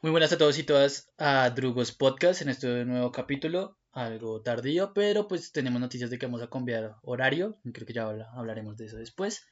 Muy 0.00 0.12
buenas 0.12 0.32
a 0.32 0.38
todos 0.38 0.56
y 0.58 0.62
todas 0.62 1.12
a 1.18 1.50
Drugos 1.50 1.90
Podcast 1.90 2.40
en 2.42 2.50
este 2.50 2.84
nuevo 2.84 3.10
capítulo, 3.10 3.80
algo 3.90 4.40
tardío, 4.42 4.94
pero 4.94 5.26
pues 5.26 5.50
tenemos 5.50 5.80
noticias 5.80 6.08
de 6.08 6.20
que 6.20 6.26
vamos 6.26 6.40
a 6.40 6.48
cambiar 6.48 6.94
horario, 7.02 7.58
creo 7.72 7.84
que 7.84 7.92
ya 7.92 8.04
hablaremos 8.04 8.76
de 8.76 8.86
eso 8.86 8.96
después. 8.96 9.44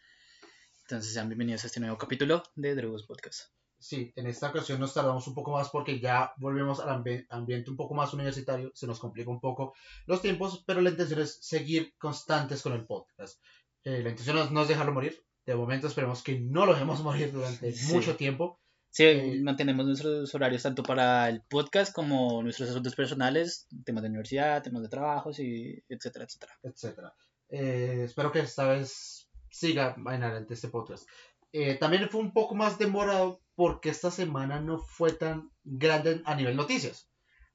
Entonces 0.83 1.13
sean 1.13 1.29
bienvenidos 1.29 1.65
a 1.65 1.67
este 1.67 1.81
nuevo 1.81 1.99
capítulo 1.99 2.45
de 2.55 2.77
Drugos 2.77 3.03
Podcast. 3.09 3.41
Sí, 3.77 4.13
en 4.15 4.29
esta 4.29 4.51
ocasión 4.51 4.79
nos 4.79 4.95
tardamos 4.95 5.27
un 5.27 5.35
poco 5.35 5.51
más 5.51 5.69
porque 5.71 5.99
ya 5.99 6.33
volvemos 6.37 6.79
al 6.79 6.91
ambiente 7.29 7.69
un 7.69 7.77
poco 7.77 7.95
más 7.95 8.15
universitario, 8.15 8.71
se 8.73 8.87
nos 8.87 9.01
complica 9.01 9.29
un 9.29 9.41
poco 9.41 9.75
los 10.07 10.23
tiempos, 10.23 10.63
pero 10.65 10.81
la 10.81 10.91
intención 10.91 11.23
es 11.23 11.45
seguir 11.45 11.93
constantes 11.99 12.63
con 12.63 12.73
el 12.73 12.87
podcast. 12.87 13.43
Eh, 13.83 14.01
la 14.01 14.11
intención 14.11 14.55
no 14.55 14.63
es 14.63 14.69
dejarlo 14.69 14.93
morir, 14.93 15.27
de 15.45 15.57
momento 15.57 15.89
esperemos 15.89 16.23
que 16.23 16.39
no 16.39 16.67
lo 16.67 16.75
dejemos 16.75 17.01
morir 17.03 17.33
durante 17.33 17.75
mucho 17.91 18.15
tiempo 18.15 18.61
Sí, 18.91 19.05
eh, 19.05 19.41
mantenemos 19.43 19.85
nuestros 19.85 20.35
horarios 20.35 20.63
tanto 20.63 20.83
para 20.83 21.29
el 21.29 21.43
podcast 21.43 21.95
como 21.95 22.43
nuestros 22.43 22.71
asuntos 22.71 22.95
personales, 22.95 23.67
temas 23.85 24.03
de 24.03 24.09
universidad, 24.09 24.63
temas 24.63 24.83
de 24.83 24.89
trabajos, 24.89 25.39
y 25.39 25.83
etcétera, 25.89 26.25
etcétera. 26.25 26.59
Etcétera. 26.63 27.15
Eh, 27.49 28.03
espero 28.05 28.33
que 28.33 28.41
esta 28.41 28.67
vez 28.69 29.29
siga 29.51 29.95
en 29.97 30.23
adelante 30.23 30.55
este 30.55 30.69
podcast. 30.69 31.09
Eh, 31.53 31.75
también 31.77 32.09
fue 32.11 32.21
un 32.21 32.33
poco 32.33 32.55
más 32.55 32.79
demorado 32.79 33.41
porque 33.55 33.89
esta 33.91 34.11
semana 34.11 34.61
no 34.61 34.79
fue 34.79 35.13
tan 35.13 35.51
grande 35.65 36.23
a 36.25 36.35
nivel 36.35 36.57
noticias. 36.57 37.09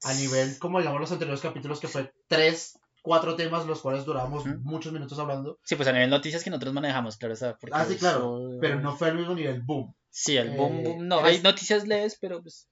A 0.04 0.14
nivel, 0.14 0.58
como 0.58 0.78
digamos 0.78 1.00
los 1.00 1.12
anteriores 1.12 1.40
capítulos, 1.40 1.78
que 1.78 1.86
fue 1.86 2.12
tres, 2.26 2.78
cuatro 3.02 3.36
temas, 3.36 3.66
los 3.66 3.80
cuales 3.80 4.04
duramos 4.04 4.44
muchos 4.62 4.92
minutos 4.92 5.18
hablando. 5.18 5.58
Sí, 5.62 5.76
pues 5.76 5.88
a 5.88 5.92
nivel 5.92 6.10
noticias 6.10 6.42
que 6.42 6.50
nosotros 6.50 6.74
manejamos, 6.74 7.16
claro. 7.16 7.34
ah, 7.72 7.84
sí, 7.84 7.96
claro. 7.96 8.58
Pero 8.60 8.80
no 8.80 8.96
fue 8.96 9.10
al 9.10 9.16
mismo 9.16 9.34
nivel 9.34 9.62
boom. 9.62 9.94
Sí, 10.12 10.36
el 10.36 10.50
boom, 10.50 10.84
boom. 10.84 11.08
No, 11.08 11.24
hay 11.24 11.40
noticias 11.40 11.86
leves, 11.86 12.18
pero 12.20 12.42
pues. 12.42 12.68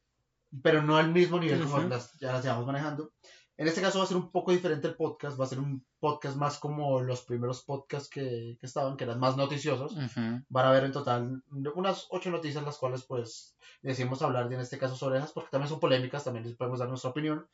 Pero 0.62 0.82
no 0.82 0.98
al 0.98 1.10
mismo 1.10 1.40
nivel 1.40 1.62
como 1.62 1.78
las, 1.80 2.12
ya 2.20 2.32
las 2.32 2.44
llevamos 2.44 2.66
manejando. 2.66 3.12
En 3.56 3.66
este 3.66 3.80
caso 3.80 3.98
va 3.98 4.04
a 4.04 4.08
ser 4.08 4.18
un 4.18 4.30
poco 4.30 4.52
diferente 4.52 4.88
el 4.88 4.94
podcast, 4.94 5.40
va 5.40 5.44
a 5.44 5.48
ser 5.48 5.58
un 5.58 5.84
podcast 6.00 6.36
más 6.36 6.58
como 6.58 7.00
los 7.00 7.22
primeros 7.22 7.62
podcasts 7.62 8.10
que, 8.10 8.58
que 8.60 8.66
estaban, 8.66 8.96
que 8.96 9.04
eran 9.04 9.18
más 9.18 9.36
noticiosos. 9.36 9.94
Van 10.14 10.66
a 10.66 10.68
haber 10.68 10.84
en 10.84 10.92
total 10.92 11.42
unas 11.74 12.06
ocho 12.10 12.30
noticias, 12.30 12.62
las 12.64 12.76
cuales 12.76 13.04
pues 13.04 13.56
decidimos 13.80 14.20
hablar 14.20 14.48
de 14.48 14.56
en 14.56 14.60
este 14.60 14.78
caso 14.78 14.94
sobre 14.94 15.18
esas, 15.18 15.32
porque 15.32 15.50
también 15.50 15.70
son 15.70 15.80
polémicas, 15.80 16.24
también 16.24 16.44
les 16.44 16.56
podemos 16.56 16.78
dar 16.78 16.88
nuestra 16.88 17.10
opinión. 17.10 17.46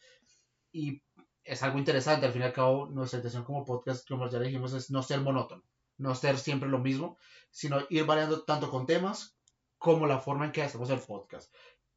Y 0.73 1.01
es 1.45 1.63
algo 1.63 1.79
interesante, 1.79 2.27
al 2.27 2.33
fin 2.33 2.43
y 2.43 2.47
al 2.47 2.53
cabo, 2.53 2.87
nuestra 2.87 3.19
intención 3.19 3.45
como 3.45 3.65
podcast, 3.65 4.09
como 4.09 4.29
ya 4.29 4.41
dijimos, 4.41 4.73
es 4.73 4.91
no 4.91 5.03
ser 5.03 5.21
monótono, 5.21 5.63
no 5.99 6.15
ser 6.17 6.39
siempre 6.39 6.69
lo 6.69 6.79
mismo, 6.79 7.19
sino 7.51 7.79
ir 7.89 8.05
variando 8.05 8.43
tanto 8.43 8.69
con 8.69 8.85
temas 8.87 9.36
como 9.79 10.07
la 10.07 10.19
forma 10.19 10.47
en 10.47 10.53
que 10.53 10.63
hacemos 10.63 10.91
el 10.91 11.01
podcast. 11.01 11.53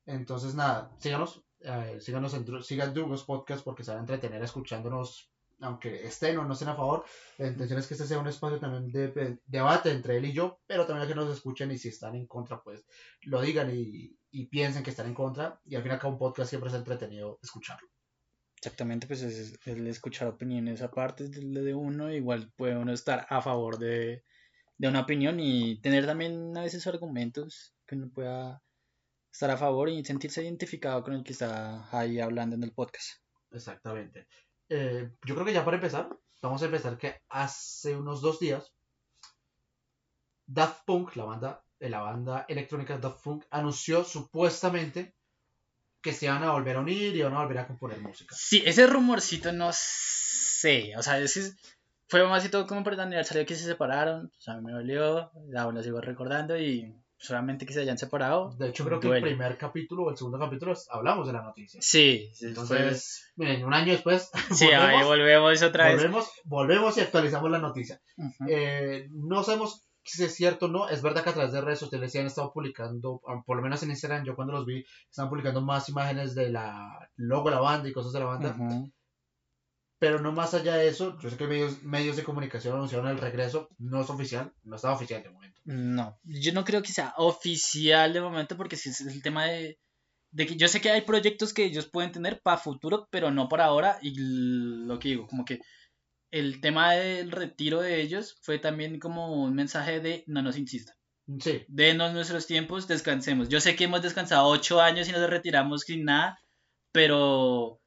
Entonces, 0.05 0.55
nada, 0.55 0.91
síganos, 0.97 1.43
eh, 1.61 1.97
síganos 1.99 2.33
en, 2.33 2.63
sigan 2.63 2.93
Drugos 2.93 3.23
Podcast 3.23 3.63
porque 3.63 3.83
se 3.83 3.91
van 3.91 3.99
a 3.99 4.01
entretener 4.01 4.41
escuchándonos, 4.41 5.31
aunque 5.59 6.05
estén 6.05 6.37
o 6.37 6.45
no 6.45 6.53
estén 6.53 6.69
a 6.69 6.75
favor. 6.75 7.05
La 7.37 7.47
intención 7.47 7.79
es 7.79 7.87
que 7.87 7.93
este 7.93 8.07
sea 8.07 8.19
un 8.19 8.27
espacio 8.27 8.59
también 8.59 8.91
de, 8.91 9.37
debate 9.45 9.91
entre 9.91 10.17
él 10.17 10.25
y 10.25 10.33
yo, 10.33 10.59
pero 10.65 10.85
también 10.85 11.07
que 11.07 11.15
nos 11.15 11.31
escuchen 11.31 11.71
y 11.71 11.77
si 11.77 11.89
están 11.89 12.15
en 12.15 12.27
contra, 12.27 12.61
pues 12.61 12.85
lo 13.21 13.41
digan 13.41 13.69
y, 13.71 14.17
y 14.31 14.47
piensen 14.47 14.83
que 14.83 14.89
están 14.89 15.07
en 15.07 15.13
contra. 15.13 15.59
Y 15.65 15.75
al 15.75 15.83
final, 15.83 15.99
cada 15.99 16.13
un 16.13 16.19
podcast 16.19 16.49
siempre 16.49 16.69
es 16.69 16.75
entretenido 16.75 17.39
escucharlo. 17.43 17.87
Exactamente, 18.57 19.07
pues 19.07 19.21
es 19.21 19.57
el 19.65 19.87
escuchar 19.87 20.27
opiniones 20.27 20.81
aparte 20.81 21.29
de, 21.29 21.61
de 21.61 21.73
uno, 21.73 22.11
igual 22.11 22.51
puede 22.57 22.75
uno 22.75 22.91
estar 22.91 23.25
a 23.29 23.41
favor 23.41 23.79
de, 23.79 24.25
de 24.79 24.87
una 24.87 25.01
opinión 25.01 25.39
y 25.39 25.79
tener 25.81 26.05
también 26.05 26.57
a 26.57 26.61
veces 26.61 26.87
argumentos 26.87 27.75
que 27.85 27.95
uno 27.95 28.09
pueda 28.09 28.63
estar 29.31 29.51
a 29.51 29.57
favor 29.57 29.89
y 29.89 30.03
sentirse 30.03 30.41
identificado 30.41 31.03
con 31.03 31.13
el 31.13 31.23
que 31.23 31.33
está 31.33 31.87
ahí 31.95 32.19
hablando 32.19 32.55
en 32.55 32.63
el 32.63 32.71
podcast. 32.71 33.19
Exactamente. 33.51 34.27
Eh, 34.69 35.11
yo 35.25 35.35
creo 35.35 35.45
que 35.45 35.53
ya 35.53 35.65
para 35.65 35.77
empezar, 35.77 36.09
vamos 36.41 36.61
a 36.61 36.65
empezar 36.65 36.97
que 36.97 37.21
hace 37.27 37.95
unos 37.95 38.21
dos 38.21 38.39
días 38.39 38.73
Daft 40.45 40.85
Punk, 40.85 41.15
la 41.17 41.25
banda, 41.25 41.63
eh, 41.79 41.89
la 41.89 41.99
banda 41.99 42.45
electrónica 42.47 42.97
Daft 42.97 43.21
Punk, 43.21 43.45
anunció 43.51 44.05
supuestamente 44.05 45.13
que 46.01 46.13
se 46.13 46.27
iban 46.27 46.43
a 46.43 46.53
volver 46.53 46.77
a 46.77 46.79
unir 46.79 47.13
y 47.15 47.21
van 47.21 47.33
a 47.33 47.41
volver 47.41 47.57
a 47.57 47.67
componer 47.67 47.99
música. 47.99 48.33
Sí, 48.37 48.63
ese 48.65 48.87
rumorcito 48.87 49.51
no 49.51 49.71
sé, 49.73 50.95
o 50.97 51.03
sea, 51.03 51.19
ese 51.19 51.53
fue 52.09 52.27
más 52.27 52.43
y 52.43 52.49
todo 52.49 52.65
como 52.65 52.83
para 52.83 52.95
el 52.95 53.01
aniversario 53.01 53.45
que 53.45 53.55
se 53.55 53.65
separaron, 53.65 54.25
o 54.25 54.41
sea, 54.41 54.59
me 54.59 54.71
dolió, 54.71 55.31
aún 55.55 55.75
lo 55.75 55.83
sigo 55.83 56.01
recordando 56.01 56.57
y 56.57 56.93
solamente 57.17 57.65
que 57.67 57.73
se 57.73 57.81
hayan 57.81 57.99
separado. 57.99 58.55
De 58.57 58.69
hecho, 58.69 58.83
creo 58.83 58.99
que 58.99 59.07
el 59.09 59.21
primer 59.21 59.57
capítulo 59.57 60.03
o 60.03 60.09
el 60.09 60.17
segundo 60.17 60.39
capítulo 60.39 60.73
hablamos 60.89 61.27
de 61.27 61.33
la 61.33 61.43
noticia. 61.43 61.79
Sí, 61.83 62.31
entonces, 62.41 63.31
miren, 63.35 63.63
un 63.63 63.73
año 63.73 63.91
después. 63.91 64.31
Sí, 64.55 64.65
volvemos, 64.65 64.87
ahí 64.87 65.03
volvemos 65.03 65.61
otra 65.61 65.85
vez. 65.85 65.95
Volvemos, 65.97 66.31
volvemos 66.45 66.97
y 66.97 67.01
actualizamos 67.01 67.51
la 67.51 67.59
noticia. 67.59 68.01
eh, 68.47 69.07
no 69.11 69.43
sabemos 69.43 69.85
si 70.03 70.23
es 70.23 70.33
cierto 70.33 70.65
o 70.65 70.69
no. 70.69 70.89
Es 70.89 71.03
verdad 71.03 71.23
que 71.23 71.29
a 71.29 71.33
través 71.33 71.51
de 71.51 71.61
redes 71.61 71.79
sociales 71.79 72.11
se 72.11 72.19
han 72.19 72.25
estado 72.25 72.51
publicando, 72.51 73.21
ah, 73.27 73.43
por 73.45 73.57
lo 73.57 73.61
menos 73.61 73.83
en 73.83 73.91
Instagram, 73.91 74.25
yo 74.25 74.35
cuando 74.35 74.53
los 74.53 74.65
vi, 74.65 74.83
estaban 75.09 75.29
publicando 75.29 75.61
más 75.61 75.89
imágenes 75.89 76.33
de 76.33 76.49
la 76.49 77.09
logo 77.17 77.49
de 77.49 77.55
la 77.55 77.61
banda 77.61 77.87
y 77.87 77.93
cosas 77.93 78.13
de 78.13 78.19
la 78.19 78.25
banda. 78.25 78.55
Pero 79.99 80.19
no 80.19 80.31
más 80.31 80.53
allá 80.53 80.75
de 80.75 80.87
eso, 80.87 81.19
yo 81.19 81.29
sé 81.29 81.35
que 81.35 81.45
medios, 81.45 81.83
medios 81.83 82.15
de 82.15 82.23
comunicación 82.23 82.75
anunciaron 82.75 83.09
el 83.09 83.17
regreso, 83.17 83.69
no 83.77 84.01
es 84.01 84.09
oficial, 84.09 84.53
no 84.63 84.77
está 84.77 84.93
oficial 84.93 85.21
de 85.21 85.29
momento. 85.29 85.61
No, 85.65 86.17
yo 86.23 86.53
no 86.53 86.63
creo 86.63 86.81
que 86.81 86.93
sea 86.93 87.13
oficial 87.17 88.13
de 88.13 88.21
momento 88.21 88.55
porque 88.55 88.77
si 88.77 88.89
es 88.89 89.01
el 89.01 89.21
tema 89.21 89.45
de, 89.45 89.77
de 90.31 90.45
que 90.45 90.55
yo 90.55 90.69
sé 90.69 90.79
que 90.79 90.89
hay 90.89 91.01
proyectos 91.01 91.53
que 91.53 91.65
ellos 91.65 91.89
pueden 91.89 92.13
tener 92.13 92.41
para 92.41 92.57
futuro, 92.57 93.07
pero 93.11 93.29
no 93.29 93.49
para 93.49 93.65
ahora. 93.65 93.99
Y 94.01 94.13
lo 94.17 94.99
que 94.99 95.09
digo, 95.09 95.27
como 95.27 95.43
que 95.43 95.59
el 96.31 96.61
tema 96.61 96.93
del 96.93 97.31
retiro 97.31 97.81
de 97.81 98.01
ellos 98.01 98.37
fue 98.41 98.59
también 98.59 98.99
como 98.99 99.43
un 99.43 99.53
mensaje 99.53 99.99
de 99.99 100.23
no 100.27 100.41
nos 100.41 100.57
insistan. 100.57 100.95
Sí. 101.39 101.63
Denos 101.67 102.13
nuestros 102.13 102.47
tiempos, 102.47 102.87
descansemos. 102.87 103.49
Yo 103.49 103.59
sé 103.59 103.75
que 103.75 103.83
hemos 103.83 104.01
descansado 104.01 104.47
ocho 104.47 104.81
años 104.81 105.09
y 105.09 105.11
nos 105.11 105.29
retiramos 105.29 105.81
sin 105.81 106.05
nada, 106.05 106.39
pero 106.91 107.79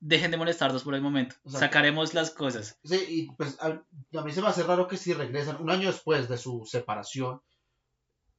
dejen 0.00 0.30
de 0.30 0.36
molestarnos 0.36 0.84
por 0.84 0.94
el 0.94 1.02
momento. 1.02 1.36
Sacaremos 1.46 2.14
las 2.14 2.30
cosas. 2.30 2.78
Sí, 2.84 3.04
y 3.08 3.32
pues 3.32 3.58
a, 3.60 3.82
mí 4.22 4.32
se 4.32 4.42
me 4.42 4.48
hace 4.48 4.62
raro 4.62 4.88
que 4.88 4.96
si 4.96 5.12
regresan 5.12 5.60
un 5.60 5.70
año 5.70 5.90
después 5.90 6.28
de 6.28 6.36
su 6.36 6.64
separación, 6.66 7.40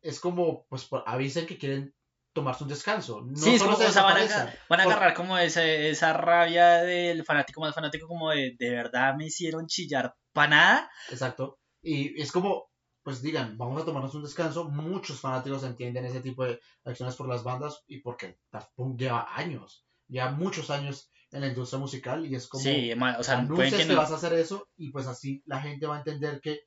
es 0.01 0.19
como, 0.19 0.66
pues 0.68 0.88
avisen 1.06 1.45
que 1.45 1.57
quieren 1.57 1.94
tomarse 2.34 2.63
un 2.63 2.69
descanso. 2.69 3.22
No 3.22 3.35
sí, 3.35 3.56
es 3.56 3.63
como, 3.63 3.75
o 3.75 3.91
sea, 3.91 4.03
van, 4.03 4.31
a, 4.31 4.53
van 4.69 4.79
a 4.79 4.84
agarrar 4.84 5.13
como 5.16 5.38
esa, 5.38 5.63
esa 5.63 6.13
rabia 6.13 6.84
del 6.84 7.25
fanático 7.25 7.62
más 7.62 7.74
fanático, 7.74 8.07
como 8.07 8.29
de, 8.29 8.56
de 8.57 8.69
verdad 8.69 9.16
me 9.18 9.25
hicieron 9.25 9.66
chillar 9.68 10.16
para 10.34 10.50
nada. 10.50 10.91
Exacto. 11.09 11.59
Y 11.81 12.22
es 12.22 12.31
como, 12.31 12.69
pues 13.01 13.22
digan, 13.22 13.57
vamos 13.57 13.81
a 13.81 13.85
tomarnos 13.85 14.13
un 14.16 14.24
descanso. 14.24 14.66
Muchos 14.66 15.19
fanáticos 15.19 15.63
entienden 15.63 16.06
ese 16.06 16.22
tipo 16.22 16.45
de 16.45 16.59
acciones 16.85 17.16
por 17.16 17.28
las 17.28 17.44
bandas 17.44 17.84
y 17.88 18.01
porque 18.01 18.39
Daft 18.51 18.72
Punk 18.75 19.00
lleva 19.00 19.35
años, 19.35 19.85
ya 20.07 20.29
muchos 20.29 20.69
años 20.69 21.09
en 21.32 21.42
la 21.42 21.48
industria 21.48 21.80
musical 21.80 22.26
y 22.26 22.36
es 22.36 22.48
como 22.48 22.64
sí, 22.64 22.92
o 22.94 23.24
sea, 23.24 23.40
anuncias 23.40 23.86
que, 23.86 23.96
vas 23.96 24.12
a 24.12 24.16
hacer 24.16 24.34
eso 24.34 24.70
y 24.78 24.92
pues 24.92 25.08
así 25.08 25.44
la 25.46 25.62
gente 25.62 25.86
va 25.86 25.96
a 25.96 26.00
entender 26.00 26.40
que 26.42 26.62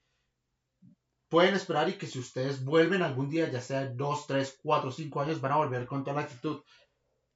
pueden 1.28 1.54
esperar 1.54 1.88
y 1.88 1.94
que 1.94 2.06
si 2.06 2.18
ustedes 2.18 2.64
vuelven 2.64 3.02
algún 3.02 3.30
día, 3.30 3.48
ya 3.50 3.60
sea 3.60 3.86
dos, 3.86 4.26
tres, 4.26 4.58
cuatro, 4.62 4.90
cinco 4.90 5.20
años, 5.20 5.40
van 5.40 5.52
a 5.52 5.56
volver 5.56 5.86
con 5.86 6.02
toda 6.02 6.16
la 6.16 6.22
actitud. 6.22 6.56
O 6.56 6.64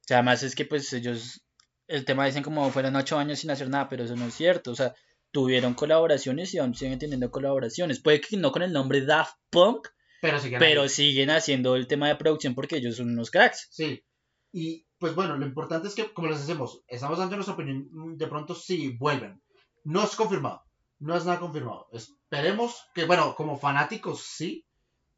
sea, 0.01 0.17
además 0.17 0.43
es 0.43 0.53
que 0.53 0.65
pues 0.65 0.91
ellos, 0.93 1.41
el 1.87 2.05
tema 2.05 2.25
dicen 2.25 2.43
como 2.43 2.69
fueron 2.69 2.95
ocho 2.95 3.17
años 3.17 3.39
sin 3.39 3.49
hacer 3.49 3.69
nada, 3.69 3.89
pero 3.89 4.03
eso 4.03 4.15
no 4.15 4.27
es 4.27 4.35
cierto, 4.35 4.71
o 4.71 4.75
sea, 4.75 4.93
tuvieron 5.31 5.73
colaboraciones 5.73 6.53
y 6.53 6.59
aún 6.59 6.75
siguen 6.75 6.99
teniendo 6.99 7.31
colaboraciones, 7.31 8.01
puede 8.01 8.21
que 8.21 8.37
no 8.37 8.51
con 8.51 8.61
el 8.61 8.73
nombre 8.73 9.03
Daft 9.03 9.35
Punk, 9.49 9.87
pero 10.21 10.39
siguen, 10.39 10.59
pero 10.59 10.89
siguen 10.89 11.29
haciendo 11.29 11.75
el 11.75 11.87
tema 11.87 12.07
de 12.07 12.15
producción 12.15 12.53
porque 12.53 12.77
ellos 12.77 12.97
son 12.97 13.09
unos 13.09 13.31
cracks. 13.31 13.67
Sí, 13.71 14.03
y 14.51 14.84
pues 14.99 15.15
bueno, 15.15 15.37
lo 15.37 15.45
importante 15.45 15.87
es 15.87 15.95
que, 15.95 16.13
como 16.13 16.29
les 16.29 16.45
decimos, 16.45 16.83
estamos 16.87 17.17
dando 17.17 17.35
nuestra 17.35 17.55
opinión, 17.55 18.17
de 18.17 18.27
pronto 18.27 18.55
sí 18.55 18.95
vuelven. 18.97 19.41
No 19.83 20.03
es 20.03 20.15
confirmado, 20.15 20.63
no 20.99 21.15
es 21.15 21.25
nada 21.25 21.39
confirmado. 21.39 21.87
Esperemos 21.91 22.87
que, 22.93 23.05
bueno, 23.05 23.35
como 23.35 23.57
fanáticos 23.57 24.21
sí, 24.21 24.65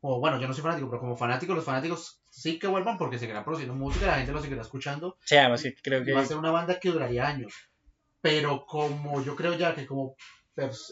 o 0.01 0.19
bueno, 0.19 0.39
yo 0.39 0.47
no 0.47 0.53
soy 0.53 0.63
fanático, 0.63 0.89
pero 0.89 0.99
como 0.99 1.15
fanáticos, 1.15 1.55
los 1.55 1.65
fanáticos 1.65 2.21
sí 2.29 2.59
que 2.59 2.67
vuelvan 2.67 2.97
porque 2.97 3.19
seguirán 3.19 3.43
produciendo 3.43 3.75
música, 3.75 4.07
la 4.07 4.17
gente 4.17 4.31
lo 4.31 4.41
seguirá 4.41 4.61
escuchando. 4.61 5.17
Sí, 5.23 5.37
además 5.37 5.63
que 5.63 5.75
creo 5.75 6.03
que... 6.03 6.13
Va 6.13 6.21
a 6.21 6.25
ser 6.25 6.37
una 6.37 6.51
banda 6.51 6.79
que 6.79 6.91
duraría 6.91 7.27
años. 7.27 7.53
Pero 8.21 8.65
como 8.65 9.23
yo 9.23 9.35
creo 9.35 9.53
ya 9.53 9.73
que 9.75 9.85
como, 9.85 10.15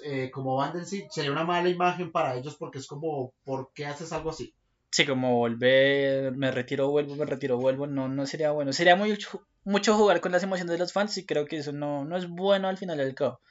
eh, 0.03 0.29
como 0.31 0.55
banda 0.55 0.79
en 0.79 0.85
sí, 0.85 1.07
sería 1.09 1.31
una 1.31 1.43
mala 1.43 1.69
imagen 1.69 2.11
para 2.11 2.35
ellos 2.35 2.55
porque 2.55 2.79
es 2.79 2.87
como, 2.87 3.33
¿por 3.43 3.71
qué 3.73 3.85
haces 3.85 4.11
algo 4.13 4.29
así? 4.29 4.53
Sí, 4.95 5.05
como 5.05 5.35
volver, 5.35 6.31
me 6.37 6.51
retiro, 6.51 6.89
vuelvo, 6.89 7.17
me 7.17 7.25
retiro, 7.25 7.57
vuelvo, 7.57 7.85
no, 7.85 8.07
no 8.07 8.25
sería 8.25 8.51
bueno. 8.51 8.71
Sería 8.71 8.95
mucho 8.95 9.97
jugar 9.97 10.21
con 10.21 10.31
las 10.31 10.43
emociones 10.43 10.71
de 10.71 10.77
los 10.77 10.93
fans 10.93 11.17
y 11.17 11.25
creo 11.25 11.45
que 11.45 11.57
eso 11.57 11.73
no, 11.73 12.05
no 12.05 12.15
es 12.15 12.29
bueno 12.29 12.69
al 12.69 12.77
final 12.77 12.99
del 12.99 13.13
cabo. 13.13 13.41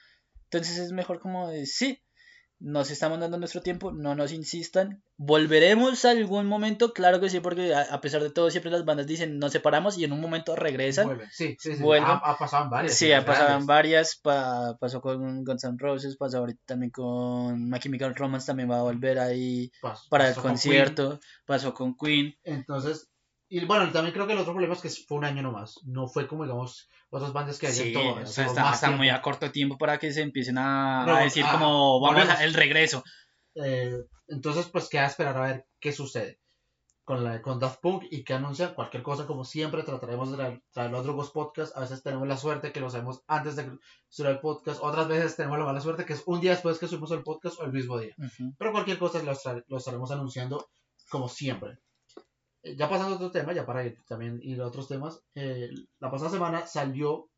Entonces 0.44 0.78
es 0.78 0.92
mejor 0.92 1.20
como 1.20 1.50
de, 1.50 1.66
sí, 1.66 2.02
nos 2.64 2.90
estamos 2.90 3.20
dando 3.20 3.38
nuestro 3.38 3.60
tiempo, 3.60 3.92
no 3.92 4.14
nos 4.14 4.32
insistan. 4.32 5.02
¿Volveremos 5.18 6.06
a 6.06 6.12
algún 6.12 6.46
momento? 6.46 6.94
Claro 6.94 7.20
que 7.20 7.28
sí, 7.28 7.40
porque 7.40 7.74
a, 7.74 8.00
pesar 8.00 8.22
de 8.22 8.30
todo, 8.30 8.50
siempre 8.50 8.72
las 8.72 8.86
bandas 8.86 9.06
dicen 9.06 9.38
nos 9.38 9.52
separamos 9.52 9.98
y 9.98 10.04
en 10.04 10.12
un 10.12 10.20
momento 10.20 10.56
regresan. 10.56 11.20
Sí, 11.30 11.56
sí, 11.60 11.76
sí. 11.76 11.82
Ha, 12.00 12.36
pasado 12.38 12.64
en 12.64 12.70
varias. 12.70 12.94
Sí, 12.94 13.12
ha 13.12 13.22
pasado 13.22 13.64
varias. 13.66 14.18
pasó 14.22 15.02
con 15.02 15.44
Guns 15.44 15.64
N' 15.64 15.76
Roses, 15.78 16.16
pasó 16.16 16.38
ahorita 16.38 16.62
también 16.64 16.90
con 16.90 17.68
My 17.68 17.78
Chemical 17.78 18.14
Romance, 18.14 18.46
también 18.46 18.70
va 18.70 18.78
a 18.78 18.82
volver 18.82 19.18
ahí 19.18 19.70
para 20.08 20.30
el 20.30 20.34
concierto. 20.34 21.20
Pasó 21.44 21.74
con 21.74 21.94
Queen. 21.94 22.34
Entonces, 22.44 23.10
y 23.48 23.64
bueno, 23.64 23.90
también 23.92 24.12
creo 24.12 24.26
que 24.26 24.32
el 24.32 24.38
otro 24.38 24.52
problema 24.52 24.74
es 24.74 24.80
que 24.80 24.90
fue 24.90 25.18
un 25.18 25.24
año 25.24 25.42
nomás. 25.42 25.80
No 25.84 26.08
fue 26.08 26.26
como, 26.26 26.44
digamos, 26.44 26.88
otras 27.10 27.32
bandas 27.32 27.58
que 27.58 27.66
hay 27.66 27.72
sí, 27.72 27.92
todo. 27.92 28.14
O 28.14 28.26
sea, 28.26 28.46
está, 28.46 28.90
muy 28.90 29.10
a 29.10 29.20
corto 29.20 29.50
tiempo 29.50 29.76
para 29.76 29.98
que 29.98 30.12
se 30.12 30.22
empiecen 30.22 30.58
a, 30.58 31.20
decir 31.22 31.44
como, 31.50 32.00
vamos 32.00 32.28
a, 32.28 32.42
el 32.44 32.54
regreso. 32.54 33.04
Eh, 33.54 33.96
entonces, 34.28 34.68
pues 34.68 34.88
queda 34.88 35.06
esperar 35.06 35.36
a 35.36 35.46
ver 35.46 35.66
qué 35.78 35.92
sucede 35.92 36.40
con, 37.04 37.22
la, 37.22 37.42
con 37.42 37.60
Daft 37.60 37.80
Punk 37.80 38.04
y 38.10 38.24
que 38.24 38.32
anuncian 38.32 38.74
cualquier 38.74 39.02
cosa. 39.02 39.26
Como 39.26 39.44
siempre, 39.44 39.82
trataremos 39.82 40.36
de 40.36 40.62
traer 40.72 40.90
los 40.90 41.06
otros 41.06 41.30
podcasts. 41.30 41.76
A 41.76 41.80
veces 41.80 42.02
tenemos 42.02 42.26
la 42.26 42.38
suerte 42.38 42.72
que 42.72 42.80
lo 42.80 42.90
sabemos 42.90 43.22
antes 43.26 43.56
de 43.56 43.78
subir 44.08 44.30
el 44.30 44.40
podcast. 44.40 44.80
Otras 44.82 45.06
veces 45.06 45.36
tenemos 45.36 45.58
la 45.58 45.66
mala 45.66 45.80
suerte 45.80 46.06
que 46.06 46.14
es 46.14 46.22
un 46.26 46.40
día 46.40 46.52
después 46.52 46.78
que 46.78 46.88
subimos 46.88 47.12
el 47.12 47.22
podcast 47.22 47.60
o 47.60 47.64
el 47.64 47.72
mismo 47.72 47.98
día. 47.98 48.16
Pero 48.58 48.72
cualquier 48.72 48.98
cosa 48.98 49.22
lo 49.22 49.76
estaremos 49.76 50.10
anunciando 50.10 50.66
como 51.10 51.28
siempre. 51.28 51.78
Eh, 52.64 52.76
ya 52.76 52.88
pasando 52.88 53.12
a 53.12 53.16
otro 53.16 53.30
tema, 53.30 53.52
ya 53.52 53.66
para 53.66 53.84
ir 53.84 54.02
también 54.06 54.40
ir 54.42 54.60
a 54.60 54.66
otros 54.66 54.88
temas, 54.88 55.22
eh, 55.34 55.70
la 56.00 56.10
pasada 56.10 56.30
semana 56.30 56.66
salió 56.66 57.30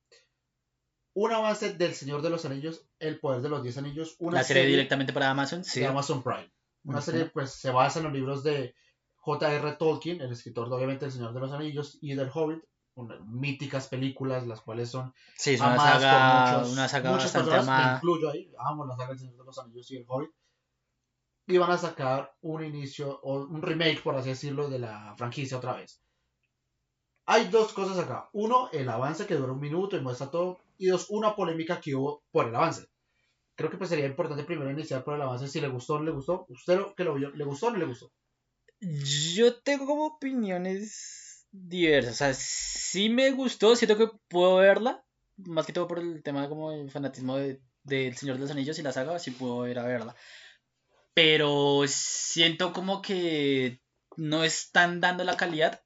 un 1.15 1.33
avance 1.33 1.75
del 1.75 1.95
Señor 1.95 2.23
de 2.23 2.31
los 2.31 2.45
Anillos, 2.45 2.87
El 2.99 3.19
Poder 3.19 3.43
de 3.43 3.49
los 3.49 3.63
Diez 3.63 3.77
Anillos. 3.77 4.17
Una 4.19 4.39
la 4.39 4.45
serie, 4.45 4.67
directamente 4.67 5.13
para 5.13 5.31
Amazon, 5.31 5.65
sí. 5.65 5.81
De 5.81 5.87
Amazon 5.87 6.23
Prime. 6.23 6.51
Una 6.85 7.01
serie 7.01 7.27
pues 7.27 7.51
se 7.51 7.71
basa 7.71 7.99
en 7.99 8.05
los 8.05 8.13
libros 8.13 8.45
de 8.45 8.75
J.R. 9.17 9.73
Tolkien, 9.73 10.21
el 10.21 10.31
escritor 10.31 10.69
de 10.69 10.77
obviamente 10.77 11.07
El 11.07 11.13
Señor 11.13 11.35
de 11.35 11.41
los 11.41 11.51
Anillos 11.51 11.99
y 12.01 12.15
del 12.15 12.31
Hobbit, 12.33 12.63
míticas 13.27 13.89
películas, 13.89 14.47
las 14.47 14.61
cuales 14.61 14.91
son 14.91 15.13
sí, 15.37 15.55
es 15.55 15.61
una 15.61 15.77
saga, 15.77 16.67
una 16.67 16.89
saga 16.89 17.11
bastante 17.11 17.55
amada. 17.55 17.91
Me 17.91 17.97
incluyo 17.97 18.31
ahí, 18.31 18.53
amo 18.59 18.87
la 18.87 18.95
saga 18.95 19.09
del 19.09 19.19
Señor 19.19 19.37
de 19.37 19.45
los 19.45 19.59
Anillos 19.59 19.91
y 19.91 19.97
el 19.97 20.05
Hobbit 20.07 20.31
y 21.47 21.59
van 21.59 21.71
a 21.71 21.79
sacar 21.79 22.35
un 22.41 22.65
inicio 22.65 23.21
o 23.23 23.45
un 23.47 23.63
remake, 23.63 24.03
por 24.03 24.17
así 24.17 24.31
decirlo, 24.31 24.69
de 24.69 24.81
la 24.81 25.15
franquicia 25.17 25.57
otra 25.57 25.77
vez. 25.77 26.03
Hay 27.27 27.49
dos 27.49 27.73
cosas 27.73 27.99
acá. 27.99 28.29
Uno, 28.33 28.69
el 28.73 28.89
avance 28.89 29.27
que 29.27 29.35
dura 29.35 29.53
un 29.53 29.61
minuto 29.61 29.97
y 29.97 30.01
muestra 30.01 30.31
todo. 30.31 30.59
Y 30.79 30.87
dos, 30.87 31.07
una 31.11 31.35
polémica 31.35 31.81
que 31.81 31.95
hubo 31.95 32.25
por 32.31 32.49
el 32.49 32.55
avance. 32.55 32.87
Creo 33.55 33.71
que 33.71 33.79
pues 33.79 33.91
sería 33.91 34.07
importante 34.07 34.45
primero 34.45 34.71
iniciar 34.71 35.03
por 35.03 35.15
el 35.15 35.23
avance 35.23 35.49
si 35.49 35.61
le 35.61 35.69
gustó 35.69 35.95
o 35.95 35.99
no 35.99 36.05
le 36.05 36.11
gustó. 36.11 36.47
¿Usted 36.49 36.77
lo 36.77 36.95
que 36.95 37.05
le 37.05 37.45
gustó 37.45 37.69
o 37.69 37.71
no 37.71 37.79
le 37.79 37.87
gustó? 37.87 38.13
Yo 38.81 39.57
tengo 39.61 39.87
como 39.87 40.07
opiniones 40.07 41.47
diversas. 41.51 42.13
O 42.13 42.17
sea, 42.17 42.35
sí 42.35 43.09
me 43.09 43.31
gustó, 43.31 43.75
siento 43.77 43.97
que 43.97 44.11
puedo 44.29 44.57
verla. 44.57 45.05
Más 45.39 45.67
que 45.67 45.73
todo 45.73 45.89
por 45.89 45.99
el 46.01 46.23
tema 46.23 46.49
como 46.49 46.73
el 46.73 46.91
fanatismo 46.91 47.37
de, 47.37 47.61
del 47.83 48.17
Señor 48.17 48.37
de 48.37 48.43
los 48.43 48.51
Anillos 48.51 48.79
y 48.79 48.83
la 48.83 48.93
saga, 48.93 49.19
sí 49.19 49.31
puedo 49.31 49.67
ir 49.69 49.79
a 49.79 49.85
verla 49.85 50.15
pero 51.17 51.85
siento 51.87 52.75
como 52.75 53.01
que 53.01 53.81
no 54.19 54.45
están 54.45 55.01
dando 55.01 55.25
la 55.25 55.39
calidad 55.39 55.81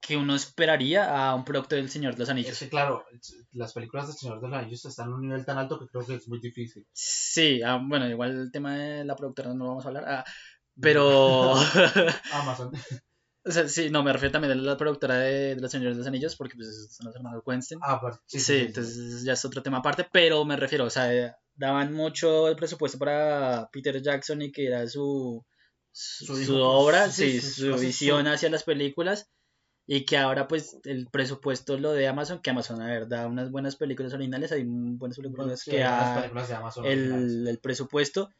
que 0.00 0.16
uno 0.16 0.36
esperaría 0.36 1.28
a 1.28 1.34
un 1.34 1.44
producto 1.44 1.74
del 1.74 1.90
Señor 1.90 2.12
de 2.12 2.20
los 2.20 2.28
Anillos. 2.28 2.52
Es 2.52 2.60
que 2.60 2.68
claro, 2.68 3.04
las 3.50 3.72
películas 3.72 4.06
del 4.06 4.16
Señor 4.16 4.40
de 4.40 4.46
los 4.46 4.56
Anillos 4.56 4.84
están 4.84 5.08
a 5.08 5.16
un 5.16 5.22
nivel 5.22 5.44
tan 5.44 5.58
alto 5.58 5.80
que 5.80 5.88
creo 5.88 6.06
que 6.06 6.14
es 6.14 6.28
muy 6.28 6.38
difícil. 6.38 6.86
Sí, 6.92 7.62
ah, 7.66 7.80
bueno, 7.82 8.08
igual 8.08 8.30
el 8.42 8.52
tema 8.52 8.76
de 8.76 9.04
la 9.04 9.16
productora 9.16 9.52
no 9.54 9.64
lo 9.64 9.70
vamos 9.70 9.84
a 9.84 9.88
hablar, 9.88 10.04
ah, 10.06 10.24
pero... 10.80 11.54
Amazon. 12.32 12.70
O 13.48 13.52
sea, 13.52 13.68
sí, 13.68 13.90
no, 13.90 14.02
me 14.02 14.12
refiero 14.12 14.32
también 14.32 14.50
a 14.50 14.56
la 14.56 14.76
productora 14.76 15.18
de, 15.18 15.54
de 15.54 15.60
Los 15.60 15.70
Señores 15.70 15.94
de 15.94 16.00
los 16.00 16.08
Anillos, 16.08 16.34
porque 16.34 16.56
pues 16.56 16.88
son 16.90 17.06
los 17.06 17.14
hermanos 17.14 17.44
Weinstein. 17.46 17.78
Ah, 17.80 18.00
pues, 18.00 18.16
sí, 18.26 18.40
sí, 18.40 18.56
entonces 18.66 19.22
ya 19.22 19.34
es 19.34 19.44
otro 19.44 19.62
tema 19.62 19.78
aparte, 19.78 20.04
pero 20.10 20.44
me 20.44 20.56
refiero, 20.56 20.84
o 20.84 20.90
sea, 20.90 21.38
daban 21.56 21.92
mucho 21.92 22.48
el 22.48 22.56
presupuesto 22.56 22.98
para 22.98 23.68
Peter 23.72 24.00
Jackson 24.00 24.42
y 24.42 24.52
que 24.52 24.66
era 24.66 24.86
su, 24.88 25.44
su, 25.92 26.56
obra, 26.56 27.10
sí, 27.10 27.40
su 27.40 27.74
visión 27.76 28.26
hacia 28.26 28.50
las 28.50 28.64
películas. 28.64 29.28
Y 29.88 30.04
que 30.04 30.18
ahora 30.18 30.48
pues 30.48 30.78
el 30.84 31.06
presupuesto 31.06 31.78
lo 31.78 31.92
de 31.92 32.08
Amazon, 32.08 32.40
que 32.42 32.50
Amazon 32.50 32.82
a 32.82 32.86
ver 32.86 33.06
da 33.06 33.28
unas 33.28 33.52
buenas 33.52 33.76
películas 33.76 34.12
originales, 34.14 34.50
hay 34.50 34.64
buenas 34.66 35.16
películas 35.16 35.62
que 35.62 35.84
ha 35.84 36.28
el, 36.82 37.46
el, 37.46 37.58
presupuesto, 37.60 38.30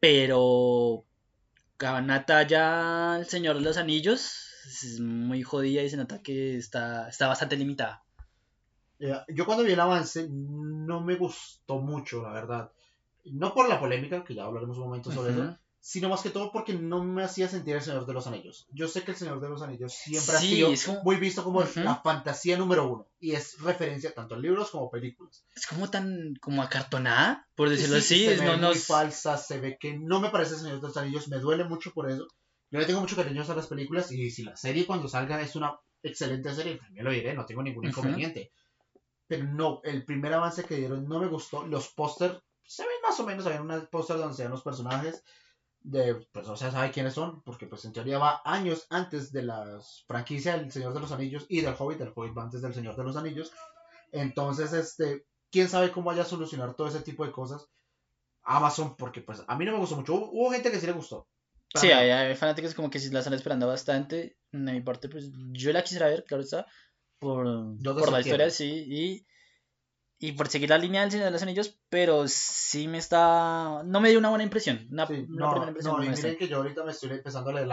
pero 0.00 1.06
Nata 1.80 2.46
ya 2.46 3.16
el 3.18 3.26
Señor 3.26 3.56
de 3.56 3.62
los 3.62 3.78
Anillos 3.78 4.52
es 4.66 5.00
muy 5.00 5.42
jodida 5.42 5.82
y 5.82 5.90
se 5.90 5.96
nota 5.96 6.22
que 6.22 6.56
está, 6.56 7.08
está 7.08 7.26
bastante 7.26 7.56
limitada. 7.56 8.04
Eh, 9.02 9.20
yo 9.34 9.44
cuando 9.46 9.64
vi 9.64 9.72
el 9.72 9.80
avance 9.80 10.28
no 10.30 11.00
me 11.00 11.16
gustó 11.16 11.80
mucho, 11.80 12.22
la 12.22 12.32
verdad. 12.32 12.70
No 13.24 13.52
por 13.52 13.68
la 13.68 13.80
polémica, 13.80 14.22
que 14.22 14.34
ya 14.34 14.44
hablaremos 14.44 14.78
un 14.78 14.84
momento 14.84 15.10
sobre 15.10 15.32
eso, 15.32 15.58
sino 15.80 16.08
más 16.08 16.22
que 16.22 16.30
todo 16.30 16.52
porque 16.52 16.74
no 16.74 17.02
me 17.02 17.24
hacía 17.24 17.48
sentir 17.48 17.74
el 17.74 17.82
Señor 17.82 18.06
de 18.06 18.12
los 18.12 18.28
Anillos. 18.28 18.68
Yo 18.70 18.86
sé 18.86 19.02
que 19.02 19.10
el 19.10 19.16
Señor 19.16 19.40
de 19.40 19.48
los 19.48 19.60
Anillos 19.62 19.92
siempre 19.92 20.36
ha 20.36 20.38
sido 20.38 20.72
muy 21.02 21.16
visto 21.16 21.42
como 21.42 21.62
la 21.62 21.96
fantasía 21.96 22.56
número 22.56 22.86
uno 22.86 23.08
y 23.18 23.32
es 23.32 23.58
referencia 23.60 24.14
tanto 24.14 24.36
en 24.36 24.42
libros 24.42 24.70
como 24.70 24.88
películas. 24.88 25.44
Es 25.56 25.66
como 25.66 25.90
tan 25.90 26.36
como 26.40 26.62
acartonada, 26.62 27.48
por 27.56 27.70
decirlo 27.70 27.96
así. 27.96 28.24
Se 28.24 28.36
ve 28.36 28.56
muy 28.56 28.76
falsa, 28.76 29.36
se 29.36 29.58
ve 29.58 29.78
que 29.80 29.98
no 29.98 30.20
me 30.20 30.30
parece 30.30 30.54
el 30.54 30.60
Señor 30.60 30.80
de 30.80 30.86
los 30.86 30.96
Anillos, 30.96 31.26
me 31.26 31.40
duele 31.40 31.64
mucho 31.64 31.92
por 31.92 32.08
eso. 32.08 32.28
Yo 32.70 32.78
le 32.78 32.86
tengo 32.86 33.00
mucho 33.00 33.16
cariño 33.16 33.42
a 33.42 33.54
las 33.54 33.66
películas 33.66 34.12
y 34.12 34.30
si 34.30 34.44
la 34.44 34.56
serie 34.56 34.86
cuando 34.86 35.08
salga 35.08 35.40
es 35.42 35.56
una 35.56 35.76
excelente 36.04 36.54
serie, 36.54 36.76
también 36.76 37.04
lo 37.04 37.10
diré, 37.10 37.34
no 37.34 37.44
tengo 37.44 37.64
ningún 37.64 37.86
inconveniente 37.86 38.52
pero 39.32 39.46
no, 39.46 39.80
el 39.82 40.04
primer 40.04 40.34
avance 40.34 40.62
que 40.62 40.76
dieron 40.76 41.08
no 41.08 41.18
me 41.18 41.26
gustó. 41.26 41.66
Los 41.66 41.88
pósters 41.88 42.38
se 42.66 42.82
ven 42.82 42.92
más 43.02 43.18
o 43.18 43.24
menos, 43.24 43.46
había 43.46 43.62
un 43.62 43.88
póster 43.90 44.18
donde 44.18 44.36
se 44.36 44.42
ven 44.42 44.50
los 44.50 44.62
personajes 44.62 45.24
de, 45.80 46.16
pues 46.32 46.46
o 46.48 46.54
sea, 46.54 46.70
sabe 46.70 46.90
quiénes 46.90 47.14
son, 47.14 47.40
porque 47.40 47.66
pues 47.66 47.82
en 47.86 47.94
teoría 47.94 48.18
va 48.18 48.42
años 48.44 48.86
antes 48.90 49.32
de 49.32 49.44
la 49.44 49.80
franquicia 50.06 50.58
del 50.58 50.70
Señor 50.70 50.92
de 50.92 51.00
los 51.00 51.12
Anillos 51.12 51.46
y 51.48 51.62
del 51.62 51.74
Hobbit, 51.78 52.02
el 52.02 52.12
Hobbit 52.14 52.36
va 52.36 52.42
antes 52.42 52.60
del 52.60 52.74
Señor 52.74 52.94
de 52.94 53.04
los 53.04 53.16
Anillos. 53.16 53.52
Entonces, 54.10 54.74
este, 54.74 55.24
quién 55.50 55.70
sabe 55.70 55.92
cómo 55.92 56.08
vaya 56.08 56.24
a 56.24 56.26
solucionar 56.26 56.74
todo 56.74 56.88
ese 56.88 57.00
tipo 57.00 57.24
de 57.24 57.32
cosas. 57.32 57.66
Amazon, 58.42 58.96
porque 58.96 59.22
pues 59.22 59.42
a 59.46 59.56
mí 59.56 59.64
no 59.64 59.72
me 59.72 59.78
gustó 59.78 59.96
mucho. 59.96 60.12
Hubo, 60.12 60.50
gente 60.50 60.70
que 60.70 60.78
sí 60.78 60.84
le 60.84 60.92
gustó. 60.92 61.26
Sí, 61.74 61.90
hay, 61.90 62.10
hay, 62.10 62.36
fanáticos 62.36 62.74
como 62.74 62.90
que 62.90 62.98
sí 62.98 63.08
la 63.08 63.20
están 63.20 63.32
esperando 63.32 63.66
bastante. 63.66 64.36
De 64.50 64.72
mi 64.72 64.82
parte, 64.82 65.08
pues 65.08 65.30
yo 65.52 65.72
la 65.72 65.82
quisiera 65.82 66.08
ver, 66.08 66.22
claro 66.24 66.42
está 66.42 66.66
por, 67.22 67.46
por 67.82 68.12
la 68.12 68.20
historia, 68.20 68.50
sí, 68.50 68.84
y, 68.88 69.26
y 70.18 70.32
por 70.32 70.48
seguir 70.48 70.70
la 70.70 70.78
línea 70.78 71.02
del 71.02 71.12
Señor 71.12 71.26
de 71.26 71.30
los 71.30 71.42
Anillos, 71.42 71.78
pero 71.88 72.26
sí 72.26 72.88
me 72.88 72.98
está... 72.98 73.82
No 73.84 74.00
me 74.00 74.10
dio 74.10 74.18
una 74.18 74.30
buena 74.30 74.42
impresión, 74.42 74.88
una, 74.90 75.06
sí, 75.06 75.24
no, 75.28 75.50
primera 75.52 75.68
impresión. 75.68 75.96
No, 75.96 76.04
y 76.04 76.08
miren 76.08 76.36
que 76.36 76.48
yo 76.48 76.56
ahorita 76.56 76.84
me 76.84 76.90
estoy 76.90 77.10
empezando 77.10 77.50
a 77.50 77.54
leer 77.54 77.68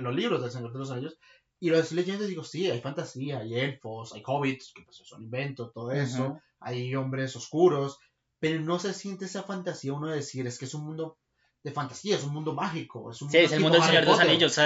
los 0.00 0.14
libros 0.14 0.42
del 0.42 0.50
Señor 0.50 0.72
de 0.72 0.78
los 0.80 0.90
Anillos, 0.90 1.18
y 1.60 1.70
lo 1.70 1.78
estoy 1.78 1.98
leyendo 1.98 2.24
y 2.24 2.28
digo, 2.28 2.42
sí, 2.42 2.68
hay 2.68 2.80
fantasía, 2.80 3.38
hay 3.38 3.54
elfos, 3.54 4.12
hay 4.12 4.22
hobbits, 4.26 4.72
que 4.74 4.82
pues 4.82 4.96
son 5.04 5.22
inventos, 5.22 5.72
todo 5.72 5.92
eso, 5.92 6.40
hay 6.58 6.94
hombres 6.96 7.36
oscuros, 7.36 7.98
pero 8.40 8.60
no 8.60 8.78
se 8.80 8.92
siente 8.92 9.26
esa 9.26 9.44
fantasía 9.44 9.92
uno 9.92 10.08
de 10.08 10.16
decir, 10.16 10.46
es 10.46 10.58
que 10.58 10.64
es 10.64 10.74
un 10.74 10.84
mundo 10.84 11.18
de 11.62 11.72
fantasía, 11.72 12.16
es 12.16 12.24
un 12.24 12.32
mundo 12.32 12.54
mágico. 12.54 13.10
Es 13.10 13.20
un 13.20 13.30
sí, 13.30 13.38
es 13.38 13.52
el 13.52 13.60
mundo 13.60 13.76
del 13.76 13.86
Señor 13.86 14.04
de 14.04 14.10
los 14.10 14.20
Anillos. 14.20 14.58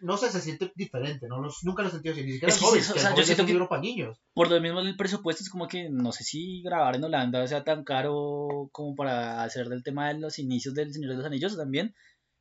No 0.00 0.16
sé, 0.16 0.30
se 0.30 0.40
siente 0.40 0.72
diferente, 0.74 1.28
no 1.28 1.40
los, 1.40 1.62
nunca 1.62 1.82
lo 1.82 1.88
he 1.88 1.92
sentido 1.92 2.14
así, 2.14 2.24
ni 2.24 2.32
siquiera 2.32 2.52
es 2.52 2.58
que, 2.58 2.64
o 2.64 2.98
sea, 2.98 3.14
yo 3.14 3.22
siento 3.22 3.46
que 3.46 3.54
para 3.66 3.80
niños. 3.80 4.18
Por 4.34 4.50
lo 4.50 4.60
mismo 4.60 4.80
el 4.80 4.96
presupuesto 4.96 5.42
es 5.42 5.50
como 5.50 5.68
que 5.68 5.88
no 5.88 6.10
sé 6.10 6.24
si 6.24 6.62
grabar 6.62 6.96
en 6.96 7.04
Holanda 7.04 7.46
sea 7.46 7.62
tan 7.62 7.84
caro 7.84 8.68
como 8.72 8.96
para 8.96 9.44
hacer 9.44 9.68
del 9.68 9.84
tema 9.84 10.08
de 10.08 10.18
los 10.18 10.38
inicios 10.38 10.74
del 10.74 10.92
Señor 10.92 11.10
de 11.10 11.16
los 11.16 11.26
Anillos 11.26 11.56
también, 11.56 11.94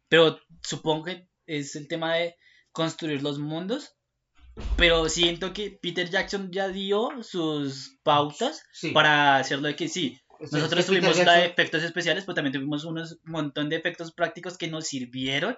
pero 0.09 0.39
supongo 0.63 1.05
que 1.05 1.27
es 1.45 1.75
el 1.75 1.87
tema 1.87 2.15
de 2.15 2.35
construir 2.71 3.21
los 3.21 3.39
mundos. 3.39 3.95
Pero 4.75 5.07
siento 5.07 5.53
que 5.53 5.71
Peter 5.71 6.09
Jackson 6.09 6.51
ya 6.51 6.67
dio 6.67 7.23
sus 7.23 7.97
pautas 8.03 8.63
para 8.93 9.37
hacerlo 9.37 9.69
de 9.69 9.77
que 9.77 9.87
sí, 9.87 10.19
nosotros 10.51 10.85
tuvimos 10.85 11.17
efectos 11.19 11.83
especiales, 11.83 12.25
pero 12.25 12.35
también 12.35 12.53
tuvimos 12.53 12.85
un 12.85 13.01
montón 13.25 13.69
de 13.69 13.75
efectos 13.75 14.11
prácticos 14.11 14.57
que 14.57 14.69
nos 14.69 14.87
sirvieron 14.87 15.57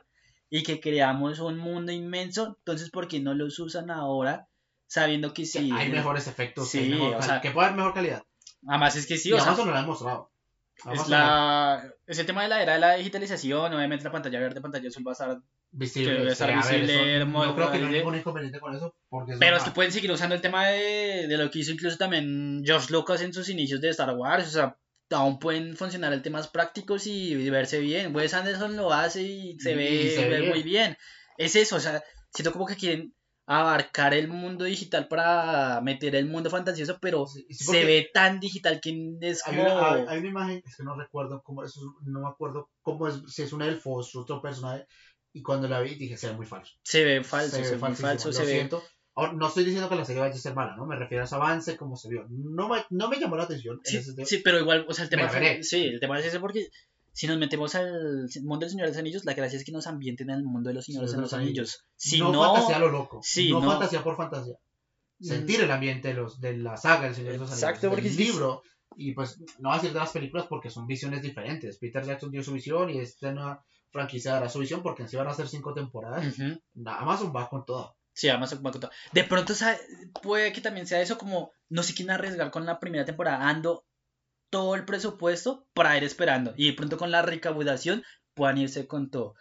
y 0.50 0.64
que 0.64 0.80
creamos 0.80 1.40
un 1.40 1.58
mundo 1.58 1.92
inmenso. 1.92 2.58
Entonces, 2.60 2.90
¿por 2.90 3.08
qué 3.08 3.20
no 3.20 3.34
los 3.34 3.60
usan 3.60 3.90
ahora? 3.90 4.48
Sabiendo 4.88 5.34
que 5.34 5.46
sí. 5.46 5.72
hay 5.74 5.90
mejores 5.90 6.28
efectos, 6.28 6.70
sí, 6.70 6.94
o 6.94 7.22
sea, 7.22 7.42
que 7.42 7.52
puede 7.52 7.68
haber 7.68 7.78
mejor 7.78 7.94
calidad. 7.94 8.24
Además, 8.68 8.96
es 8.96 9.08
que 9.08 9.18
sí. 9.18 9.30
Y 9.30 9.34
o 9.34 9.40
sea, 9.40 9.54
no 9.54 9.66
lo 9.66 9.76
han 9.76 9.86
mostrado. 9.86 10.33
Es, 10.92 11.08
la, 11.08 11.94
es 12.06 12.20
el 12.20 12.26
tema 12.26 12.44
de 12.44 12.50
la 12.50 12.62
era 12.62 12.74
de 12.74 12.80
la 12.80 12.94
digitalización. 12.96 13.74
Obviamente, 13.74 14.04
la 14.04 14.12
pantalla 14.12 14.40
verde, 14.40 14.62
pantalla 14.62 14.90
azul 14.90 15.08
va 15.08 15.12
a 15.12 15.14
estar 15.14 15.42
visible. 15.72 16.32
estar 16.32 16.56
visible 16.56 17.26
no 17.26 17.56
creo 17.56 17.72
que 17.72 17.80
no 17.80 17.88
hay 17.88 17.94
ningún 17.94 18.16
inconveniente 18.16 18.60
con 18.60 18.76
eso. 18.76 18.94
Porque 19.10 19.34
pero 19.40 19.58
es 19.58 19.64
que 19.64 19.72
pueden 19.72 19.92
seguir 19.92 20.12
usando 20.12 20.36
el 20.36 20.42
tema 20.42 20.68
de, 20.68 21.28
de, 21.28 21.38
lo 21.38 21.50
que 21.50 21.60
hizo 21.60 21.72
incluso 21.72 21.98
también 21.98 22.62
George 22.66 22.92
Lucas 22.92 23.22
en 23.22 23.34
sus 23.34 23.50
inicios 23.50 23.80
de 23.82 23.90
Star 23.90 24.14
Wars. 24.16 24.48
O 24.48 24.52
sea, 24.52 24.78
aún 25.12 25.40
pueden 25.40 25.76
funcionar 25.76 26.14
el 26.14 26.22
temas 26.22 26.48
prácticos 26.48 27.08
y 27.08 27.50
verse 27.50 27.80
bien. 27.80 28.16
Wes 28.16 28.34
Anderson 28.34 28.76
lo 28.76 28.92
hace 28.92 29.24
y 29.24 29.60
se 29.60 29.76
ve, 29.76 30.50
muy 30.50 30.64
bien. 30.64 30.98
Es 31.38 31.56
eso, 31.56 31.78
o 31.78 31.80
sea, 31.80 32.04
siento 32.32 32.52
como 32.52 32.66
que 32.66 32.76
quieren 32.76 33.14
abarcar 33.46 34.14
el 34.14 34.30
mundo 34.30 34.66
digital 34.66 35.08
para 35.08 35.82
meter 35.82 36.16
el 36.16 36.28
mundo 36.28 36.50
fantasioso, 36.50 36.98
pero 37.02 37.26
se 37.28 37.86
ve 37.86 38.10
tan 38.14 38.40
digital 38.40 38.80
que 38.82 39.18
es 39.22 39.44
como... 39.44 39.62
Hay 40.08 40.20
una, 40.20 40.28
imagen, 40.28 40.62
es 40.66 40.78
que 40.78 40.84
no 40.84 40.96
recuerdo 40.96 41.42
cómo 41.44 41.64
es, 41.64 41.78
no 42.06 42.22
me 42.22 42.30
acuerdo 42.30 42.70
cómo 42.82 43.08
es, 43.08 43.22
si 43.28 43.44
es 43.44 43.52
un 43.52 43.62
elfo 43.62 43.92
o 43.92 44.02
es 44.02 44.16
otro 44.16 44.42
personaje, 44.42 44.86
y 45.34 45.42
cuando 45.42 45.68
la 45.68 45.82
vi 45.82 45.96
dije, 45.96 46.16
se 46.16 46.30
ve 46.30 46.36
muy 46.36 46.46
falso. 46.46 46.74
Se 46.84 47.04
ve 47.04 47.24
falso, 47.24 47.58
se, 47.58 47.72
ve 47.72 47.78
falso, 47.78 48.32
se 48.32 48.46
ve... 48.46 48.70
no 49.34 49.48
estoy 49.48 49.66
diciendo 49.66 49.90
que 49.90 49.96
la 49.96 50.06
serie 50.06 50.22
vaya 50.22 50.36
a 50.36 50.38
ser 50.38 50.56
mala, 50.56 50.76
¿no? 50.78 50.86
Me 50.86 50.96
refiero 50.96 51.24
a 51.24 51.26
ese 51.26 51.36
avance, 51.36 51.76
como 51.76 51.98
se 51.98 52.10
vio. 52.10 52.26
No 52.30 52.70
me, 52.70 52.86
no 52.92 53.10
me 53.10 53.20
llamó 53.20 53.36
la 53.36 53.44
atención. 53.44 53.82
Sí, 53.84 54.02
sí, 54.26 54.42
pero 54.44 54.60
igual, 54.60 54.86
o 54.88 54.94
sea, 54.94 55.06
el 55.06 55.10
tema, 55.10 55.30
sí, 55.62 55.86
el 55.86 56.00
tema 56.00 56.20
es 56.20 56.28
ese 56.28 56.40
porque 56.40 56.70
si 57.14 57.28
nos 57.28 57.38
metemos 57.38 57.76
al 57.76 58.28
mundo 58.42 58.66
del 58.66 58.72
Señor 58.72 58.88
de 58.88 58.92
los 58.92 58.98
Anillos, 58.98 59.24
la 59.24 59.36
gracia 59.36 59.58
es 59.58 59.64
que 59.64 59.72
nos 59.72 59.86
ambienten 59.86 60.32
en 60.32 60.38
el 60.38 60.44
mundo 60.44 60.70
de 60.70 60.74
los 60.74 60.86
Señores 60.86 61.12
de 61.12 61.22
los, 61.22 61.34
Anillos. 61.34 61.86
Si 61.96 62.20
no, 62.20 62.34
fantasía 62.34 62.80
lo 62.80 62.90
loco. 62.90 63.22
no, 63.52 63.62
fantasía 63.62 64.04
por 64.04 64.18
fantasía. 64.18 64.56
Mm. 65.20 65.26
Sentir 65.26 65.62
el 65.62 65.72
ambiente 65.72 66.08
de, 66.08 66.16
los, 66.16 66.42
de 66.42 66.58
la 66.58 66.76
saga 66.76 67.06
del 67.06 67.16
Señor 67.16 67.34
de 67.34 67.38
los 67.38 67.52
Anillos. 67.52 67.64
Exacto, 67.64 67.90
porque 67.92 68.08
el 68.08 68.18
libro. 68.18 68.64
Y 68.96 69.14
pues 69.14 69.40
no 69.60 69.70
va 69.70 69.76
a 69.76 69.80
ser 69.80 69.94
de 69.94 70.00
las 70.00 70.12
películas 70.12 70.48
porque 70.48 70.72
son 70.72 70.88
visiones 70.88 71.22
diferentes. 71.22 71.78
Peter 71.78 72.04
Jackson 72.04 72.32
dio 72.32 72.44
su 72.44 72.52
visión 72.52 72.90
y 72.90 72.98
esta 72.98 73.32
nueva 73.32 73.64
franquicia 73.92 74.34
dará 74.34 74.50
su 74.50 74.60
visión 74.60 74.82
porque 74.82 75.04
en 75.04 75.10
sí 75.10 75.16
van 75.16 75.28
a 75.28 75.34
ser 75.34 75.48
cinco 75.48 75.74
temporadas. 75.74 76.36
Amazon 76.86 77.32
va 77.36 77.48
con 77.48 77.64
todo. 77.64 77.96
Sí, 78.12 78.30
Amazon 78.30 78.64
va 78.66 78.72
con 78.72 78.82
todo. 78.82 78.92
De 79.12 79.24
pronto 79.24 79.54
puede 80.22 80.52
que 80.52 80.62
también 80.62 80.88
sea 80.88 81.02
eso 81.02 81.18
como 81.18 81.52
no 81.70 81.84
sé 81.84 81.94
quién 81.94 82.10
arriesgar 82.10 82.50
con 82.52 82.66
la 82.66 82.80
primera 82.80 83.06
temporada. 83.06 83.48
Ando 83.48 83.86
todo 84.54 84.76
el 84.76 84.86
presupuesto 84.86 85.66
para 85.74 85.98
ir 85.98 86.04
esperando. 86.04 86.54
Y 86.56 86.68
de 86.68 86.74
pronto 86.74 86.96
con 86.96 87.10
la 87.10 87.24
recaudación 87.24 88.04
puedan 88.36 88.60
irse 88.60 88.86
con 88.86 89.10
todo. 89.10 89.34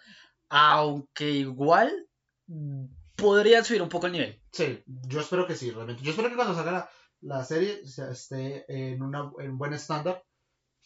Aunque 0.49 1.31
igual 1.33 2.09
mm, 2.47 2.87
podría 3.15 3.63
subir 3.63 3.83
un 3.83 3.91
poco 3.91 4.07
el 4.07 4.13
nivel. 4.13 4.43
Sí, 4.53 4.83
yo 4.87 5.21
espero 5.21 5.47
que 5.47 5.55
sí, 5.55 5.71
realmente. 5.71 6.03
Yo 6.03 6.13
espero 6.13 6.31
que 6.31 6.35
cuando 6.37 6.55
salga 6.55 6.89
la, 7.21 7.45
serie 7.45 7.83
esté 7.83 8.65
en, 8.69 9.03
una, 9.03 9.31
en 9.39 9.59
buen 9.59 9.75
estándar. 9.75 10.25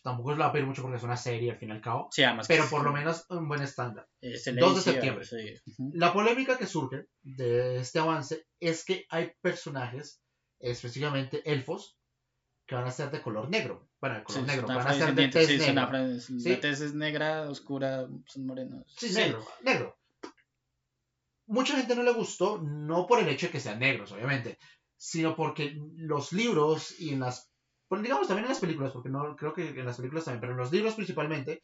Tampoco 0.03 0.33
es 0.33 0.39
la 0.39 0.51
pedir 0.51 0.67
mucho 0.67 0.83
porque 0.83 0.97
es 0.97 1.05
una 1.05 1.17
serie 1.17 1.53
al 1.53 1.59
fin 1.59 1.69
y 1.69 1.73
al 1.73 1.81
cabo. 1.81 2.09
Sí, 2.11 2.25
además 2.25 2.49
pero 2.49 2.69
por 2.69 2.83
lo 2.83 2.93
menos 2.93 3.27
un 3.29 3.47
buen 3.47 3.63
estándar. 3.63 4.09
2 4.21 4.45
de 4.75 4.81
septiembre. 4.81 5.27
La 5.93 6.13
polémica 6.13 6.59
que 6.59 6.67
surge 6.67 7.07
de 7.23 7.77
este 7.77 8.01
avance 8.01 8.45
es 8.59 8.85
que 8.85 9.07
hay 9.09 9.35
personajes, 9.41 10.21
específicamente 10.59 11.49
elfos, 11.49 11.97
que 12.67 12.75
van 12.75 12.87
a 12.87 12.91
ser 12.91 13.11
de 13.11 13.23
color 13.23 13.49
negro. 13.49 13.89
Bueno, 14.01 14.17
de 14.17 14.25
color 14.25 14.43
negro, 14.47 14.67
van 14.67 14.87
a 14.87 14.95
ser 14.95 15.15
de 15.15 15.29
tez 15.29 15.47
sí, 15.49 15.59
negra. 15.59 15.91
La 15.91 16.61
tez 16.61 16.81
es 16.81 16.95
negra, 16.95 17.49
oscura, 17.49 18.09
son 18.27 18.47
morenos. 18.47 18.85
Sí, 18.97 19.13
negro, 19.15 19.47
negro. 19.63 19.97
Mucha 21.47 21.77
gente 21.77 21.95
no 21.95 22.03
le 22.03 22.13
gustó, 22.13 22.59
no 22.59 23.07
por 23.07 23.21
el 23.21 23.29
hecho 23.29 23.47
de 23.47 23.53
que 23.53 23.61
sean 23.61 23.79
negros, 23.79 24.11
obviamente, 24.11 24.59
sino 24.97 25.37
porque 25.37 25.79
los 25.95 26.33
libros 26.33 26.99
y 27.01 27.11
en 27.11 27.21
las, 27.21 27.53
pues, 27.87 28.03
digamos 28.03 28.27
también 28.27 28.47
en 28.47 28.51
las 28.51 28.61
películas, 28.61 28.91
porque 28.91 29.11
no 29.11 29.37
creo 29.37 29.55
que 29.55 29.69
en 29.69 29.87
las 29.87 29.97
películas 29.97 30.25
también, 30.25 30.41
pero 30.41 30.53
en 30.53 30.59
los 30.59 30.73
libros 30.73 30.95
principalmente, 30.95 31.63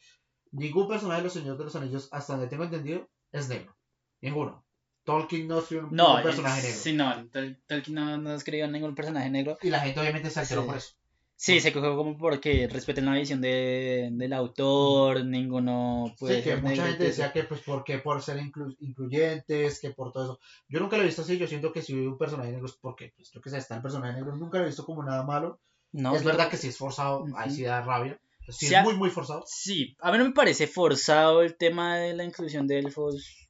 ningún 0.51 0.87
personaje 0.87 1.19
de 1.19 1.23
los 1.25 1.33
Señores 1.33 1.57
de 1.57 1.65
los 1.65 1.75
Anillos, 1.75 2.07
hasta 2.11 2.33
donde 2.33 2.47
tengo 2.47 2.63
entendido, 2.63 3.09
es 3.31 3.49
negro. 3.49 3.75
Ninguno. 4.21 4.62
Tolkien 5.03 5.47
no 5.47 5.59
es 5.59 5.71
un, 5.71 5.89
personaje 6.23 6.61
negro. 6.61 6.79
Sí, 6.79 6.93
no, 6.93 7.27
Tolkien 7.67 7.95
no, 7.95 8.17
no 8.17 8.33
escribió 8.33 8.67
ningún 8.67 8.95
personaje 8.95 9.29
negro. 9.29 9.57
Y 9.61 9.69
la 9.69 9.79
gente 9.79 9.99
obviamente 9.99 10.29
se 10.29 10.39
alteró 10.39 10.65
por 10.65 10.77
eso. 10.77 10.93
Sí, 11.35 11.59
se 11.59 11.73
cogió 11.73 11.97
como 11.97 12.17
porque 12.17 12.69
respeten 12.71 13.05
la 13.05 13.15
visión 13.15 13.41
de, 13.41 14.09
del 14.13 14.31
autor, 14.31 15.25
ninguno 15.25 16.15
puede 16.17 16.37
Sí, 16.37 16.43
que 16.43 16.55
mucha 16.55 16.87
gente 16.87 17.03
decía 17.03 17.33
que 17.33 17.43
pues 17.43 17.59
por 17.59 17.83
qué 17.83 17.97
por 17.97 18.21
ser 18.21 18.39
incluyentes, 18.79 19.81
que 19.81 19.89
por 19.89 20.13
todo 20.13 20.23
eso. 20.23 20.39
Yo 20.69 20.79
nunca 20.79 20.95
lo 20.95 21.03
he 21.03 21.07
visto 21.07 21.21
así, 21.21 21.37
yo 21.37 21.47
siento 21.47 21.73
que 21.73 21.81
si 21.81 21.93
hubiera 21.93 22.11
un 22.11 22.17
personaje 22.17 22.51
negro 22.51 22.67
es 22.67 22.77
porque, 22.79 23.11
pues 23.17 23.29
yo 23.31 23.41
que 23.41 23.49
sé, 23.49 23.57
está 23.57 23.75
el 23.75 23.81
personaje 23.81 24.13
negro, 24.13 24.37
nunca 24.37 24.59
lo 24.59 24.63
he 24.63 24.67
visto 24.67 24.85
como 24.85 25.03
nada 25.03 25.23
malo. 25.23 25.59
No, 25.91 26.15
es 26.15 26.23
verdad 26.23 26.49
que 26.49 26.55
si 26.55 26.69
es 26.69 26.77
forzado, 26.77 27.25
ahí 27.35 27.51
sí 27.51 27.63
da 27.63 27.81
rabia. 27.81 28.17
Sí, 28.47 28.73
es 28.73 28.83
muy, 28.83 28.95
muy 28.95 29.09
forzado. 29.09 29.43
Sí, 29.45 29.97
a 29.99 30.13
mí 30.13 30.17
no 30.17 30.23
me 30.23 30.31
parece 30.31 30.67
forzado 30.67 31.41
el 31.41 31.55
tema 31.55 31.97
de 31.97 32.13
la 32.13 32.23
inclusión 32.23 32.67
de 32.67 32.79
elfos 32.79 33.42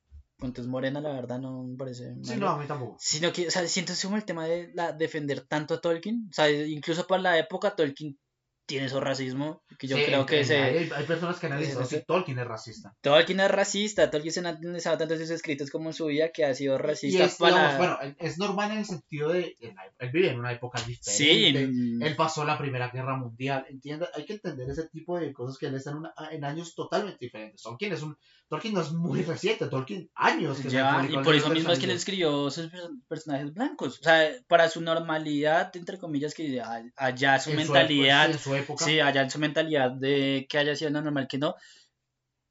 entonces 0.46 0.70
Morena, 0.70 1.02
la 1.02 1.14
verdad, 1.14 1.40
no 1.40 1.64
me 1.64 1.78
parece. 1.78 2.16
Sí, 2.24 2.36
no, 2.38 2.50
a 2.50 2.58
mí 2.58 2.66
tampoco. 2.68 2.98
Sino 3.00 3.32
que, 3.32 3.48
o 3.48 3.52
sea, 3.52 3.68
siento 3.68 3.94
como 4.02 4.18
el 4.18 4.26
tema 4.26 4.46
de 4.46 4.72
la, 4.74 4.92
defender 4.92 5.42
tanto 5.48 5.76
a 5.76 5.82
Tolkien. 5.82 6.28
O 6.30 6.34
sea, 6.34 6.50
incluso 6.50 7.08
para 7.08 7.22
la 7.22 7.38
época, 7.38 7.76
Tolkien 7.76 8.18
tiene 8.65 8.88
su 8.88 9.00
racismo, 9.00 9.62
que 9.77 9.88
yo 9.88 9.98
creo 9.98 10.25
que 10.25 10.46
se... 10.46 10.58
Hay, 10.58 10.89
hay, 10.96 11.05
personas 11.05 11.39
que 11.39 11.48
analizan 11.48 11.88
que 11.88 12.00
Tolkien 12.00 12.39
es 12.39 12.48
racista. 12.48 12.96
Tolkien 13.01 13.39
es 13.41 13.51
racista, 13.51 14.10
Tolkien 14.10 14.34
se 14.34 14.39
ha 14.39 14.50
analizado 14.50 14.98
tanto 14.98 15.17
sus 15.17 15.29
escritos 15.29 15.70
como 15.70 15.89
en 15.89 15.93
su 15.93 16.05
vida 16.05 16.29
que 16.29 16.46
ha 16.46 16.53
sido 16.53 16.77
racista. 16.77 17.25
es, 17.25 17.38
bueno, 17.38 17.98
es 18.20 18.38
normal 18.38 18.72
en 18.72 18.77
el 18.79 18.86
sentido 18.86 19.29
de, 19.29 19.55
él 20.00 20.10
vive 20.12 20.29
en 20.29 20.39
una 20.39 20.53
época 20.53 20.82
diferente, 20.82 21.67
sí. 21.67 22.00
él 22.01 22.15
pasó 22.15 22.46
la 22.46 22.58
Primera 22.58 22.89
Guerra 22.89 23.17
Mundial, 23.17 23.65
entiende, 23.70 24.08
hay 24.15 24.25
que 24.25 24.34
entender 24.34 24.70
ese 24.70 24.88
tipo 24.88 25.20
de 25.20 25.34
cosas 25.34 25.58
que 25.58 25.67
él 25.67 25.75
está 25.75 25.91
en, 25.91 26.03
en 26.32 26.43
años 26.46 26.74
totalmente 26.74 27.17
diferentes. 27.20 27.62
Tolkien 27.62 27.93
es 27.93 28.01
un, 28.01 28.17
Tolkien 28.48 28.74
no 28.74 28.82
es 28.82 28.91
muy 28.91 29.24
reciente, 29.24 29.67
Tolkien 29.67 30.10
años 30.15 30.60
que 30.60 30.70
ya, 30.70 31.05
y 31.10 31.17
por 31.17 31.36
eso 31.36 31.50
mismo 31.50 31.72
es 31.72 31.79
que 31.79 31.86
él 31.86 31.91
escribió 31.91 32.50
sus 32.50 32.70
personajes 33.08 33.53
blancos, 33.53 34.00
o 34.00 34.03
sea, 34.03 34.32
para 34.48 34.70
su 34.70 34.79
normalidad, 34.79 35.75
entre 35.75 35.98
comillas, 35.98 36.34
que 36.34 36.62
allá 36.96 37.39
su 37.39 37.51
mentalidad... 37.51 38.32
en 38.32 38.39
su 38.55 38.63
época. 38.63 38.86
Sí, 38.86 39.00
allá 39.00 39.22
en 39.22 39.31
su 39.31 39.39
mentalidad 39.39 39.91
de 39.91 40.45
que 40.50 40.57
haya 40.57 40.75
sido 40.75 40.91
normal 40.91 41.27
que 41.27 41.38
no, 41.38 41.55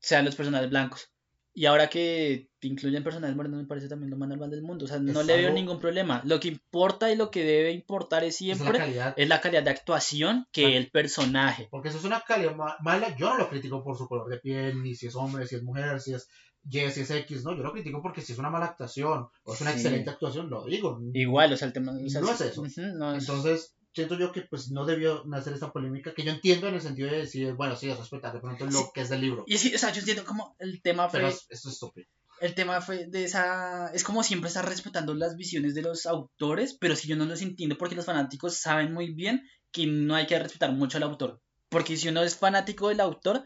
sean 0.00 0.24
los 0.24 0.34
personajes 0.34 0.70
blancos. 0.70 1.12
Y 1.54 1.66
ahora 1.66 1.88
que 1.88 2.48
incluyen 2.62 3.04
personajes 3.04 3.36
morenos 3.36 3.60
me 3.60 3.66
parece 3.66 3.88
también 3.88 4.10
lo 4.10 4.16
más 4.16 4.28
normal 4.28 4.50
del 4.50 4.62
mundo. 4.62 4.86
O 4.86 4.88
sea, 4.88 4.98
no 4.98 5.22
le 5.22 5.36
veo 5.36 5.52
ningún 5.52 5.78
problema. 5.78 6.22
Lo 6.24 6.40
que 6.40 6.48
importa 6.48 7.12
y 7.12 7.16
lo 7.16 7.30
que 7.30 7.44
debe 7.44 7.72
importar 7.72 8.24
es 8.24 8.36
siempre 8.36 8.78
es 9.16 9.28
la 9.28 9.40
calidad, 9.40 9.62
de 9.62 9.70
actuación 9.70 10.46
que 10.50 10.78
el 10.78 10.90
personaje. 10.90 11.68
Porque 11.70 11.90
si 11.90 11.98
es 11.98 12.04
una 12.04 12.22
calidad 12.22 12.56
mala, 12.80 13.14
yo 13.16 13.28
no 13.28 13.36
lo 13.36 13.50
critico 13.50 13.84
por 13.84 13.98
su 13.98 14.08
color 14.08 14.30
de 14.30 14.38
piel, 14.38 14.82
ni 14.82 14.94
si 14.94 15.08
es 15.08 15.14
hombre, 15.14 15.46
si 15.46 15.56
es 15.56 15.62
mujer, 15.62 16.00
si 16.00 16.14
es 16.14 16.26
Y, 16.64 16.90
si 16.90 17.02
es 17.02 17.10
X, 17.10 17.44
no, 17.44 17.54
yo 17.54 17.62
lo 17.62 17.72
critico 17.72 18.00
porque 18.00 18.22
si 18.22 18.32
es 18.32 18.38
una 18.38 18.48
mala 18.48 18.66
actuación 18.66 19.28
o 19.42 19.52
es 19.52 19.60
una 19.60 19.72
excelente 19.72 20.08
actuación, 20.08 20.48
lo 20.48 20.64
digo. 20.64 20.98
Igual, 21.12 21.52
o 21.52 21.56
sea, 21.58 21.66
el 21.66 21.74
tema... 21.74 21.92
no 21.92 21.98
es 22.00 22.40
eso. 22.40 22.64
Entonces, 22.64 23.76
siento 23.94 24.16
yo 24.18 24.32
que 24.32 24.42
pues 24.42 24.70
no 24.70 24.84
debió 24.84 25.24
nacer 25.26 25.52
esta 25.52 25.72
polémica, 25.72 26.14
que 26.14 26.24
yo 26.24 26.32
entiendo 26.32 26.68
en 26.68 26.74
el 26.74 26.80
sentido 26.80 27.10
de 27.10 27.18
decir, 27.18 27.52
bueno, 27.54 27.76
sí, 27.76 27.90
es 27.90 27.98
respetar 27.98 28.32
de 28.32 28.40
pronto 28.40 28.66
lo 28.66 28.90
que 28.92 29.02
es 29.02 29.08
del 29.08 29.20
libro. 29.20 29.44
Y 29.46 29.58
sí, 29.58 29.74
o 29.74 29.78
sea, 29.78 29.92
yo 29.92 30.00
entiendo 30.00 30.24
como 30.24 30.56
el 30.58 30.80
tema 30.82 31.08
fue... 31.08 31.20
Pero 31.20 31.30
esto 31.30 31.46
es 31.50 31.66
estúpido. 31.66 32.06
El 32.40 32.54
tema 32.54 32.80
fue 32.80 33.06
de 33.06 33.24
esa... 33.24 33.92
Es 33.94 34.02
como 34.02 34.22
siempre 34.22 34.48
estar 34.48 34.66
respetando 34.66 35.14
las 35.14 35.36
visiones 35.36 35.74
de 35.74 35.82
los 35.82 36.06
autores, 36.06 36.76
pero 36.80 36.96
si 36.96 37.06
yo 37.06 37.16
no 37.16 37.24
los 37.24 37.42
entiendo 37.42 37.76
porque 37.78 37.94
los 37.94 38.06
fanáticos 38.06 38.56
saben 38.56 38.92
muy 38.92 39.12
bien 39.12 39.42
que 39.70 39.86
no 39.86 40.14
hay 40.14 40.26
que 40.26 40.38
respetar 40.38 40.72
mucho 40.72 40.96
al 40.96 41.04
autor. 41.04 41.40
Porque 41.68 41.96
si 41.96 42.08
uno 42.08 42.22
es 42.22 42.36
fanático 42.36 42.88
del 42.88 43.00
autor, 43.00 43.44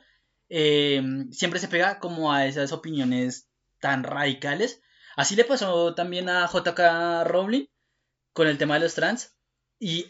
eh, 0.49 1.03
siempre 1.31 1.61
se 1.61 1.69
pega 1.69 1.99
como 1.99 2.33
a 2.33 2.47
esas 2.47 2.73
opiniones 2.73 3.49
tan 3.81 4.03
radicales. 4.03 4.81
Así 5.17 5.37
le 5.37 5.45
pasó 5.45 5.95
también 5.95 6.29
a 6.29 6.49
JK 6.49 7.27
Rowling 7.27 7.67
con 8.33 8.49
el 8.49 8.59
tema 8.59 8.75
de 8.75 8.81
los 8.81 8.95
trans. 8.95 9.37
Y 9.79 10.07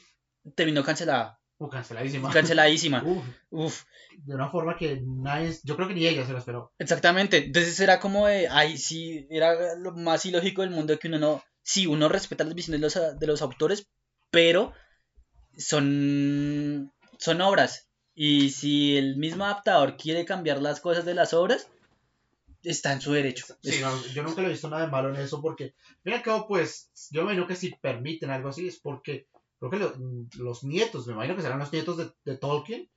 terminó 0.55 0.85
cancelada. 0.85 1.41
Uh, 1.59 1.69
canceladísima. 1.69 2.31
Canceladísima. 2.31 3.03
Uf. 3.51 3.85
De 4.19 4.35
una 4.35 4.51
forma 4.51 4.77
que 4.77 5.03
nadie, 5.05 5.57
yo 5.65 5.77
creo 5.77 5.89
que 5.89 5.95
ni 5.95 6.07
ella 6.07 6.27
se 6.27 6.33
lo 6.33 6.39
esperó. 6.39 6.73
Exactamente. 6.79 7.39
Entonces 7.39 7.79
era 7.81 8.01
como 8.01 8.27
de, 8.27 8.49
ay, 8.49 8.77
sí, 8.79 9.27
era 9.31 9.75
lo 9.77 9.93
más 9.93 10.25
ilógico 10.27 10.63
del 10.63 10.71
mundo 10.71 10.99
que 10.99 11.09
uno 11.09 11.19
no, 11.19 11.43
sí, 11.63 11.87
uno 11.87 12.09
respeta 12.09 12.45
las 12.45 12.55
visiones 12.55 12.81
de 12.81 13.01
los, 13.01 13.19
de 13.19 13.27
los 13.27 13.43
autores, 13.43 13.89
pero 14.31 14.73
son, 15.57 16.93
son 17.19 17.41
obras. 17.41 17.89
Y 18.15 18.51
si 18.51 18.97
el 18.97 19.17
mismo 19.17 19.45
adaptador 19.45 19.97
quiere 19.97 20.25
cambiar 20.25 20.63
las 20.63 20.81
cosas 20.81 21.05
de 21.05 21.15
las 21.15 21.35
obras, 21.35 21.69
está 22.63 22.93
en 22.93 23.01
su 23.01 23.13
derecho. 23.13 23.47
Sí, 23.63 23.79
no, 23.81 24.07
yo 24.07 24.23
nunca 24.23 24.41
le 24.41 24.49
he 24.49 24.51
visto 24.53 24.69
nada 24.69 24.87
de 24.87 24.91
malo 24.91 25.15
en 25.15 25.21
eso 25.21 25.41
porque, 25.41 25.75
mira, 26.05 26.23
que 26.23 26.31
pues, 26.49 26.91
yo 27.11 27.23
me 27.23 27.33
imagino 27.33 27.47
que 27.47 27.57
si 27.57 27.75
permiten 27.75 28.31
algo 28.31 28.49
así 28.49 28.69
es 28.69 28.79
porque 28.79 29.27
creo 29.59 29.71
que 29.71 30.39
los 30.39 30.65
nietos, 30.65 31.07
me 31.07 31.15
imagino 31.15 31.37
que 31.37 31.43
serán 31.43 31.59
los 31.59 31.73
nietos 31.73 31.97
de, 32.25 32.37
Tolkien, 32.37 32.91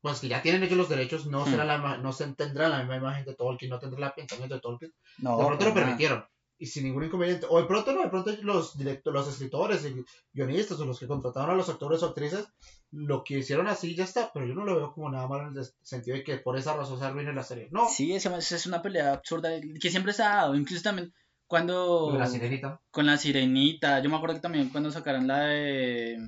pues 0.00 0.20
que 0.20 0.28
ya 0.28 0.42
tienen 0.42 0.62
ellos 0.62 0.76
los 0.76 0.88
derechos, 0.88 1.26
no 1.26 1.46
será 1.46 1.64
hmm. 1.64 1.82
la 1.82 1.98
no 1.98 2.12
se 2.12 2.26
tendrá 2.34 2.68
la 2.68 2.80
misma 2.80 2.96
imagen 2.96 3.24
de 3.24 3.34
Tolkien, 3.34 3.70
no 3.70 3.78
tendrá 3.78 4.08
el 4.08 4.12
pensamiento 4.12 4.54
de 4.54 4.60
Tolkien. 4.60 4.92
No, 5.18 5.38
de 5.38 5.46
pronto 5.46 5.64
lo 5.64 5.74
permitieron. 5.74 6.24
Y 6.56 6.66
sin 6.66 6.84
ningún 6.84 7.04
inconveniente. 7.04 7.46
O 7.48 7.60
de 7.60 7.66
pronto 7.66 7.92
no, 7.92 8.02
de 8.02 8.10
pronto 8.10 8.30
los 8.42 8.76
los 8.76 9.28
escritores 9.28 9.84
y 9.86 10.04
guionistas 10.32 10.78
o 10.78 10.84
los 10.84 11.00
que 11.00 11.08
contrataron 11.08 11.50
a 11.50 11.54
los 11.54 11.68
actores 11.68 12.02
o 12.02 12.06
actrices 12.06 12.46
lo 12.94 13.24
que 13.24 13.38
hicieron 13.38 13.66
así 13.66 13.96
ya 13.96 14.04
está, 14.04 14.30
pero 14.32 14.46
yo 14.46 14.54
no 14.54 14.64
lo 14.64 14.76
veo 14.76 14.92
como 14.92 15.10
nada 15.10 15.26
malo 15.26 15.48
en 15.48 15.58
el 15.58 15.66
sentido 15.82 16.16
de 16.16 16.22
que 16.22 16.38
por 16.38 16.56
esa 16.56 16.76
razón 16.76 16.98
se 16.98 17.04
arruine 17.04 17.32
la 17.32 17.42
serie. 17.42 17.68
No. 17.72 17.88
Sí, 17.88 18.14
es, 18.14 18.24
es 18.26 18.66
una 18.66 18.82
pelea 18.82 19.14
absurda 19.14 19.50
que 19.80 19.90
siempre 19.90 20.12
se 20.12 20.22
ha 20.22 20.36
dado, 20.36 20.54
incluso 20.54 20.82
también 20.82 21.12
cuando... 21.46 22.08
Con 22.10 22.18
la 22.18 22.26
sirenita. 22.26 22.80
Con 22.90 23.06
la 23.06 23.16
sirenita. 23.16 24.00
Yo 24.00 24.10
me 24.10 24.16
acuerdo 24.16 24.36
que 24.36 24.42
también 24.42 24.68
cuando 24.70 24.90
sacaron 24.90 25.26
la 25.26 25.40
de... 25.44 26.18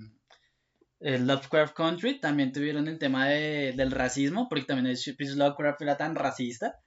el 1.00 1.26
Lovecraft 1.26 1.74
Country 1.74 2.20
también 2.20 2.52
tuvieron 2.52 2.88
el 2.88 2.98
tema 2.98 3.26
de, 3.28 3.72
del 3.76 3.90
racismo, 3.90 4.48
porque 4.48 4.64
también 4.64 4.86
el 4.86 5.38
Lovecraft 5.38 5.82
era 5.82 5.96
tan 5.96 6.14
racista. 6.14 6.80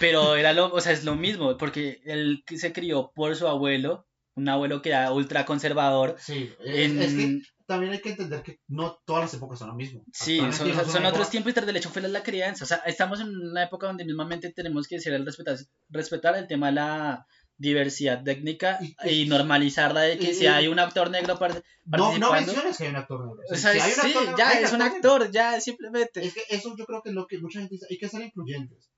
Pero 0.00 0.34
era 0.36 0.52
lo, 0.52 0.72
o 0.72 0.80
sea, 0.80 0.92
es 0.92 1.04
lo 1.04 1.14
mismo, 1.14 1.56
porque 1.56 2.00
él 2.04 2.42
se 2.56 2.72
crió 2.72 3.12
por 3.14 3.36
su 3.36 3.46
abuelo, 3.46 4.06
un 4.34 4.48
abuelo 4.48 4.82
que 4.82 4.88
era 4.88 5.12
ultra 5.12 5.44
conservador. 5.46 6.16
Sí, 6.18 6.50
es, 6.64 6.92
que 6.92 7.40
también 7.66 7.92
hay 7.92 8.00
que 8.00 8.10
entender 8.10 8.42
que 8.42 8.60
no 8.68 8.98
todas 9.04 9.24
las 9.24 9.34
épocas 9.34 9.58
son 9.58 9.68
lo 9.68 9.74
mismo. 9.74 10.04
Sí, 10.12 10.40
son, 10.52 11.04
otros 11.04 11.30
tiempos 11.30 11.50
y 11.50 11.54
tras 11.54 11.66
del 11.66 11.76
hecho 11.76 11.90
fue 11.90 12.02
la 12.02 12.22
crianza. 12.22 12.64
O 12.64 12.66
sea, 12.66 12.78
estamos 12.86 13.20
en 13.20 13.28
una 13.28 13.64
época 13.64 13.88
donde 13.88 14.04
mismamente 14.04 14.52
tenemos 14.52 14.86
que 14.86 14.96
decir 14.96 15.12
el 15.12 15.26
respetar, 15.26 15.56
respetar 15.88 16.36
el 16.36 16.46
tema 16.46 16.68
de 16.68 16.72
la 16.74 17.26
diversidad 17.58 18.22
técnica 18.22 18.78
y, 19.04 19.26
normalizarla 19.26 20.02
de 20.02 20.18
que 20.18 20.34
si 20.34 20.46
hay 20.46 20.68
un 20.68 20.78
actor 20.78 21.10
negro 21.10 21.38
no, 21.86 22.18
no 22.18 22.32
menciones 22.32 22.76
que 22.76 22.84
hay 22.84 22.90
un 22.90 22.96
actor 22.96 23.26
negro. 23.26 23.42
O 23.50 23.56
sea, 23.56 23.72
sí, 23.72 24.14
ya 24.36 24.52
es 24.52 24.72
un 24.72 24.82
actor, 24.82 25.30
ya 25.30 25.60
simplemente. 25.60 26.24
Es 26.24 26.34
que 26.34 26.42
eso 26.48 26.74
yo 26.76 26.84
creo 26.84 27.02
que 27.02 27.08
es 27.08 27.14
lo 27.14 27.26
que 27.26 27.38
mucha 27.38 27.58
gente 27.58 27.74
dice, 27.74 27.86
hay 27.90 27.98
que 27.98 28.08
ser 28.08 28.22
incluyentes. 28.22 28.90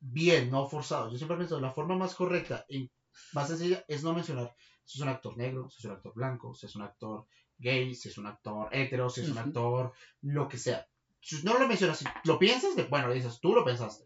Bien, 0.00 0.50
no 0.50 0.66
forzados. 0.68 1.12
Yo 1.12 1.18
siempre 1.18 1.36
pienso, 1.36 1.60
la 1.60 1.70
forma 1.70 1.96
más 1.96 2.14
correcta 2.14 2.64
y 2.68 2.90
más 3.32 3.48
sencilla 3.48 3.84
es 3.88 4.02
no 4.02 4.12
mencionar 4.12 4.54
si 4.90 4.98
es 4.98 5.02
un 5.02 5.08
actor 5.08 5.36
negro, 5.36 5.70
si 5.70 5.78
es 5.78 5.84
un 5.84 5.92
actor 5.92 6.12
blanco, 6.14 6.54
si 6.54 6.66
es 6.66 6.74
un 6.74 6.82
actor 6.82 7.26
gay, 7.60 7.94
si 7.94 8.08
es 8.08 8.18
un 8.18 8.26
actor 8.26 8.68
hetero, 8.72 9.08
si 9.08 9.20
es 9.20 9.28
un 9.28 9.38
actor 9.38 9.92
lo 10.22 10.48
que 10.48 10.58
sea. 10.58 10.86
Si 11.22 11.42
no 11.44 11.58
lo 11.58 11.68
mencionas, 11.68 11.98
si 11.98 12.06
lo 12.24 12.38
piensas, 12.38 12.70
bueno, 12.88 13.08
lo 13.08 13.14
dices, 13.14 13.40
tú 13.40 13.54
lo 13.54 13.62
pensaste. 13.62 14.04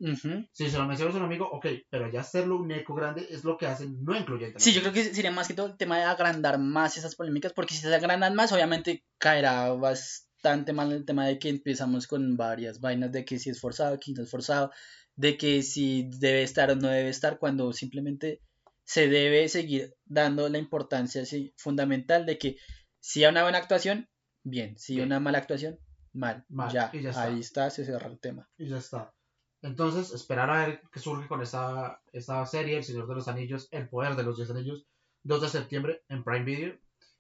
Si 0.51 0.69
se 0.69 0.79
lo 0.79 0.85
mencionas 0.85 1.15
a 1.15 1.19
un 1.19 1.25
amigo, 1.25 1.49
ok, 1.49 1.67
pero 1.89 2.11
ya 2.11 2.21
hacerlo 2.21 2.57
un 2.57 2.73
eco 2.73 2.93
grande 2.95 3.27
es 3.31 3.45
lo 3.45 3.57
que 3.57 3.67
hacen 3.67 4.05
no 4.05 4.17
incluyente. 4.17 4.59
Sí, 4.59 4.73
yo 4.73 4.81
creo 4.81 4.93
que 4.93 5.15
sería 5.15 5.31
más 5.31 5.47
que 5.47 5.55
todo 5.55 5.67
el 5.67 5.77
tema 5.77 5.97
de 5.99 6.05
agrandar 6.05 6.59
más 6.59 6.97
esas 6.97 7.15
polémicas, 7.15 7.53
porque 7.53 7.75
si 7.75 7.83
se 7.83 7.95
agrandan 7.95 8.35
más, 8.35 8.51
obviamente 8.53 9.05
caerá 9.19 9.73
bastante 9.75 10.73
mal 10.73 10.91
el 10.91 11.05
tema 11.05 11.25
de 11.27 11.39
que 11.39 11.51
empezamos 11.51 12.09
con 12.09 12.37
varias 12.37 12.81
vainas 12.81 13.13
de 13.13 13.25
que 13.25 13.39
si 13.39 13.51
es 13.51 13.61
forzado, 13.61 14.01
que 14.01 14.13
no 14.13 14.25
es 14.25 14.31
forzado, 14.31 14.73
de 15.15 15.37
que 15.37 15.63
si 15.63 16.11
debe 16.19 16.43
estar 16.43 16.73
o 16.73 16.75
no 16.75 16.89
debe 16.89 17.11
estar, 17.11 17.39
cuando 17.39 17.73
simplemente 17.73 18.41
se 18.83 19.09
debe 19.09 19.49
seguir 19.49 19.95
dando 20.05 20.49
la 20.49 20.59
importancia 20.59 21.23
fundamental 21.57 22.27
de 22.27 22.39
que 22.39 22.57
si 23.05 23.23
hay 23.23 23.31
una 23.31 23.43
buena 23.43 23.59
actuación, 23.59 24.09
bien, 24.45 24.79
si 24.79 24.95
hay 24.95 25.05
una 25.05 25.21
mala 25.21 25.37
actuación, 25.37 25.79
mal. 26.15 26.47
ya, 26.73 26.91
ahí 26.91 27.41
está, 27.41 27.69
se 27.69 27.85
cierra 27.85 28.07
el 28.07 28.19
tema. 28.19 28.49
Y 28.57 28.67
ya 28.67 28.79
está. 28.79 29.13
Entonces, 29.61 30.11
esperar 30.15 30.49
a 30.49 30.67
ver 30.67 30.81
qué 30.91 31.01
surge 31.01 31.29
con 31.29 31.43
esta, 31.43 32.01
esta 32.15 32.47
serie, 32.47 32.79
El 32.79 32.85
Señor 32.85 33.07
de 33.07 33.15
los 33.15 33.29
Anillos, 33.29 33.69
El 33.73 33.91
Poder 33.91 34.17
de 34.17 34.23
los 34.23 34.39
Diez 34.39 34.49
Anillos, 34.49 34.87
2 35.23 35.43
de 35.43 35.49
septiembre 35.51 36.03
en 36.09 36.25
Prime 36.25 36.47
Video. 36.47 36.79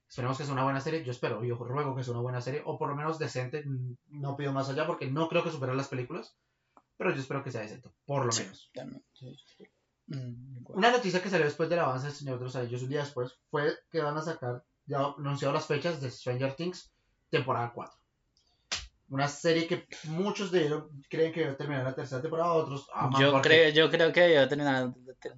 Esperemos 0.08 0.38
que 0.38 0.44
sea 0.44 0.54
una 0.54 0.64
buena 0.64 0.80
serie. 0.80 1.04
Yo 1.04 1.10
espero, 1.10 1.44
yo 1.44 1.56
ruego 1.56 1.94
que 1.94 2.02
sea 2.02 2.14
una 2.14 2.22
buena 2.22 2.40
serie, 2.40 2.62
o 2.64 2.78
por 2.78 2.88
lo 2.88 2.96
menos 2.96 3.18
decente. 3.18 3.62
No 4.06 4.38
pido 4.38 4.54
más 4.54 4.70
allá 4.70 4.86
porque 4.86 5.10
no 5.10 5.28
creo 5.28 5.44
que 5.44 5.50
supere 5.50 5.74
las 5.74 5.88
películas, 5.88 6.34
pero 6.96 7.14
yo 7.14 7.20
espero 7.20 7.44
que 7.44 7.50
sea 7.50 7.60
decente, 7.60 7.90
por 8.06 8.24
lo 8.24 8.32
menos. 8.32 8.70
Mm, 10.06 10.64
una 10.68 10.90
noticia 10.90 11.22
que 11.22 11.28
salió 11.28 11.44
después 11.44 11.68
del 11.68 11.80
avance 11.80 12.06
del 12.06 12.16
Señor 12.16 12.38
de 12.38 12.44
los 12.44 12.56
Anillos, 12.56 12.82
un 12.82 12.88
día 12.88 13.00
después, 13.00 13.38
fue 13.50 13.74
que 13.90 14.00
van 14.00 14.16
a 14.16 14.22
sacar, 14.22 14.64
ya 14.86 14.98
anunciado 15.18 15.54
las 15.54 15.66
fechas 15.66 16.00
de 16.00 16.10
Stranger 16.10 16.54
Things, 16.54 16.92
temporada 17.30 17.72
4. 17.74 17.94
Una 19.10 19.28
serie 19.28 19.66
que 19.66 19.86
muchos 20.04 20.50
de 20.50 20.66
ellos 20.66 20.84
creen 21.08 21.32
que 21.32 21.46
va 21.46 21.52
a 21.52 21.56
terminar 21.56 21.84
la 21.84 21.94
tercera 21.94 22.22
temporada, 22.22 22.52
otros... 22.52 22.88
yo, 23.18 23.40
creo, 23.42 23.70
yo 23.70 23.90
creo 23.90 24.12
que 24.12 24.38
a 24.38 24.48
terminar 24.48 24.92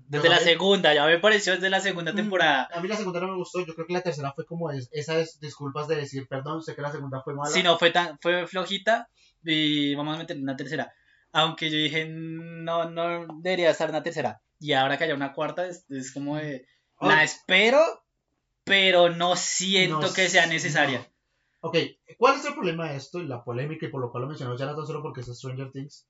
desde 0.07 0.29
la 0.29 0.39
segunda, 0.39 0.95
ya 0.95 1.05
me 1.05 1.19
pareció 1.19 1.55
desde 1.55 1.69
la 1.69 1.81
segunda 1.81 2.13
mm, 2.13 2.17
temporada. 2.17 2.69
A 2.73 2.81
mí 2.81 2.89
la 2.89 2.97
segunda 2.97 3.21
no 3.21 3.29
me 3.29 3.37
gustó, 3.37 3.61
yo 3.65 3.75
creo 3.75 3.87
que 3.87 3.93
la 3.93 4.03
tercera 4.03 4.33
fue 4.33 4.47
como 4.47 4.71
esas 4.71 5.41
disculpas 5.41 5.89
de 5.89 5.97
decir, 5.97 6.27
perdón, 6.29 6.63
sé 6.63 6.75
que 6.75 6.83
la 6.83 6.93
segunda 6.93 7.23
fue 7.23 7.35
mala. 7.35 7.51
Sí, 7.51 7.63
no, 7.63 7.79
fue, 7.79 7.91
tan, 7.91 8.19
fue 8.21 8.47
flojita 8.47 9.09
y 9.43 9.95
vamos 9.95 10.15
a 10.15 10.19
meter 10.19 10.39
una 10.39 10.57
tercera. 10.57 10.93
Aunque 11.33 11.69
yo 11.69 11.77
dije, 11.77 12.07
no, 12.09 12.89
no 12.89 13.27
debería 13.43 13.71
estar 13.71 13.91
una 13.91 14.03
tercera 14.03 14.41
y 14.59 14.73
ahora 14.73 14.97
que 14.97 15.05
haya 15.05 15.15
una 15.15 15.33
cuarta 15.33 15.67
es, 15.67 15.85
como 16.13 16.37
de, 16.37 16.67
la 17.01 17.23
espero, 17.23 17.79
pero 18.67 19.09
no 19.11 19.37
siento 19.37 20.13
que 20.13 20.29
sea 20.29 20.47
necesaria. 20.47 21.09
Ok, 21.61 21.77
¿cuál 22.19 22.37
es 22.37 22.45
el 22.45 22.55
problema 22.55 22.91
de 22.91 22.97
esto 22.97 23.21
y 23.21 23.27
la 23.27 23.45
polémica 23.45 23.87
y 23.87 23.89
por 23.91 24.01
lo 24.01 24.11
cual 24.11 24.23
lo 24.23 24.29
mencionó 24.29 24.57
ya 24.57 24.67
no 24.67 24.85
solo 24.85 25.03
porque 25.03 25.21
es 25.21 25.29
Stranger 25.29 25.71
Things? 25.71 26.09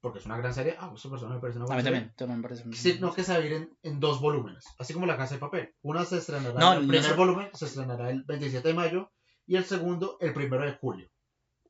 Porque 0.00 0.18
es 0.18 0.26
una 0.26 0.38
gran 0.38 0.54
serie. 0.54 0.74
Ah, 0.80 0.90
esa 0.94 1.10
persona 1.10 1.34
me 1.34 1.40
parece 1.40 1.58
una 1.58 1.66
buena 1.66 1.80
A 1.80 1.92
mí 1.92 2.10
también, 2.16 2.40
me 2.40 2.42
parece. 2.42 2.64
Sí, 2.72 2.96
no 2.98 3.14
que 3.14 3.22
se 3.22 3.32
va 3.32 3.38
a 3.38 3.46
ir 3.46 3.70
en, 3.82 4.00
dos 4.00 4.20
volúmenes, 4.20 4.64
así 4.78 4.94
como 4.94 5.06
La 5.06 5.18
Casa 5.18 5.34
de 5.34 5.40
Papel. 5.40 5.74
Una 5.82 6.04
se 6.04 6.16
estrenará, 6.16 6.74
el 6.74 6.88
primer 6.88 7.14
volumen 7.14 7.50
se 7.52 7.66
estrenará 7.66 8.10
el 8.10 8.24
27 8.24 8.66
de 8.66 8.74
mayo 8.74 9.12
y 9.46 9.56
el 9.56 9.64
segundo 9.64 10.16
el 10.20 10.32
primero 10.32 10.64
de 10.64 10.72
julio. 10.72 11.11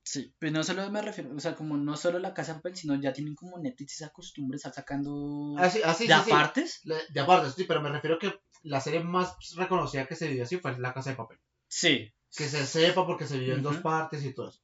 Sí, 0.04 0.34
pero 0.38 0.52
no 0.52 0.64
solo 0.64 0.90
me 0.90 1.00
refiero, 1.00 1.34
o 1.34 1.38
sea, 1.38 1.54
como 1.54 1.76
no 1.76 1.96
solo 1.96 2.18
la 2.18 2.34
casa 2.34 2.54
de 2.54 2.58
papel, 2.58 2.76
sino 2.76 3.00
ya 3.00 3.12
tienen 3.12 3.36
como 3.36 3.58
Netflix 3.58 3.94
esa 3.94 4.10
costumbre 4.10 4.54
de 4.54 4.56
estar 4.56 4.74
sacando 4.74 5.54
ah, 5.58 5.70
ah, 5.84 5.96
de 5.96 6.12
apartes. 6.12 6.80
De 6.82 7.20
apartes, 7.20 7.54
sí, 7.54 7.64
pero 7.64 7.80
me 7.80 7.88
refiero 7.88 8.18
que 8.18 8.34
la 8.62 8.80
serie 8.80 9.00
más 9.00 9.36
reconocida 9.56 10.06
que 10.06 10.16
se 10.16 10.28
vivió 10.28 10.42
así 10.42 10.58
fue 10.58 10.76
la 10.78 10.92
casa 10.92 11.10
de 11.10 11.16
papel. 11.16 11.38
Sí. 11.68 12.12
Que 12.36 12.48
se 12.48 12.66
sepa 12.66 13.06
porque 13.06 13.26
se 13.26 13.38
vivió 13.38 13.54
en 13.54 13.62
dos 13.62 13.76
partes 13.76 14.24
y 14.24 14.34
todo 14.34 14.48
eso. 14.48 14.60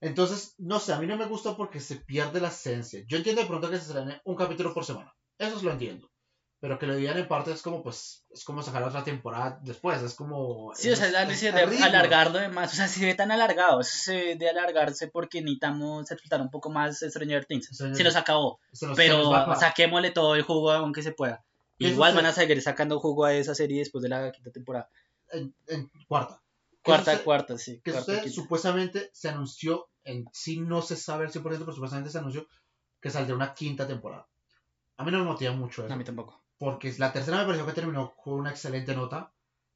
Entonces, 0.00 0.54
no 0.58 0.80
sé, 0.80 0.92
a 0.92 0.98
mí 0.98 1.06
no 1.06 1.16
me 1.16 1.26
gusta 1.26 1.56
porque 1.56 1.80
se 1.80 1.96
pierde 1.96 2.40
la 2.40 2.48
esencia. 2.48 3.04
Yo 3.06 3.18
entiendo 3.18 3.42
de 3.42 3.48
pronto 3.48 3.70
que 3.70 3.76
se 3.76 3.86
estrene 3.86 4.20
un 4.24 4.36
capítulo 4.36 4.74
por 4.74 4.84
semana. 4.84 5.14
Eso 5.38 5.56
es 5.56 5.62
lo 5.62 5.72
entiendo 5.72 6.10
pero 6.58 6.78
que 6.78 6.86
lo 6.86 6.96
digan 6.96 7.18
en 7.18 7.28
parte 7.28 7.52
es 7.52 7.60
como, 7.60 7.82
pues, 7.82 8.24
es 8.30 8.42
como 8.44 8.62
sacar 8.62 8.82
otra 8.82 9.04
temporada 9.04 9.58
después, 9.62 10.02
es 10.02 10.14
como... 10.14 10.72
Sí, 10.74 10.90
o 10.90 10.96
sea, 10.96 11.06
es 11.06 11.12
la 11.12 11.26
de 11.26 11.82
alargarlo 11.82 12.38
de 12.38 12.48
más, 12.48 12.72
o 12.72 12.76
sea, 12.76 12.88
si 12.88 13.04
ve 13.04 13.14
tan 13.14 13.30
alargado, 13.30 13.82
se 13.82 14.36
de 14.36 14.48
alargarse 14.48 15.08
porque 15.08 15.42
necesitamos 15.42 16.10
explotar 16.10 16.40
un 16.40 16.50
poco 16.50 16.70
más 16.70 17.00
Stranger 17.00 17.44
Things, 17.44 17.68
se 17.76 18.04
nos 18.04 18.16
acabó, 18.16 18.58
pero 18.94 19.54
saquémosle 19.56 20.12
todo 20.12 20.34
el 20.34 20.42
jugo 20.42 20.72
aunque 20.72 21.02
se 21.02 21.12
pueda. 21.12 21.44
Igual 21.78 22.14
van 22.14 22.26
a 22.26 22.32
seguir 22.32 22.62
sacando 22.62 23.00
jugo 23.00 23.26
a 23.26 23.34
esa 23.34 23.54
serie 23.54 23.80
después 23.80 24.02
de 24.02 24.08
la 24.08 24.32
quinta 24.32 24.50
temporada. 24.50 24.88
En, 25.30 25.54
en 25.66 25.90
cuarta. 26.08 26.40
Cuarta, 26.82 27.22
cuarta, 27.22 27.58
sí. 27.58 27.82
Que 27.84 27.92
cuarta, 27.92 28.26
supuestamente 28.30 29.10
se 29.12 29.28
anunció, 29.28 29.90
en 30.04 30.24
sí 30.32 30.58
no 30.58 30.80
se 30.80 30.96
sabe 30.96 31.26
al 31.26 31.32
100%, 31.32 31.42
pero 31.42 31.72
supuestamente 31.72 32.10
se 32.10 32.16
anunció 32.16 32.46
que 32.98 33.10
saldría 33.10 33.36
una 33.36 33.52
quinta 33.52 33.86
temporada. 33.86 34.26
A 34.96 35.04
mí 35.04 35.10
no 35.10 35.18
me 35.18 35.24
motiva 35.24 35.52
mucho 35.52 35.84
eso. 35.84 35.92
A 35.92 35.96
mí 35.96 36.04
tampoco 36.04 36.45
porque 36.58 36.94
la 36.98 37.12
tercera 37.12 37.38
me 37.38 37.44
pareció 37.44 37.66
que 37.66 37.72
terminó 37.72 38.14
con 38.16 38.34
una 38.34 38.50
excelente 38.50 38.94
nota. 38.94 39.32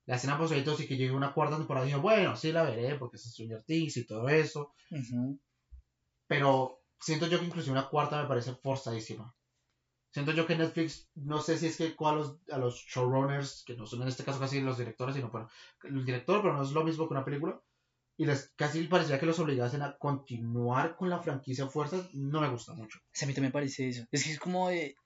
La 0.06 0.16
escena 0.16 0.38
post 0.38 0.54
y 0.54 0.86
que 0.86 0.96
llegue 0.96 1.12
una 1.12 1.32
cuarta 1.32 1.56
temporada, 1.56 1.86
y 1.86 1.94
bueno, 1.94 2.36
sí 2.36 2.50
la 2.50 2.64
veré 2.64 2.96
porque 2.96 3.16
es 3.16 3.30
Stranger 3.30 3.62
Things 3.62 3.96
y 3.96 4.06
todo 4.06 4.28
eso. 4.28 4.74
Pero 6.26 6.80
siento 6.98 7.26
yo 7.26 7.38
que 7.38 7.46
inclusive 7.46 7.72
una 7.72 7.88
cuarta 7.88 8.20
me 8.20 8.28
parece 8.28 8.54
forzadísima. 8.54 9.34
Siento 10.12 10.32
yo 10.32 10.46
que 10.46 10.56
Netflix, 10.56 11.08
no 11.14 11.40
sé 11.40 11.56
si 11.56 11.66
es 11.66 11.76
que 11.76 11.94
a 11.96 12.12
los, 12.12 12.38
a 12.50 12.58
los 12.58 12.74
showrunners, 12.74 13.62
que 13.64 13.76
no 13.76 13.86
son 13.86 14.02
en 14.02 14.08
este 14.08 14.24
caso 14.24 14.40
casi 14.40 14.60
los 14.60 14.78
directores, 14.78 15.14
sino 15.14 15.30
bueno, 15.30 15.48
el 15.84 16.04
director, 16.04 16.42
pero 16.42 16.56
no 16.56 16.62
es 16.62 16.72
lo 16.72 16.82
mismo 16.82 17.06
que 17.06 17.14
una 17.14 17.24
película, 17.24 17.60
y 18.16 18.26
les 18.26 18.52
casi 18.56 18.82
parecía 18.88 19.20
que 19.20 19.26
los 19.26 19.38
obligasen 19.38 19.82
a 19.82 19.96
continuar 19.96 20.96
con 20.96 21.08
la 21.08 21.20
franquicia 21.20 21.68
fuerza, 21.68 22.08
no 22.12 22.40
me 22.40 22.50
gusta 22.50 22.74
mucho. 22.74 22.98
a 22.98 23.26
mí 23.26 23.32
también 23.32 23.44
me 23.44 23.52
parece 23.52 23.88
eso. 23.88 24.04
Es 24.10 24.24
que 24.24 24.32
es 24.32 24.40
como 24.40 24.68
de, 24.68 24.96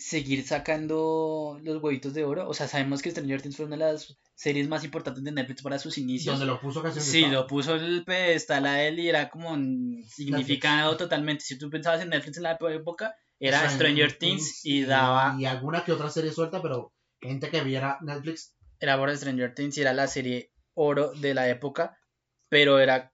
seguir 0.00 0.46
sacando 0.46 1.60
los 1.62 1.82
huevitos 1.82 2.14
de 2.14 2.24
oro. 2.24 2.48
O 2.48 2.54
sea, 2.54 2.66
sabemos 2.66 3.02
que 3.02 3.10
Stranger 3.10 3.42
Things 3.42 3.56
fue 3.56 3.66
una 3.66 3.76
de 3.76 3.92
las 3.92 4.18
series 4.34 4.68
más 4.68 4.82
importantes 4.82 5.22
de 5.22 5.30
Netflix 5.30 5.62
para 5.62 5.78
sus 5.78 5.98
inicios. 5.98 6.38
Donde 6.38 6.46
lo 6.46 6.60
puso 6.60 6.82
casi 6.82 7.00
Sí, 7.00 7.26
lo 7.26 7.46
puso 7.46 7.74
el 7.74 8.04
pedestal 8.04 8.66
a 8.66 8.82
él 8.82 8.98
y 8.98 9.08
era 9.08 9.28
como 9.28 9.50
un 9.50 10.02
significado 10.08 10.96
totalmente. 10.96 11.44
Si 11.44 11.58
tú 11.58 11.68
pensabas 11.68 12.00
en 12.00 12.08
Netflix 12.08 12.38
en 12.38 12.44
la 12.44 12.58
época, 12.60 13.14
era 13.38 13.68
Stranger, 13.68 14.18
Things, 14.18 14.64
y, 14.64 14.82
daba. 14.82 15.36
Y 15.38 15.44
alguna 15.44 15.84
que 15.84 15.92
otra 15.92 16.10
serie 16.10 16.32
suelta, 16.32 16.62
pero 16.62 16.92
gente 17.20 17.50
que 17.50 17.62
viera 17.62 17.98
Netflix. 18.00 18.54
Era 18.78 18.96
por 18.96 19.14
Stranger 19.14 19.54
Things 19.54 19.76
y 19.76 19.82
era 19.82 19.92
la 19.92 20.08
serie 20.08 20.52
oro 20.74 21.12
de 21.12 21.34
la 21.34 21.48
época, 21.48 21.98
pero 22.48 22.78
era 22.78 23.12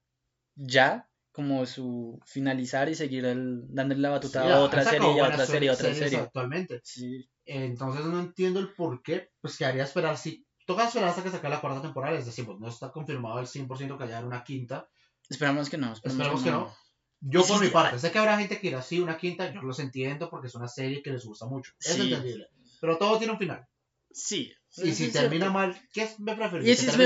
ya 0.55 1.09
como 1.37 1.67
su 1.67 2.19
finalizar 2.25 2.89
y 2.89 2.95
seguir 2.95 3.27
el, 3.27 3.67
dándole 3.69 4.01
la 4.01 4.09
batuta 4.09 4.55
a 4.55 4.61
otra 4.61 4.83
serie 4.83 5.15
y 5.15 5.19
a 5.19 5.25
otra 5.25 5.45
serie, 5.45 5.69
a 5.69 5.75
otra 5.75 5.93
serie. 5.93 6.19
Actualmente. 6.19 6.81
Sí. 6.83 7.29
Entonces 7.45 8.07
no 8.07 8.19
entiendo 8.19 8.59
el 8.59 8.73
por 8.73 9.03
qué, 9.03 9.33
pues 9.43 9.59
que 9.59 9.67
haría 9.67 9.85
esperar, 9.85 10.17
si 10.17 10.47
toca 10.67 10.87
esperar 10.87 11.11
hasta 11.11 11.23
que 11.23 11.29
saque 11.29 11.51
la 11.51 11.61
cuarta 11.61 11.83
temporada, 11.83 12.17
es 12.17 12.25
decir, 12.25 12.47
pues 12.47 12.59
no 12.59 12.69
está 12.69 12.91
confirmado 12.91 13.39
el 13.39 13.47
100% 13.47 13.99
que 13.99 14.05
haya 14.05 14.25
una 14.25 14.45
quinta. 14.45 14.89
Esperamos 15.29 15.69
que 15.69 15.77
no. 15.77 15.93
Esperamos, 15.93 16.43
que, 16.43 16.51
no. 16.51 16.75
Yo 17.21 17.45
por 17.47 17.61
mi 17.61 17.69
parte, 17.69 17.99
sé 17.99 18.11
que 18.11 18.19
habrá 18.19 18.39
gente 18.39 18.59
que 18.59 18.69
irá 18.69 18.79
así 18.79 18.99
una 18.99 19.19
quinta, 19.19 19.53
yo 19.53 19.61
los 19.61 19.79
entiendo 19.79 20.31
porque 20.31 20.47
es 20.47 20.55
una 20.55 20.69
serie 20.69 21.03
que 21.03 21.11
les 21.11 21.27
gusta 21.27 21.45
mucho. 21.45 21.75
Es 21.79 21.99
entendible. 21.99 22.49
Pero 22.81 22.97
todo 22.97 23.19
tiene 23.19 23.35
un 23.35 23.39
final. 23.39 23.69
Sí, 24.17 24.51
y 24.79 24.93
si 24.93 25.13
termina 25.13 25.51
mal, 25.51 25.79
¿qué 25.93 26.05
es 26.05 26.19
me 26.19 26.33
es, 26.33 26.39
mejor, 26.39 26.63
es, 26.63 26.97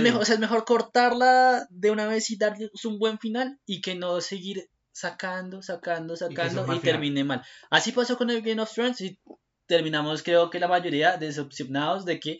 mejor, 0.00 0.22
o 0.22 0.24
sea, 0.24 0.34
es 0.36 0.40
mejor 0.40 0.64
cortarla 0.64 1.66
de 1.68 1.90
una 1.90 2.06
vez 2.06 2.30
y 2.30 2.38
darle 2.38 2.70
un 2.84 2.98
buen 2.98 3.18
final 3.18 3.60
y 3.66 3.82
que 3.82 3.94
no 3.94 4.22
seguir 4.22 4.70
sacando, 4.90 5.60
sacando, 5.60 6.16
sacando 6.16 6.74
y, 6.74 6.78
termine 6.78 7.24
mal. 7.24 7.42
Así 7.68 7.92
pasó 7.92 8.16
con 8.16 8.30
el 8.30 8.40
Game 8.40 8.62
of 8.62 8.72
Thrones 8.72 9.02
y 9.02 9.20
terminamos 9.66 10.22
creo 10.22 10.48
que 10.48 10.60
la 10.60 10.68
mayoría 10.68 11.18
decepcionados 11.18 12.06
de 12.06 12.18
que 12.18 12.38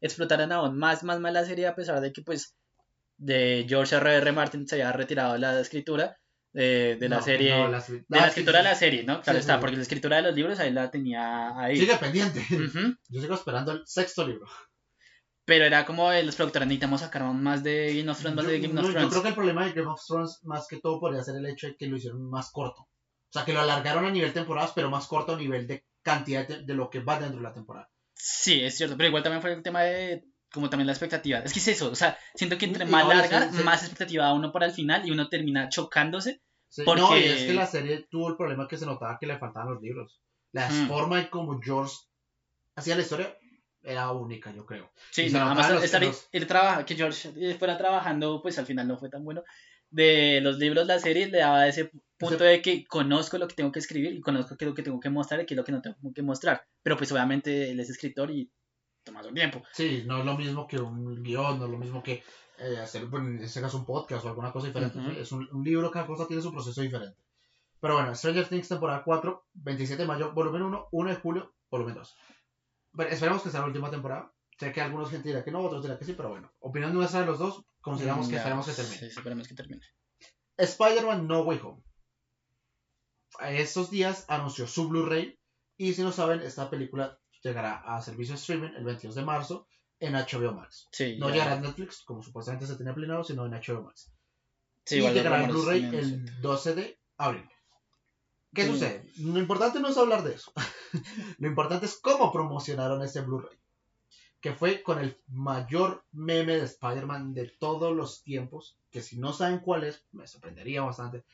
explotaran 0.00 0.52
aún 0.52 0.78
más, 0.78 1.02
más 1.02 1.18
mal 1.18 1.34
la 1.34 1.44
serie 1.44 1.66
a 1.66 1.74
pesar 1.74 2.00
de 2.00 2.12
que 2.12 2.22
pues 2.22 2.54
de 3.16 3.66
George 3.68 3.96
R. 3.96 4.14
R. 4.14 4.30
Martin 4.30 4.68
se 4.68 4.76
había 4.76 4.92
retirado 4.92 5.36
la 5.38 5.58
escritura 5.58 6.20
de, 6.52 6.96
de 6.96 7.08
la 7.08 7.22
serie, 7.22 7.54
de 7.54 8.04
la 8.08 8.26
escritura 8.26 8.58
de 8.58 8.64
la 8.64 8.74
serie, 8.74 9.04
¿no? 9.04 9.22
Claro 9.22 9.38
está, 9.38 9.60
porque 9.60 9.76
la 9.76 9.82
escritura 9.82 10.16
de 10.16 10.22
los 10.22 10.34
libros 10.34 10.58
ahí 10.58 10.72
la 10.72 10.90
tenía 10.90 11.58
ahí. 11.58 11.76
Sigue 11.76 11.96
pendiente. 11.96 12.44
Yo 13.08 13.20
sigo 13.20 13.34
esperando 13.34 13.72
el 13.72 13.86
sexto 13.86 14.26
libro. 14.26 14.46
Pero 15.44 15.64
era 15.64 15.84
como 15.84 16.12
los 16.12 16.36
productores 16.36 16.68
necesitamos 16.68 17.00
sacar 17.00 17.24
más 17.24 17.64
de 17.64 17.96
Game 17.96 18.10
of 18.10 18.20
Thrones, 18.20 18.36
más 18.36 18.46
de 18.46 18.60
Game 18.60 18.80
of 18.80 18.86
Thrones. 18.88 19.02
Yo 19.02 19.10
creo 19.10 19.22
que 19.22 19.28
el 19.28 19.34
problema 19.34 19.64
de 19.64 19.72
Game 19.72 19.90
of 19.90 20.00
Thrones, 20.06 20.38
más 20.44 20.66
que 20.68 20.78
todo, 20.78 21.00
podría 21.00 21.24
ser 21.24 21.36
el 21.36 21.46
hecho 21.46 21.66
de 21.66 21.76
que 21.76 21.86
lo 21.86 21.96
hicieron 21.96 22.28
más 22.28 22.50
corto. 22.52 22.82
O 22.82 23.32
sea, 23.32 23.44
que 23.44 23.52
lo 23.52 23.60
alargaron 23.60 24.04
a 24.04 24.10
nivel 24.10 24.32
temporadas, 24.32 24.72
pero 24.74 24.90
más 24.90 25.06
corto 25.06 25.34
a 25.34 25.38
nivel 25.38 25.66
de 25.66 25.84
cantidad 26.02 26.46
de, 26.46 26.74
lo 26.74 26.90
que 26.90 27.00
va 27.00 27.18
dentro 27.18 27.38
de 27.38 27.42
la 27.42 27.52
temporada. 27.52 27.90
Sí, 28.14 28.62
es 28.62 28.76
cierto, 28.76 28.96
pero 28.96 29.08
igual 29.08 29.22
también 29.22 29.42
fue 29.42 29.52
el 29.52 29.62
tema 29.62 29.82
de 29.82 30.24
como 30.52 30.68
también 30.68 30.86
la 30.86 30.92
expectativa. 30.92 31.38
Es 31.38 31.52
que 31.52 31.58
es 31.58 31.68
eso, 31.68 31.90
o 31.90 31.94
sea, 31.94 32.18
siento 32.34 32.58
que 32.58 32.66
entre 32.66 32.84
más 32.84 33.06
larga, 33.06 33.50
más 33.64 33.82
expectativa 33.82 34.32
uno 34.32 34.52
para 34.52 34.66
el 34.66 34.72
final 34.72 35.06
y 35.06 35.10
uno 35.10 35.28
termina 35.28 35.68
chocándose. 35.68 36.40
porque... 36.84 37.00
No, 37.00 37.16
y 37.16 37.24
es 37.24 37.44
que 37.44 37.54
la 37.54 37.66
serie 37.66 38.06
tuvo 38.10 38.28
el 38.28 38.36
problema 38.36 38.68
que 38.68 38.76
se 38.76 38.86
notaba 38.86 39.18
que 39.18 39.26
le 39.26 39.38
faltaban 39.38 39.74
los 39.74 39.82
libros. 39.82 40.20
La 40.52 40.68
mm. 40.68 40.88
forma 40.88 41.20
en 41.20 41.26
como 41.28 41.60
George 41.60 41.94
hacía 42.74 42.96
la 42.96 43.02
historia 43.02 43.36
era 43.82 44.10
única, 44.12 44.52
yo 44.52 44.66
creo. 44.66 44.90
Sí, 45.10 45.30
nada 45.30 45.54
más 45.54 45.70
estar, 45.82 46.02
el 46.32 46.46
trabajo 46.46 46.84
que 46.84 46.96
George 46.96 47.54
fuera 47.58 47.78
trabajando, 47.78 48.42
pues 48.42 48.58
al 48.58 48.66
final 48.66 48.88
no 48.88 48.98
fue 48.98 49.08
tan 49.08 49.24
bueno. 49.24 49.42
De 49.90 50.40
los 50.40 50.58
libros, 50.58 50.86
la 50.86 51.00
serie 51.00 51.26
le 51.26 51.38
daba 51.38 51.66
ese 51.66 51.90
punto 52.16 52.44
de 52.44 52.62
que 52.62 52.84
conozco 52.86 53.38
lo 53.38 53.48
que 53.48 53.56
tengo 53.56 53.72
que 53.72 53.80
escribir 53.80 54.12
y 54.12 54.20
conozco 54.20 54.56
qué 54.56 54.64
es 54.64 54.68
lo 54.68 54.74
que 54.74 54.82
tengo 54.82 55.00
que 55.00 55.10
mostrar 55.10 55.40
y 55.40 55.46
qué 55.46 55.54
es 55.54 55.58
lo 55.58 55.64
que 55.64 55.72
no 55.72 55.82
tengo 55.82 55.96
que 56.14 56.22
mostrar. 56.22 56.64
Pero 56.82 56.96
pues 56.96 57.10
obviamente 57.10 57.70
él 57.70 57.80
es 57.80 57.90
escritor 57.90 58.30
y 58.30 58.50
toma 59.10 59.22
su 59.22 59.34
tiempo. 59.34 59.62
Sí, 59.72 60.04
no 60.06 60.18
es 60.18 60.24
lo 60.24 60.36
mismo 60.36 60.66
que 60.66 60.78
un 60.78 61.22
guion, 61.22 61.58
no 61.58 61.66
es 61.66 61.70
lo 61.70 61.78
mismo 61.78 62.02
que 62.02 62.22
eh, 62.58 62.78
hacer, 62.78 63.08
en 63.12 63.42
este 63.42 63.60
caso, 63.60 63.78
un 63.78 63.84
podcast 63.84 64.24
o 64.24 64.28
alguna 64.28 64.52
cosa 64.52 64.68
diferente. 64.68 64.98
Es 65.20 65.32
un, 65.32 65.48
libro, 65.64 65.90
cada 65.90 66.06
cosa 66.06 66.26
tiene 66.26 66.42
su 66.42 66.52
proceso 66.52 66.80
diferente. 66.80 67.16
Pero 67.80 67.94
bueno, 67.94 68.14
Stranger 68.14 68.48
Things 68.48 68.68
temporada 68.68 69.02
4, 69.02 69.46
27 69.54 70.02
de 70.02 70.06
mayo, 70.08 70.32
volumen 70.32 70.62
1, 70.62 70.88
1 70.90 71.10
de 71.10 71.16
julio, 71.16 71.54
volumen 71.70 71.94
2. 71.94 72.16
esperemos 73.08 73.42
que 73.42 73.50
sea 73.50 73.60
la 73.60 73.66
última 73.66 73.90
temporada. 73.90 74.32
Sé 74.58 74.72
que 74.72 74.82
algunos 74.82 75.08
gente 75.08 75.28
dirá 75.28 75.42
que 75.42 75.50
no, 75.50 75.60
otros 75.60 75.82
dirán 75.82 75.98
que 75.98 76.04
sí, 76.04 76.12
pero 76.12 76.28
bueno. 76.28 76.52
Opinión 76.60 76.92
nuestra 76.92 77.20
de 77.20 77.26
los 77.26 77.38
dos, 77.38 77.64
consideramos 77.80 78.28
que 78.28 78.36
esperemos 78.36 78.66
que 78.66 78.72
termine. 78.74 78.98
Sí, 78.98 79.06
esperemos 79.06 79.48
que 79.48 79.54
termine. 79.54 79.82
Spider-Man 80.58 81.26
No 81.26 81.40
Way 81.40 81.60
Home. 81.64 81.82
Estos 83.40 83.90
días 83.90 84.26
anunció 84.28 84.66
su 84.66 84.88
Blu-ray. 84.88 85.38
Y 85.78 85.94
si 85.94 86.02
no 86.02 86.12
saben, 86.12 86.40
esta 86.40 86.68
película 86.68 87.19
llegará 87.42 87.76
a 87.76 88.02
servicio 88.02 88.34
de 88.34 88.40
streaming 88.40 88.70
el 88.76 88.84
22 88.84 89.14
de 89.14 89.24
marzo 89.24 89.66
en 89.98 90.14
HBO 90.14 90.52
Max. 90.52 90.88
no 91.18 91.30
llegará 91.30 91.52
a 91.52 91.60
Netflix, 91.60 92.02
como 92.02 92.22
supuestamente 92.22 92.66
se 92.66 92.76
tenía 92.76 92.94
planeado, 92.94 93.24
sino 93.24 93.46
en 93.46 93.52
HBO 93.52 93.82
Max. 93.82 94.10
y 94.90 95.00
llegará 95.00 95.44
en 95.44 95.50
Blu-ray 95.50 95.84
el 95.84 96.40
12 96.40 96.74
de 96.74 96.98
abril. 97.18 97.48
¿Qué 98.54 98.66
sucede? 98.66 99.04
Lo 99.18 99.38
importante 99.38 99.78
no 99.78 99.88
es 99.88 99.96
hablar 99.96 100.24
de 100.24 100.34
eso. 100.34 100.52
Lo 101.38 101.46
importante 101.46 101.86
es 101.86 101.96
cómo 101.96 102.32
promocionaron 102.32 103.02
ese 103.02 103.20
Blu-ray. 103.20 103.56
Que 104.40 104.54
fue 104.54 104.82
con 104.82 104.98
el 104.98 105.18
mayor 105.28 106.04
meme 106.12 106.56
de 106.56 106.64
Spider-Man 106.64 107.34
de 107.34 107.46
todos 107.60 107.94
los 107.94 108.22
tiempos. 108.22 108.78
Que 108.90 109.02
si 109.02 109.18
no 109.18 109.32
saben 109.32 109.60
cuál 109.60 109.84
es, 109.84 110.02
me 110.12 110.26
sorprendería 110.26 110.82
bastante 110.82 111.24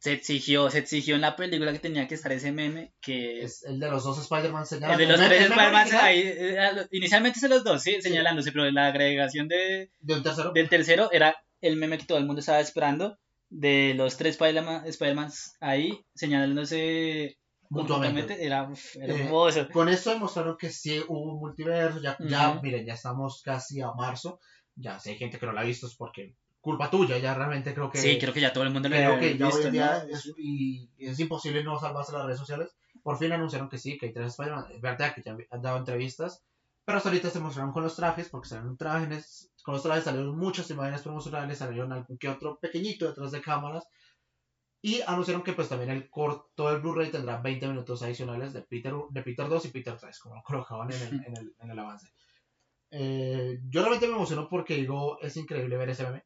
se 0.00 0.14
exigió, 0.14 0.70
se 0.70 0.78
exigió 0.78 1.14
en 1.14 1.20
la 1.20 1.36
película 1.36 1.72
que 1.72 1.78
tenía 1.78 2.08
que 2.08 2.14
estar 2.14 2.32
ese 2.32 2.52
meme 2.52 2.94
que 3.02 3.42
es 3.42 3.62
el 3.64 3.78
de 3.78 3.90
los 3.90 4.02
dos 4.02 4.18
Spider-Man 4.18 4.64
señalando. 4.64 5.02
El 5.02 5.08
de 5.08 5.16
los 5.16 5.26
tres 5.26 5.42
Spider-Man 5.42 5.88
ahí, 5.92 6.88
inicialmente 6.90 7.38
se 7.38 7.50
los 7.50 7.62
dos, 7.62 7.82
sí, 7.82 8.00
señalándose, 8.00 8.50
pero 8.50 8.70
la 8.70 8.86
agregación 8.86 9.46
de, 9.46 9.90
tercero? 10.22 10.52
del 10.52 10.70
tercero 10.70 11.12
era 11.12 11.36
el 11.60 11.76
meme 11.76 11.98
que 11.98 12.06
todo 12.06 12.16
el 12.16 12.24
mundo 12.24 12.40
estaba 12.40 12.60
esperando 12.60 13.18
de 13.50 13.92
los 13.94 14.16
tres 14.16 14.38
Spider-Man 14.40 15.30
ahí 15.60 16.02
señalándose 16.14 17.36
mutuamente. 17.68 18.42
Era, 18.42 18.72
eh, 18.94 19.00
hermoso. 19.02 19.68
con 19.70 19.90
esto 19.90 20.10
demostraron 20.10 20.56
que 20.56 20.70
sí 20.70 20.98
hubo 21.08 21.34
un 21.34 21.40
multiverso, 21.40 22.00
ya, 22.00 22.16
ya 22.20 22.54
miren, 22.62 22.86
ya 22.86 22.94
estamos 22.94 23.42
casi 23.42 23.82
a 23.82 23.92
marzo, 23.92 24.40
ya 24.76 24.98
si 24.98 25.10
hay 25.10 25.18
gente 25.18 25.38
que 25.38 25.44
no 25.44 25.52
la 25.52 25.60
ha 25.60 25.64
visto 25.64 25.86
es 25.86 25.94
porque 25.94 26.36
culpa 26.60 26.90
tuya, 26.90 27.18
ya 27.18 27.34
realmente 27.34 27.74
creo 27.74 27.90
que... 27.90 27.98
Sí, 27.98 28.18
creo 28.18 28.32
que 28.32 28.40
ya 28.40 28.52
todo 28.52 28.64
el 28.64 28.70
mundo 28.70 28.88
lo 28.88 28.96
ha 28.96 29.16
visto, 29.16 29.68
es, 30.08 30.32
y 30.36 30.90
es 30.98 31.18
imposible 31.18 31.64
no 31.64 31.78
salvarse 31.78 32.12
las 32.12 32.24
redes 32.24 32.38
sociales. 32.38 32.76
Por 33.02 33.16
fin 33.18 33.32
anunciaron 33.32 33.68
que 33.68 33.78
sí, 33.78 33.96
que 33.96 34.06
hay 34.06 34.12
tres 34.12 34.32
Spider-Man. 34.32 34.66
Es 34.72 34.80
verdad 34.80 35.14
que 35.14 35.22
ya 35.22 35.36
han 35.50 35.62
dado 35.62 35.78
entrevistas, 35.78 36.44
pero 36.84 36.98
hasta 36.98 37.08
ahorita 37.08 37.30
se 37.30 37.40
mostraron 37.40 37.72
con 37.72 37.82
los 37.82 37.96
trajes, 37.96 38.28
porque 38.28 38.48
salieron 38.48 38.76
trajes, 38.76 39.50
con 39.62 39.74
los 39.74 39.82
trajes 39.82 40.04
salieron 40.04 40.36
muchas 40.36 40.70
imágenes 40.70 41.02
promocionales, 41.02 41.58
salieron 41.58 41.92
algún 41.92 42.18
que 42.18 42.28
otro 42.28 42.58
pequeñito 42.58 43.06
detrás 43.08 43.30
de 43.32 43.40
cámaras. 43.40 43.86
Y 44.82 45.02
anunciaron 45.02 45.42
que 45.42 45.52
pues 45.52 45.68
también 45.68 45.90
el 45.90 46.08
corto 46.08 46.70
del 46.70 46.80
Blu-ray 46.80 47.10
tendrá 47.10 47.36
20 47.38 47.68
minutos 47.68 48.02
adicionales 48.02 48.54
de 48.54 48.62
Peter, 48.62 48.94
de 49.10 49.22
Peter 49.22 49.46
2 49.46 49.66
y 49.66 49.68
Peter 49.68 49.96
3, 49.98 50.18
como 50.18 50.36
lo 50.36 50.42
colocaban 50.42 50.90
en 50.90 51.02
el, 51.02 51.24
en 51.26 51.36
el, 51.36 51.54
en 51.58 51.70
el 51.70 51.78
avance. 51.78 52.08
Eh, 52.90 53.60
yo 53.68 53.80
realmente 53.80 54.08
me 54.08 54.14
emociono 54.14 54.48
porque 54.48 54.76
digo, 54.76 55.20
es 55.20 55.36
increíble 55.36 55.76
ver 55.76 55.90
ese 55.90 56.04
meme. 56.04 56.24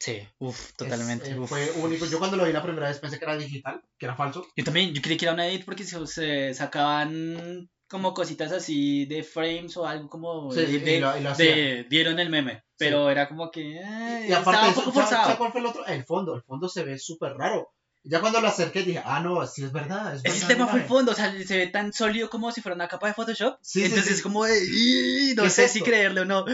Sí, 0.00 0.26
uff, 0.38 0.72
totalmente. 0.72 1.30
Eh, 1.30 1.46
fue 1.46 1.70
único. 1.72 2.06
Yo 2.06 2.18
cuando 2.18 2.38
lo 2.38 2.46
vi 2.46 2.52
la 2.52 2.62
primera 2.62 2.88
vez 2.88 2.98
pensé 2.98 3.18
que 3.18 3.24
era 3.26 3.36
digital, 3.36 3.82
que 3.98 4.06
era 4.06 4.16
falso. 4.16 4.46
Yo 4.56 4.64
también, 4.64 4.94
yo 4.94 5.02
creí 5.02 5.18
que 5.18 5.26
era 5.26 5.34
una 5.34 5.46
edit 5.46 5.66
porque 5.66 5.84
se, 5.84 6.54
sacaban 6.54 7.68
como 7.86 8.14
cositas 8.14 8.50
así 8.50 9.04
de 9.04 9.22
frames 9.22 9.76
o 9.76 9.86
algo 9.86 10.08
como 10.08 10.50
sí, 10.52 10.60
de, 10.60 11.86
dieron 11.90 12.18
el 12.18 12.30
meme, 12.30 12.64
pero 12.78 13.10
era 13.10 13.28
como 13.28 13.50
que 13.50 13.76
eh, 13.76 14.26
y 14.28 14.32
aparte 14.32 14.52
estaba 14.52 14.68
un 14.68 14.74
poco 14.74 14.92
forzado. 14.92 15.36
¿Cuál 15.36 15.52
fue 15.52 15.60
el 15.60 15.66
otro? 15.66 15.84
El 15.84 16.04
fondo, 16.04 16.34
el 16.34 16.42
fondo 16.42 16.68
se 16.68 16.82
ve 16.82 16.98
súper 16.98 17.34
raro. 17.34 17.74
Ya 18.02 18.22
cuando 18.22 18.40
lo 18.40 18.48
acerqué 18.48 18.82
dije, 18.82 19.02
ah, 19.04 19.20
no, 19.20 19.46
sí 19.46 19.62
es 19.62 19.72
verdad. 19.72 20.14
Es 20.14 20.24
Ese 20.24 20.46
tema 20.46 20.66
fue 20.66 20.80
el 20.80 20.86
fondo, 20.86 21.12
o 21.12 21.14
sea, 21.14 21.30
se 21.44 21.58
ve 21.58 21.66
tan 21.66 21.92
sólido 21.92 22.30
como 22.30 22.50
si 22.52 22.62
fuera 22.62 22.74
una 22.74 22.88
capa 22.88 23.08
de 23.08 23.12
Photoshop. 23.12 23.58
Sí, 23.60 23.84
Entonces 23.84 24.12
es 24.12 24.22
como 24.22 24.46
de, 24.46 25.34
no 25.36 25.50
sé 25.50 25.68
si 25.68 25.82
creerle 25.82 26.22
o 26.22 26.24
no. 26.24 26.46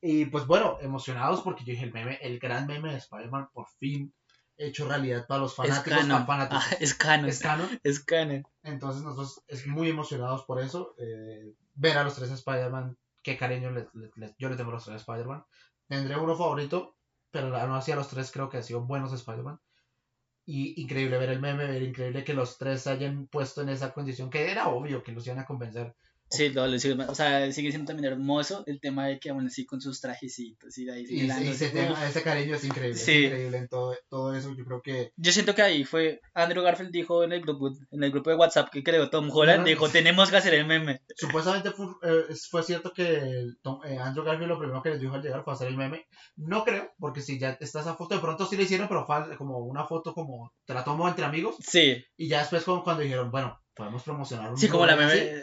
Y 0.00 0.26
pues 0.26 0.46
bueno, 0.46 0.78
emocionados 0.80 1.42
porque 1.42 1.64
yo 1.64 1.72
dije 1.72 1.84
el 1.84 1.92
meme, 1.92 2.18
el 2.22 2.38
gran 2.38 2.66
meme 2.66 2.92
de 2.92 2.98
Spider-Man 2.98 3.48
por 3.52 3.68
fin 3.78 4.12
hecho 4.58 4.88
realidad 4.88 5.26
para 5.26 5.42
los 5.42 5.54
fanáticos. 5.54 5.98
Es 5.98 6.26
fanáticos. 6.26 6.64
Ah, 6.66 6.76
es 6.80 6.94
canon. 6.94 7.28
Es 7.28 7.38
canon. 7.40 7.80
Es 7.82 8.00
canon. 8.00 8.46
Entonces 8.64 9.02
nosotros 9.02 9.42
es 9.46 9.66
muy 9.66 9.88
emocionados 9.88 10.44
por 10.44 10.60
eso. 10.60 10.94
Eh, 10.98 11.54
ver 11.74 11.96
a 11.96 12.04
los 12.04 12.16
tres 12.16 12.30
Spider-Man, 12.30 12.96
qué 13.22 13.36
cariño 13.36 13.70
les, 13.70 13.86
yo 14.38 14.48
le 14.48 14.56
tengo 14.56 14.70
a 14.70 14.74
los 14.74 14.84
tres 14.84 15.00
Spider-Man. 15.00 15.44
Tendré 15.86 16.16
uno 16.16 16.36
favorito, 16.36 16.96
pero 17.30 17.48
no 17.48 17.76
así 17.76 17.92
a 17.92 17.96
los 17.96 18.08
tres 18.08 18.30
creo 18.32 18.48
que 18.48 18.58
han 18.58 18.64
sido 18.64 18.82
buenos 18.82 19.12
Spider-Man. 19.12 19.60
Y 20.44 20.80
increíble 20.82 21.18
ver 21.18 21.30
el 21.30 21.40
meme, 21.40 21.66
ver 21.66 21.82
increíble 21.82 22.24
que 22.24 22.34
los 22.34 22.58
tres 22.58 22.86
hayan 22.86 23.26
puesto 23.26 23.62
en 23.62 23.68
esa 23.68 23.92
condición, 23.92 24.30
que 24.30 24.50
era 24.50 24.68
obvio 24.68 25.02
que 25.02 25.12
los 25.12 25.26
iban 25.26 25.38
a 25.38 25.46
convencer 25.46 25.94
Sí, 26.30 26.50
lo, 26.50 26.66
lo 26.66 26.78
sigue, 26.78 26.94
o 27.04 27.14
sea, 27.14 27.50
sigue 27.52 27.70
siendo 27.70 27.86
también 27.86 28.12
hermoso 28.12 28.62
el 28.66 28.80
tema 28.80 29.06
de 29.06 29.18
que 29.18 29.30
aún 29.30 29.46
así 29.46 29.64
con 29.64 29.80
sus 29.80 30.00
trajecitos 30.00 30.76
y 30.76 30.84
de 30.84 30.92
ahí 30.92 31.06
y, 31.08 31.30
ese, 31.30 31.70
tema, 31.70 32.06
ese 32.06 32.22
cariño 32.22 32.54
es 32.54 32.64
increíble, 32.64 32.98
sí. 32.98 33.24
es 33.24 33.24
increíble 33.24 33.58
en 33.58 33.68
todo, 33.68 33.96
todo, 34.08 34.34
eso, 34.34 34.54
yo 34.54 34.64
creo 34.64 34.82
que... 34.82 35.12
Yo 35.16 35.32
siento 35.32 35.54
que 35.54 35.62
ahí 35.62 35.84
fue, 35.84 36.20
Andrew 36.34 36.62
Garfield 36.62 36.90
dijo 36.90 37.24
en 37.24 37.32
el 37.32 37.40
grupo, 37.40 37.72
en 37.90 38.04
el 38.04 38.10
grupo 38.10 38.30
de 38.30 38.36
WhatsApp 38.36 38.68
que 38.70 38.82
creó 38.82 39.08
Tom 39.08 39.30
Holland, 39.30 39.66
dijo, 39.66 39.88
tenemos 39.88 40.30
que 40.30 40.36
hacer 40.36 40.54
el 40.54 40.66
meme. 40.66 41.00
Supuestamente 41.16 41.70
fue, 41.70 41.86
eh, 42.02 42.34
fue 42.50 42.62
cierto 42.62 42.92
que 42.92 43.46
Tom, 43.62 43.80
eh, 43.84 43.96
Andrew 43.98 44.24
Garfield 44.24 44.48
lo 44.48 44.58
primero 44.58 44.82
que 44.82 44.90
les 44.90 45.00
dijo 45.00 45.14
al 45.14 45.22
llegar 45.22 45.44
fue 45.44 45.54
hacer 45.54 45.68
el 45.68 45.76
meme, 45.76 46.06
no 46.36 46.64
creo, 46.64 46.92
porque 46.98 47.22
si 47.22 47.38
ya 47.38 47.56
está 47.58 47.80
esa 47.80 47.94
foto, 47.94 48.14
de 48.14 48.20
pronto 48.20 48.46
sí 48.46 48.56
le 48.56 48.64
hicieron, 48.64 48.88
pero 48.88 49.06
fue 49.06 49.36
como 49.36 49.58
una 49.60 49.86
foto 49.86 50.12
como, 50.12 50.52
te 50.66 50.74
la 50.74 50.84
tomo 50.84 51.08
entre 51.08 51.24
amigos. 51.24 51.56
Sí. 51.60 52.04
Y 52.16 52.28
ya 52.28 52.40
después 52.40 52.64
cuando 52.64 53.02
dijeron, 53.02 53.30
bueno, 53.30 53.58
podemos 53.78 54.02
promocionar 54.02 54.50
un 54.50 54.58
Sí, 54.58 54.68
como 54.68 54.84
la, 54.84 54.96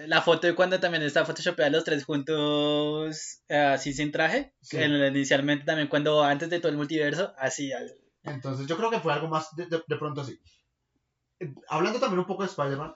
la 0.07 0.21
foto 0.21 0.45
de 0.45 0.55
cuando 0.55 0.77
también 0.77 1.01
está 1.03 1.25
photoshopeada 1.25 1.71
los 1.71 1.85
tres 1.85 2.03
juntos 2.03 3.41
eh, 3.47 3.57
así 3.57 3.93
sin 3.93 4.11
traje. 4.11 4.53
inicialmente 4.73 5.63
también 5.63 5.87
cuando 5.87 6.21
antes 6.21 6.49
de 6.49 6.59
todo 6.59 6.69
el 6.69 6.77
multiverso, 6.77 7.33
así. 7.37 7.71
Entonces 8.23 8.67
yo 8.67 8.75
creo 8.75 8.91
que 8.91 8.99
fue 8.99 9.13
algo 9.13 9.29
más 9.29 9.55
de, 9.55 9.67
de, 9.67 9.97
pronto 9.97 10.21
así. 10.21 10.37
Eh, 11.39 11.53
hablando 11.69 11.99
también 11.99 12.19
un 12.19 12.25
poco 12.25 12.43
de 12.43 12.49
Spider-Man, 12.49 12.95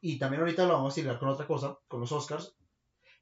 y 0.00 0.18
también 0.18 0.40
ahorita 0.42 0.66
lo 0.66 0.74
vamos 0.74 0.96
a 0.96 1.00
ir 1.00 1.18
con 1.18 1.28
otra 1.28 1.46
cosa, 1.46 1.78
con 1.86 2.00
los 2.00 2.10
Oscars, 2.10 2.56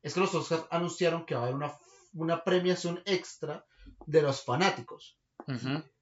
es 0.02 0.14
que 0.14 0.20
los 0.20 0.34
Oscars 0.34 0.64
anunciaron 0.70 1.26
que 1.26 1.34
va 1.34 1.42
a 1.42 1.44
haber 1.44 1.56
una, 1.56 1.72
una 2.14 2.42
premiación 2.42 3.02
extra 3.04 3.66
de 4.06 4.22
los 4.22 4.42
fanáticos 4.42 5.18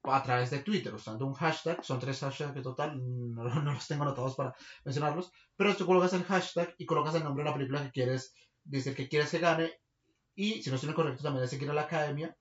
a 0.05 0.23
través 0.23 0.51
de 0.51 0.61
Twitter 0.61 0.95
usando 0.95 1.27
un 1.27 1.35
hashtag. 1.35 1.85
Son 1.85 1.99
tres 1.99 2.21
hashtags 2.21 2.57
en 2.57 2.63
total, 2.63 2.97
no, 3.35 3.45
los 3.45 3.87
tengo 3.87 4.03
anotados 4.03 4.35
para 4.35 4.55
mencionarlos. 4.85 5.31
Pero 5.57 5.77
tú 5.77 5.87
colocas 5.87 6.13
el 6.13 6.25
hashtag 6.25 6.75
y 6.79 6.87
colocas 6.87 7.15
el 7.15 7.25
nombre 7.25 7.45
de 7.45 7.51
la 7.51 7.57
película 7.57 7.83
que 7.83 7.91
quieres, 7.91 8.35
dice 8.65 8.95
que 8.95 9.09
quieres 9.09 9.31
que 9.31 9.39
gane. 9.39 9.73
Y 10.35 10.63
si 10.63 10.71
no 10.71 10.77
estoy 10.77 10.93
correcto, 10.93 11.23
también 11.23 11.45
es 11.45 11.51
seguir 11.51 11.71
a 11.71 11.75
la 11.75 11.83
academia. 11.83 12.37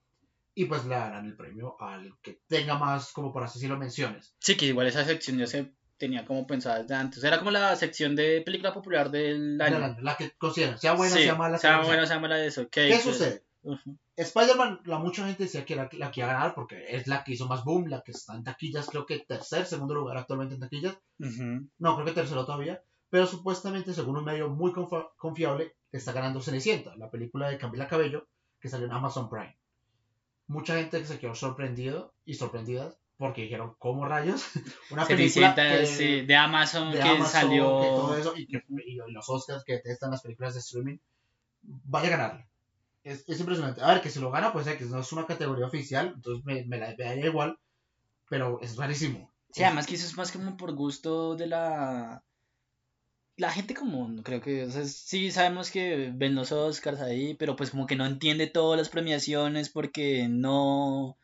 Y 0.54 0.66
pues 0.66 0.86
le 0.86 0.96
darán 0.96 1.26
el 1.26 1.36
premio 1.36 1.76
al 1.80 2.18
que 2.22 2.40
tenga 2.48 2.78
más, 2.78 3.12
como 3.12 3.34
por 3.34 3.44
así 3.44 3.60
decirlo, 3.60 3.78
menciones. 3.78 4.36
Sí, 4.40 4.56
que 4.56 4.68
igual 4.68 4.88
esa 4.88 5.04
sección 5.04 5.38
ya 5.38 5.48
se 5.48 5.74
tenía 5.98 6.26
como 6.26 6.48
pensada 6.48 6.82
desde 6.82 6.96
antes. 6.96 7.24
Era 7.24 7.40
como 7.40 7.52
la 7.52 7.76
sección 7.76 8.16
de 8.16 8.42
película 8.42 8.74
popular 8.74 9.12
del 9.12 9.60
año. 9.62 9.98
La, 10.00 10.16
que 10.16 10.32
consideran, 10.32 10.80
sea 10.80 10.94
buena, 10.94 11.16
sea 11.16 11.36
mala. 11.36 11.58
Sea, 11.58 11.82
buena, 11.82 12.06
sea 12.06 12.20
mala 12.20 12.36
de 12.38 12.48
eso. 12.48 12.70
¿Qué 12.70 12.98
sucede? 13.00 13.44
Spider-Man, 14.16 14.82
la 14.86 15.00
mucha 15.00 15.26
gente 15.26 15.44
decía 15.44 15.66
que 15.66 15.74
era 15.74 15.90
la 15.94 16.12
que 16.12 16.22
iba 16.22 16.30
a 16.30 16.34
ganar 16.34 16.56
porque 16.56 16.86
es 16.90 17.08
la 17.08 17.24
que 17.24 17.34
hizo 17.34 17.48
más 17.48 17.64
boom, 17.64 17.88
la 17.88 18.02
que 18.02 18.12
está 18.12 18.36
en 18.36 18.44
taquillas, 18.44 18.88
creo 18.88 19.06
que 19.06 19.20
tercer, 19.20 19.66
segundo 19.66 19.96
lugar 19.96 20.18
actualmente 20.18 20.56
en 20.56 20.62
taquillas. 20.62 20.98
No, 21.18 21.96
creo 21.96 22.06
que 22.06 22.12
tercero 22.12 22.46
todavía. 22.46 22.82
Pero 23.10 23.28
supuestamente, 23.28 23.94
según 23.94 24.18
un 24.18 24.26
medio 24.26 24.50
muy 24.50 24.74
confiable, 25.18 25.76
está 25.92 26.12
ganando 26.12 26.42
Cenicienta, 26.42 26.96
la 26.96 27.10
película 27.10 27.50
de 27.50 27.58
Camila 27.58 27.88
Cabello, 27.88 28.28
que 28.60 28.70
salió 28.70 28.88
en 28.88 28.94
Amazon 28.94 29.30
Prime. 29.30 29.58
Mucha 30.48 30.76
gente 30.76 31.04
se 31.06 31.20
quedó 31.20 31.34
sorprendido 31.34 32.14
y 32.26 32.36
sorprendida 32.36 32.96
porque 33.18 33.44
dijeron, 33.44 33.76
¿cómo 33.80 34.06
rayos? 34.06 34.44
Una 34.92 35.06
película 35.06 35.54
de 35.54 36.36
Amazon 36.36 36.92
que 36.92 37.24
salió... 37.24 38.36
y, 38.36 38.48
los 39.08 39.30
Oscars 39.30 39.64
que 39.64 39.74
detestan 39.74 40.12
las 40.12 40.22
películas 40.22 40.54
de 40.54 40.60
streaming, 40.60 40.98
vaya 41.62 42.08
a 42.08 42.12
ganarle. 42.12 42.48
Es, 43.06 43.24
es, 43.30 43.40
impresionante. 43.40 43.82
A 43.82 43.94
ver, 43.94 44.02
que 44.02 44.10
si 44.10 44.20
lo 44.20 44.32
gana, 44.32 44.52
pues 44.52 44.68
que 44.68 44.84
no 44.86 45.00
es 45.00 45.14
una 45.14 45.26
categoría 45.26 45.68
oficial, 45.68 46.14
entonces 46.16 46.44
me, 46.44 46.66
me 46.66 46.78
la 46.78 46.94
daría 46.96 47.28
igual, 47.28 47.58
pero 48.30 48.60
es 48.62 48.76
rarísimo. 48.76 49.32
Sí, 49.52 49.64
además 49.64 49.88
que 49.88 49.96
eso 49.96 50.06
es 50.06 50.18
más 50.18 50.32
como 50.32 50.58
por 50.58 50.74
gusto 50.74 51.36
de 51.36 51.48
la... 51.48 52.24
La 53.38 53.52
gente 53.52 53.74
común, 53.74 54.24
creo 54.24 54.42
que, 54.42 54.64
o 54.64 54.72
sea, 54.72 54.86
sí 54.86 55.30
sabemos 55.30 55.70
que 55.70 56.12
ven 56.14 56.36
los 56.36 56.52
Oscars 56.52 57.02
ahí, 57.02 57.36
pero 57.36 57.56
pues 57.56 57.70
como 57.70 57.86
que 57.86 57.98
no 57.98 58.06
entiende 58.06 58.48
todas 58.48 58.78
las 58.78 58.90
premiaciones 58.90 59.70
porque 59.70 60.28
no 60.30 61.18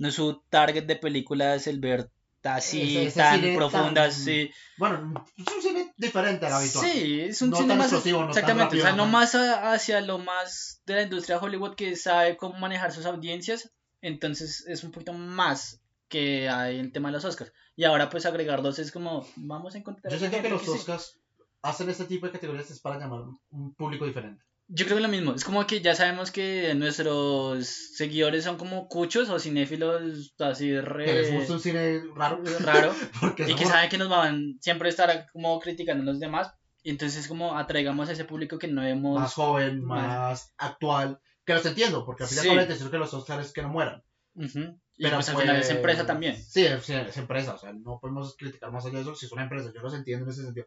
no 0.00 0.08
es 0.08 0.14
su 0.14 0.42
target 0.48 0.86
de 0.86 0.96
películas 0.96 1.66
el 1.66 1.78
ver 1.78 2.10
así 2.42 3.10
tan 3.14 3.54
profundas, 3.54 4.14
sí. 4.14 4.50
Bueno, 4.78 5.12
es 5.36 5.66
diferente 6.00 6.46
al 6.46 6.54
habitual. 6.54 6.86
Sí, 6.86 7.20
es 7.20 7.42
un 7.42 7.54
cine 7.54 7.76
más 7.76 7.92
exactamente, 7.92 8.78
o 8.78 8.82
sea, 8.82 8.92
no 8.92 9.06
más 9.06 9.34
hacia 9.34 10.00
lo 10.00 10.18
más 10.18 10.82
de 10.86 10.94
la 10.94 11.02
industria 11.02 11.38
de 11.38 11.44
Hollywood 11.44 11.74
que 11.74 11.94
sabe 11.96 12.36
cómo 12.36 12.58
manejar 12.58 12.92
sus 12.92 13.06
audiencias, 13.06 13.70
entonces 14.00 14.64
es 14.66 14.82
un 14.82 14.90
poquito 14.90 15.12
más 15.12 15.80
que 16.08 16.48
hay 16.48 16.78
en 16.78 16.86
el 16.86 16.92
tema 16.92 17.08
de 17.08 17.12
los 17.12 17.24
Oscars. 17.24 17.52
Y 17.76 17.84
ahora 17.84 18.10
pues 18.10 18.26
agregar 18.26 18.62
dos 18.62 18.78
es 18.78 18.90
como 18.90 19.26
vamos 19.36 19.74
a 19.74 19.78
encontrar 19.78 20.12
Yo 20.12 20.18
siento 20.18 20.42
que 20.42 20.48
los 20.48 20.68
Oscars 20.68 21.20
hacen 21.62 21.88
este 21.88 22.04
tipo 22.04 22.26
de 22.26 22.32
categorías 22.32 22.70
es 22.70 22.80
para 22.80 22.98
llamar 22.98 23.22
un 23.50 23.74
público 23.74 24.06
diferente. 24.06 24.42
Yo 24.72 24.84
creo 24.84 24.98
que 24.98 25.02
lo 25.02 25.08
mismo. 25.08 25.34
Es 25.34 25.44
como 25.44 25.66
que 25.66 25.80
ya 25.80 25.96
sabemos 25.96 26.30
que 26.30 26.72
nuestros 26.76 27.66
seguidores 27.96 28.44
son 28.44 28.56
como 28.56 28.86
cuchos 28.86 29.28
o 29.28 29.40
cinéfilos 29.40 30.32
así 30.38 30.80
re... 30.80 31.06
Que 31.06 31.14
les 31.14 31.34
gusta 31.34 31.54
un 31.54 31.60
cine 31.60 32.02
raro. 32.14 32.40
Raro. 32.60 32.94
y 33.48 33.54
que 33.56 33.66
saben 33.66 33.90
que 33.90 33.98
nos 33.98 34.08
van 34.08 34.58
siempre 34.60 34.88
a 34.88 34.90
estar 34.90 35.26
como 35.32 35.58
criticando 35.58 36.04
a 36.04 36.06
los 36.06 36.20
demás. 36.20 36.54
Y 36.84 36.90
entonces 36.90 37.26
como 37.26 37.58
atraigamos 37.58 38.08
a 38.08 38.12
ese 38.12 38.24
público 38.24 38.58
que 38.58 38.68
no 38.68 38.84
hemos... 38.84 39.18
Más 39.18 39.34
joven, 39.34 39.84
más, 39.84 40.54
actual. 40.56 41.20
Que 41.44 41.54
los 41.54 41.66
entiendo, 41.66 42.06
porque 42.06 42.22
al 42.22 42.28
final 42.28 42.68
sí. 42.72 42.90
que 42.90 42.98
los 42.98 43.12
Oscars 43.12 43.52
que 43.52 43.62
no 43.62 43.70
mueran. 43.70 44.04
Pero 44.34 45.16
pues, 45.16 45.28
al 45.30 45.36
final 45.36 45.56
es 45.56 45.70
empresa 45.70 46.06
también. 46.06 46.36
Sí, 46.36 46.64
es 46.64 47.16
empresa. 47.16 47.54
O 47.54 47.58
sea, 47.58 47.72
no 47.72 47.98
podemos 48.00 48.36
criticar 48.36 48.70
más 48.70 48.84
allá 48.84 48.96
de 48.96 49.02
eso 49.02 49.16
si 49.16 49.26
es 49.26 49.32
una 49.32 49.42
empresa. 49.42 49.72
Yo 49.74 49.80
los 49.80 49.94
entiendo 49.94 50.26
en 50.26 50.30
ese 50.30 50.44
sentido. 50.44 50.66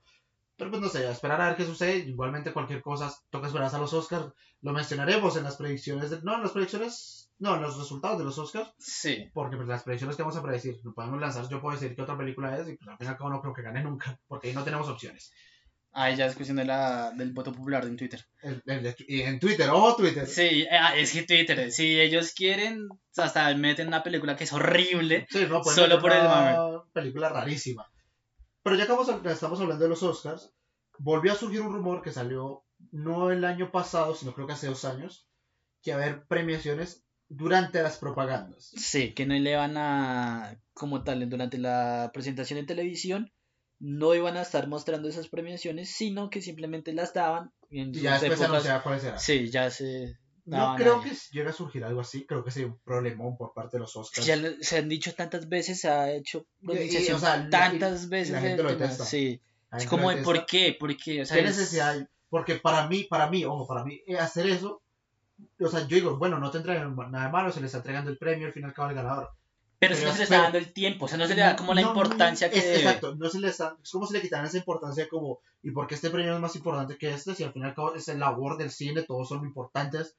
Pero 0.56 0.70
pues 0.70 0.82
no 0.82 0.90
sé, 0.90 1.08
a 1.08 1.12
esperar 1.12 1.42
a 1.42 1.48
ver 1.48 1.58
qué 1.58 1.66
sucede. 1.66 1.98
Igualmente 1.98 2.54
cualquier 2.54 2.82
cosa 2.82 3.14
toca 3.30 3.48
esperar 3.48 3.74
a 3.74 3.78
los 3.80 3.94
Oscars. 3.94 4.32
Lo 4.62 4.72
mencionaremos 4.72 5.36
en 5.36 5.44
las 5.44 5.58
predicciones. 5.58 6.10
De... 6.10 6.22
No, 6.22 6.36
en 6.36 6.44
las 6.44 6.52
predicciones... 6.52 7.32
No, 7.40 7.56
en 7.56 7.62
los 7.62 7.78
resultados 7.78 8.20
de 8.20 8.26
los 8.26 8.38
Oscars. 8.38 8.72
Sí. 8.78 9.30
Porque 9.34 9.56
pues, 9.56 9.68
las 9.68 9.84
predicciones 9.84 10.16
que 10.16 10.22
vamos 10.22 10.38
a 10.38 10.44
predecir, 10.44 10.80
lo 10.84 10.94
podemos 10.94 11.20
lanzar. 11.20 11.50
Yo 11.50 11.60
puedo 11.60 11.78
decir 11.78 11.96
qué 11.96 12.02
otra 12.04 12.18
película 12.18 12.58
es 12.58 12.70
y 12.70 12.78
pues 12.78 12.90
al 12.90 12.98
final 12.98 13.18
no 13.32 13.42
creo 13.42 13.54
que 13.54 13.64
gane 13.64 13.84
nunca. 13.84 14.20
Porque 14.28 14.50
ahí 14.50 14.54
no 14.54 14.64
tenemos 14.64 14.88
opciones. 14.88 15.34
Ah, 15.96 16.10
ya 16.10 16.26
es 16.26 16.36
cuestión 16.36 16.58
de 16.58 16.66
la, 16.66 17.12
del 17.12 17.34
voto 17.34 17.52
popular 17.52 17.86
en 17.86 17.96
Twitter. 17.96 18.26
y 19.08 19.22
en 19.22 19.40
Twitter, 19.40 19.70
ojo 19.70 19.96
Twitter. 19.96 20.26
Sí, 20.26 20.66
ah, 20.72 20.96
es 20.98 21.14
que 21.14 21.22
Twitter, 21.22 21.72
si 21.72 22.00
ellos 22.00 22.34
quieren, 22.34 22.90
hasta 23.16 23.54
meten 23.56 23.90
una 23.90 24.02
película 24.02 24.36
que 24.36 24.46
es 24.46 24.54
horrible. 24.54 25.28
Sí, 25.30 25.46
no, 25.48 25.64
solo 25.64 26.02
por 26.02 26.12
el 26.12 26.26
película 26.94 27.30
rarísima. 27.30 27.88
Pero 28.64 28.76
ya 28.78 28.88
que 28.88 29.30
estamos 29.30 29.60
hablando 29.60 29.84
de 29.84 29.90
los 29.90 30.04
Oscars, 30.04 30.54
volvió 30.98 31.34
a 31.34 31.36
surgir 31.36 31.62
un 31.62 31.74
rumor 31.74 32.02
que 32.02 32.12
salió 32.12 32.64
no 32.92 33.32
el 33.32 33.46
año 33.46 33.72
pasado, 33.72 34.16
sino 34.16 34.34
creo 34.34 34.48
que 34.48 34.54
hace 34.54 34.68
dos 34.68 34.86
años, 34.86 35.28
que 35.82 35.92
a 35.92 35.96
haber 35.96 36.26
premiaciones 36.28 37.06
durante 37.28 37.82
las 37.82 37.98
propagandas. 37.98 38.72
Sí, 38.76 39.14
que 39.14 39.26
no 39.26 39.34
le 39.34 39.56
van 39.56 39.78
a, 39.78 40.60
como 40.74 41.04
tal, 41.04 41.30
durante 41.30 41.58
la 41.58 42.12
presentación 42.14 42.60
en 42.60 42.66
televisión, 42.66 43.34
no 43.80 44.16
iban 44.16 44.38
a 44.38 44.42
estar 44.42 44.68
mostrando 44.68 45.10
esas 45.10 45.28
premiaciones, 45.28 45.90
sino 45.90 46.30
que 46.30 46.42
simplemente 46.42 46.94
las 46.94 47.14
daban. 47.14 47.52
En 47.70 47.90
y 47.90 48.02
ya 48.02 48.20
después 48.20 48.40
épocas... 48.40 48.64
se 48.64 48.82
cuáles 48.82 49.04
eran. 49.04 49.20
Sí, 49.20 49.50
ya 49.50 49.70
se 49.70 50.18
no 50.46 50.76
creo 50.76 51.02
que 51.02 51.12
llegue 51.32 51.50
a 51.50 51.54
surgir 51.54 51.84
algo 51.84 52.02
así, 52.02 52.26
creo 52.26 52.44
que 52.44 52.52
sería 52.52 52.68
un 52.68 52.78
problemón 52.80 53.38
por 53.38 53.54
parte 53.54 53.78
de 53.78 53.82
los 53.82 53.96
Oscars. 53.96 54.28
Ya 54.28 54.38
se 54.62 54.78
han 54.78 54.90
dicho 54.90 55.14
tantas 55.14 55.48
veces, 55.48 55.80
se 55.80 55.88
ha 55.90 56.12
hecho 56.12 56.46
tantas 57.50 58.10
veces. 58.10 59.08
Sí. 59.08 59.40
Es 59.72 59.88
como, 59.88 60.12
¿por 60.24 60.46
qué? 60.46 60.76
¿Por 60.78 60.96
qué? 60.98 61.22
O 61.22 61.26
sea, 61.26 61.38
¿Qué 61.38 61.44
necesidad 61.44 61.92
hay? 61.92 62.06
Porque 62.30 62.56
para 62.56 62.88
mí, 62.88 63.04
para 63.04 63.30
mí, 63.30 63.46
ojo, 63.46 63.68
para 63.68 63.84
mí, 63.84 64.02
eh, 64.08 64.18
hacer 64.18 64.48
eso, 64.48 64.82
o 65.60 65.68
sea, 65.68 65.82
yo 65.82 65.96
digo, 65.96 66.18
bueno, 66.18 66.40
no 66.40 66.52
te 66.52 66.58
entregan 66.58 66.96
nada 67.12 67.30
malo, 67.30 67.52
se 67.52 67.60
le 67.60 67.68
está 67.68 67.78
entregando 67.78 68.10
el 68.10 68.18
premio, 68.18 68.48
al 68.48 68.54
final 68.54 68.72
acaba 68.72 68.90
el 68.90 68.96
ganador. 68.96 69.30
Pero, 69.80 69.96
pero 69.96 70.08
no 70.08 70.12
se 70.14 70.18
le 70.18 70.24
está 70.24 70.42
dando 70.42 70.58
el 70.58 70.74
tiempo, 70.74 71.06
o 71.06 71.08
sea, 71.08 71.18
no 71.18 71.28
se 71.28 71.36
le 71.36 71.42
da 71.42 71.56
como 71.56 71.74
la 71.74 71.82
importancia 71.82 72.50
que 72.50 72.58
es, 72.58 72.80
Exacto, 72.80 73.16
no 73.16 73.30
se 73.30 73.40
le 73.40 73.50
está, 73.50 73.78
es 73.84 73.92
como 73.92 74.08
si 74.08 74.14
le 74.14 74.22
quitaran 74.22 74.46
esa 74.46 74.58
importancia 74.58 75.08
como, 75.10 75.42
¿y 75.62 75.72
por 75.72 75.88
qué 75.88 75.96
este 75.96 76.10
premio 76.10 76.34
es 76.34 76.40
más 76.40 76.56
importante 76.56 76.98
que 76.98 77.12
este? 77.12 77.36
Si 77.36 77.44
al 77.44 77.54
final 77.54 77.76
es 77.96 78.08
el 78.08 78.20
labor 78.20 78.58
del 78.58 78.72
cine, 78.72 79.04
todos 79.04 79.30
son 79.30 79.46
importantes 79.46 80.16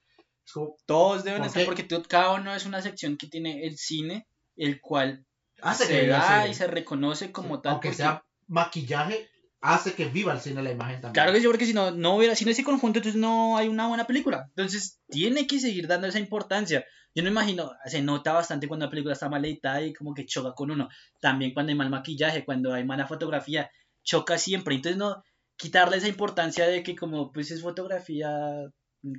todos 0.86 1.24
deben 1.24 1.44
estar, 1.44 1.64
porque 1.64 1.86
cada 2.08 2.32
uno 2.32 2.54
es 2.54 2.66
una 2.66 2.82
sección 2.82 3.16
que 3.16 3.26
tiene 3.26 3.66
el 3.66 3.76
cine, 3.76 4.26
el 4.56 4.80
cual 4.80 5.24
hace 5.62 5.86
se 5.86 6.06
da 6.06 6.46
y 6.48 6.54
se 6.54 6.66
reconoce 6.66 7.32
como 7.32 7.60
tal. 7.60 7.72
Aunque 7.72 7.92
sea 7.92 8.24
maquillaje, 8.46 9.28
hace 9.60 9.94
que 9.94 10.06
viva 10.06 10.32
el 10.32 10.40
cine 10.40 10.62
la 10.62 10.70
imagen 10.70 11.00
también. 11.00 11.12
Claro 11.14 11.32
que 11.32 11.40
sí, 11.40 11.46
porque 11.46 11.66
si 11.66 11.72
no, 11.72 11.90
no 11.90 12.16
hubiera, 12.16 12.34
si 12.34 12.44
no 12.44 12.50
ese 12.50 12.64
conjunto, 12.64 12.98
entonces 12.98 13.20
no 13.20 13.56
hay 13.56 13.68
una 13.68 13.88
buena 13.88 14.06
película. 14.06 14.46
Entonces, 14.48 15.00
tiene 15.08 15.46
que 15.46 15.58
seguir 15.58 15.86
dando 15.86 16.06
esa 16.06 16.18
importancia. 16.18 16.84
Yo 17.14 17.22
no 17.22 17.30
imagino, 17.30 17.72
se 17.86 18.02
nota 18.02 18.32
bastante 18.32 18.68
cuando 18.68 18.86
la 18.86 18.90
película 18.90 19.14
está 19.14 19.28
mal 19.28 19.44
editada 19.44 19.82
y 19.82 19.94
como 19.94 20.14
que 20.14 20.26
choca 20.26 20.52
con 20.52 20.70
uno. 20.70 20.88
También 21.20 21.54
cuando 21.54 21.70
hay 21.70 21.78
mal 21.78 21.88
maquillaje, 21.88 22.44
cuando 22.44 22.74
hay 22.74 22.84
mala 22.84 23.06
fotografía, 23.06 23.70
choca 24.02 24.36
siempre. 24.36 24.74
Entonces, 24.74 24.98
no 24.98 25.22
quitarle 25.56 25.96
esa 25.96 26.08
importancia 26.08 26.66
de 26.66 26.82
que 26.82 26.96
como 26.96 27.32
pues 27.32 27.50
es 27.50 27.62
fotografía 27.62 28.30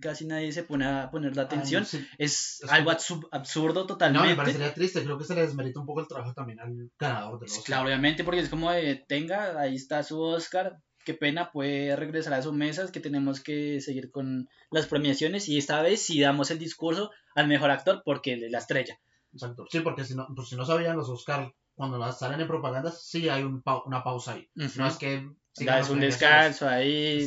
casi 0.01 0.25
nadie 0.25 0.51
se 0.51 0.63
pone 0.63 0.85
a 0.85 1.09
poner 1.11 1.35
la 1.35 1.43
atención. 1.43 1.85
es, 2.17 2.61
algo 2.69 2.91
absurdo 3.31 3.85
totalmente. 3.85 4.27
No, 4.27 4.29
me 4.29 4.35
parecería 4.35 4.73
triste, 4.73 5.03
creo 5.03 5.17
que 5.17 5.23
se 5.23 5.35
le 5.35 5.41
desmerita 5.41 5.79
un 5.79 5.85
poco 5.85 6.01
el 6.01 6.07
trabajo 6.07 6.33
también 6.33 6.59
al 6.59 6.91
ganador 6.97 7.39
del 7.39 7.49
Oscar. 7.49 7.65
Claro, 7.65 7.85
obviamente, 7.85 8.23
porque 8.23 8.41
es 8.41 8.49
como 8.49 8.71
de, 8.71 8.95
tenga, 9.07 9.59
ahí 9.59 9.75
está 9.75 10.03
su 10.03 10.19
Oscar, 10.19 10.79
qué 11.05 11.13
pena, 11.13 11.51
puede 11.51 11.95
regresar 11.95 12.33
a 12.33 12.41
su 12.41 12.51
mesa, 12.51 12.91
que 12.91 12.99
tenemos 12.99 13.41
que 13.41 13.79
seguir 13.81 14.11
con 14.11 14.49
las 14.71 14.87
premiaciones 14.87 15.47
y 15.49 15.57
esta 15.57 15.81
vez 15.81 16.01
sí 16.01 16.19
damos 16.19 16.51
el 16.51 16.59
discurso 16.59 17.11
al 17.35 17.47
mejor 17.47 17.71
actor 17.71 18.01
porque 18.03 18.37
la 18.37 18.57
estrella. 18.57 18.99
Exacto, 19.31 19.65
sí, 19.69 19.81
porque 19.81 20.03
si 20.03 20.15
no, 20.15 20.27
pues 20.35 20.49
si 20.49 20.55
no 20.55 20.65
sabían 20.65 20.97
los 20.97 21.09
Oscar 21.09 21.53
cuando 21.75 21.97
las 21.97 22.19
salen 22.19 22.39
en 22.39 22.47
propaganda, 22.47 22.91
sí 22.91 23.29
hay 23.29 23.43
un 23.43 23.61
una 23.85 24.03
pausa 24.03 24.33
ahí. 24.33 24.49
No 24.53 24.87
es 24.87 24.97
que 24.97 25.29
es 25.57 25.89
un 25.89 25.99
descanso 25.99 26.67
ahí. 26.67 27.25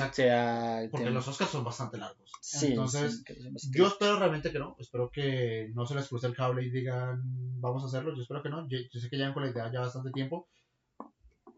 Porque 0.91 1.11
los 1.11 1.27
Oscars 1.29 1.51
son 1.51 1.65
bastante 1.65 1.99
largos. 1.99 2.31
Entonces, 2.63 3.25
yo 3.71 3.89
espero 3.89 4.19
realmente 4.19 4.53
que 4.53 4.59
no. 4.59 4.77
Espero 4.79 5.11
que 5.11 5.71
no 5.75 5.87
se 5.87 5.95
les 5.95 6.09
cruce 6.09 6.27
el 6.27 6.37
cable 6.37 6.65
y 6.65 6.71
digan, 6.71 7.21
vamos 7.61 7.83
a 7.83 7.87
hacerlo. 7.87 8.15
Yo 8.15 8.23
espero 8.23 8.43
que 8.43 8.51
no. 8.51 8.69
Yo, 8.69 8.79
sé 8.93 9.09
que 9.09 9.17
llevan 9.17 9.35
con 9.35 9.45
la 9.45 9.51
idea 9.51 9.73
ya 9.73 9.81
bastante 9.81 10.11
tiempo. 10.11 10.49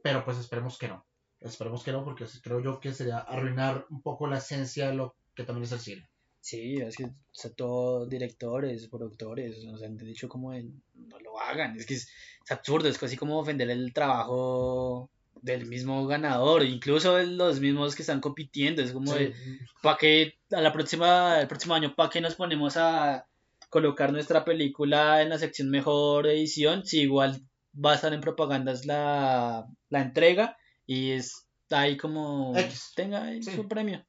Pero 0.03 0.25
pues 0.25 0.39
esperemos 0.39 0.79
que 0.79 0.89
no. 0.89 1.05
Esperemos 1.41 1.83
que 1.83 1.93
no, 1.93 2.05
porque 2.05 2.27
creo 2.43 2.61
yo 2.61 2.81
que 2.81 2.93
sería 2.93 3.19
arruinar 3.19 3.87
un 3.91 4.03
poco 4.03 4.27
la 4.27 4.39
esencia 4.39 4.89
de 4.89 4.95
lo 4.95 5.17
que 5.35 5.45
también 5.45 5.65
es 5.65 5.73
el 5.73 5.81
cine. 5.81 6.11
Sí, 6.41 6.77
es 6.77 6.97
que 6.97 7.05
o 7.05 7.51
todos 7.55 8.09
directores, 8.09 8.89
productores, 8.89 9.63
nos 9.65 9.83
han 9.83 9.97
dicho 9.97 10.29
como 10.29 10.53
no 10.55 11.19
lo 11.21 11.39
hagan. 11.39 11.77
Es 11.77 11.85
que 11.85 11.95
es, 11.95 12.09
es 12.45 12.51
absurdo, 12.51 12.89
es 12.89 12.99
casi 12.99 13.17
como 13.17 13.39
ofender 13.39 13.71
el 13.71 13.93
trabajo 13.93 15.11
del 15.43 15.67
mismo 15.67 16.07
ganador, 16.07 16.65
incluso 16.65 17.19
los 17.23 17.61
mismos 17.61 17.95
que 17.95 18.03
están 18.03 18.21
compitiendo. 18.21 18.83
Es 18.83 18.93
como 18.93 19.15
de, 19.15 19.35
¿para 19.83 19.97
qué 19.97 20.35
a 20.51 20.61
la 20.61 20.73
próxima, 20.73 21.41
el 21.41 21.49
próximo 21.49 21.75
año, 21.75 21.95
para 21.95 22.11
qué 22.11 22.21
nos 22.21 22.35
ponemos 22.35 22.77
a 22.77 23.27
colocar 23.69 24.13
nuestra 24.13 24.45
película 24.45 25.23
en 25.23 25.31
la 25.31 25.39
sección 25.39 25.71
mejor 25.71 26.27
edición 26.27 26.85
si 26.85 27.03
igual 27.03 27.41
va 27.73 27.93
a 27.93 27.95
estar 27.95 28.13
en 28.13 28.21
propagandas 28.21 28.85
la, 28.85 29.67
la 29.89 30.01
entrega 30.03 30.57
y 30.87 31.13
está 31.13 31.81
ahí 31.81 31.97
como 31.97 32.53
tenga 32.97 33.31
su 33.43 33.69
premio? 33.69 34.05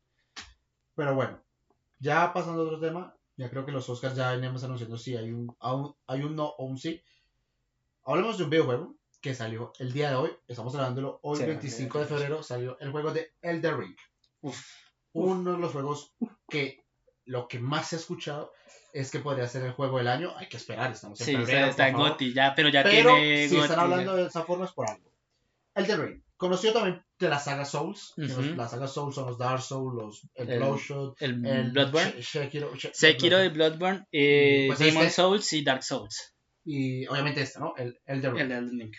Pero 0.95 1.15
bueno, 1.15 1.39
ya 1.99 2.33
pasando 2.33 2.63
a 2.63 2.65
otro 2.65 2.79
tema, 2.79 3.15
ya 3.37 3.49
creo 3.49 3.65
que 3.65 3.71
los 3.71 3.87
Oscars 3.89 4.15
ya 4.15 4.31
veníamos 4.31 4.63
anunciando 4.63 4.97
si 4.97 5.15
hay 5.15 5.31
un, 5.31 5.55
hay 6.07 6.23
un 6.23 6.35
no 6.35 6.47
o 6.47 6.65
un 6.65 6.77
sí. 6.77 7.01
Hablemos 8.03 8.37
de 8.37 8.43
un 8.45 8.49
videojuego 8.49 8.95
que 9.21 9.35
salió 9.35 9.71
el 9.79 9.93
día 9.93 10.09
de 10.09 10.15
hoy, 10.15 10.31
estamos 10.47 10.73
grabándolo 10.73 11.19
hoy 11.23 11.39
25 11.39 11.99
de 11.99 12.05
febrero, 12.05 12.43
salió 12.43 12.77
el 12.79 12.91
juego 12.91 13.13
de 13.13 13.31
Elder 13.41 13.77
Ring. 13.77 13.95
Uno 15.13 15.51
de 15.53 15.57
los 15.59 15.71
juegos 15.71 16.13
que 16.49 16.83
lo 17.25 17.47
que 17.47 17.59
más 17.59 17.89
se 17.89 17.95
ha 17.97 17.99
escuchado 17.99 18.51
es 18.93 19.11
que 19.11 19.19
podría 19.19 19.47
ser 19.47 19.63
el 19.63 19.71
juego 19.73 19.97
del 19.99 20.07
año. 20.07 20.33
Hay 20.37 20.47
que 20.49 20.57
esperar, 20.57 20.91
estamos 20.91 21.19
en 21.21 21.25
Sí, 21.27 21.35
febrero, 21.35 21.67
está 21.67 21.87
en 21.89 21.95
ya, 22.33 22.53
pero 22.55 22.69
ya 22.69 22.83
Pero 22.83 23.13
tiene 23.15 23.47
si 23.47 23.57
están 23.57 23.79
hablando 23.79 24.15
de 24.15 24.25
esa 24.25 24.43
forma 24.43 24.65
es 24.65 24.71
por 24.71 24.89
algo. 24.89 25.11
Elden 25.75 26.01
Ring, 26.01 26.23
conocido 26.35 26.73
también 26.73 27.01
de 27.19 27.29
la 27.29 27.39
saga 27.39 27.63
Souls. 27.63 28.13
la 28.17 28.67
saga 28.67 28.87
Souls 28.87 29.15
son 29.15 29.27
los 29.27 29.37
Dark 29.37 29.61
Souls, 29.61 29.95
los, 29.95 30.21
el, 30.33 30.49
El- 30.49 30.59
Bloodshot, 30.59 31.21
El 31.21 31.45
el 31.45 31.71
Bloodborne. 31.71 32.21
Sekiro, 32.23 32.71
Sekiro 32.91 33.37
de 33.37 33.49
Bloodborne. 33.49 33.99
Bloodborne, 33.99 34.07
eh, 34.11 34.65
Pues 34.67 34.79
Demon 34.79 35.03
este- 35.03 35.13
Souls 35.15 35.53
y 35.53 35.63
Dark 35.63 35.83
Souls. 35.83 36.33
Y 36.65 37.07
obviamente 37.07 37.41
este, 37.41 37.59
¿no? 37.59 37.73
El 37.77 37.99
Elden 38.05 38.31
Ring. 38.35 38.41
El 38.41 38.51
Elden 38.51 38.79
Ring. 38.79 38.93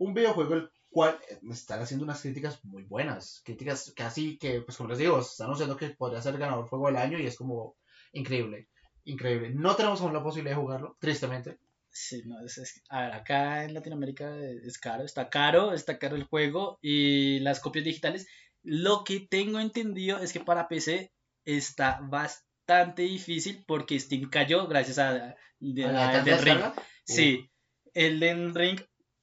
Un 0.00 0.14
videojuego 0.14 0.54
el 0.54 0.70
cual 0.88 1.18
eh, 1.28 1.38
están 1.50 1.80
haciendo 1.80 2.04
unas 2.04 2.20
críticas 2.22 2.64
muy 2.64 2.84
buenas, 2.84 3.42
críticas 3.44 3.92
casi 3.94 4.38
que, 4.38 4.62
pues 4.62 4.76
como 4.76 4.88
les 4.88 4.98
digo, 4.98 5.20
están 5.20 5.46
anunciando 5.46 5.76
que 5.76 5.90
podría 5.90 6.22
ser 6.22 6.36
ganador 6.38 6.68
juego 6.68 6.86
del 6.86 6.96
año 6.96 7.18
y 7.18 7.26
es 7.26 7.36
como 7.36 7.76
increíble, 8.12 8.68
increíble. 9.04 9.50
No 9.50 9.76
tenemos 9.76 10.00
aún 10.00 10.12
la 10.14 10.22
posibilidad 10.22 10.56
de 10.56 10.62
jugarlo, 10.62 10.96
tristemente. 10.98 11.58
Sí, 11.90 12.22
no, 12.24 12.40
es, 12.44 12.56
es- 12.58 12.82
a 12.88 13.02
ver, 13.02 13.12
acá 13.12 13.64
en 13.64 13.74
Latinoamérica 13.74 14.36
es 14.38 14.78
caro, 14.78 15.04
está 15.04 15.28
caro, 15.28 15.72
está 15.74 15.98
caro 15.98 16.16
el 16.16 16.24
juego 16.24 16.78
y 16.80 17.40
las 17.40 17.60
copias 17.60 17.84
digitales. 17.84 18.26
Lo 18.62 19.04
que 19.04 19.20
tengo 19.20 19.60
entendido 19.60 20.18
es 20.18 20.32
que 20.32 20.40
para 20.40 20.66
PC 20.68 21.12
está 21.44 22.00
bastante 22.02 23.02
difícil 23.02 23.64
porque 23.66 23.98
Steam 23.98 24.30
cayó 24.30 24.66
gracias 24.66 24.98
a, 24.98 25.36
de- 25.58 25.84
¿A 25.84 25.92
la 25.92 26.08
a 26.08 26.12
tanta 26.12 26.30
Elden 26.36 26.44
Ring. 26.44 26.72
Sí, 27.04 27.50
Elden 27.94 28.54
Ring 28.54 28.80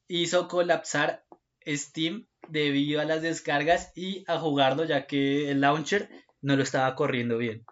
hizo 0.07 0.47
colapsar 0.47 1.25
Steam 1.65 2.27
debido 2.49 3.01
a 3.01 3.05
las 3.05 3.21
descargas 3.21 3.91
y 3.95 4.23
a 4.27 4.39
jugarlo 4.39 4.85
ya 4.85 5.05
que 5.07 5.51
el 5.51 5.61
launcher 5.61 6.09
no 6.41 6.55
lo 6.55 6.63
estaba 6.63 6.95
corriendo 6.95 7.37
bien. 7.37 7.65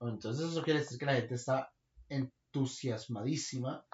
Entonces 0.00 0.50
eso 0.50 0.62
quiere 0.62 0.80
decir 0.80 0.98
que 0.98 1.06
la 1.06 1.14
gente 1.14 1.34
está 1.34 1.72
entusiasmadísima 2.08 3.86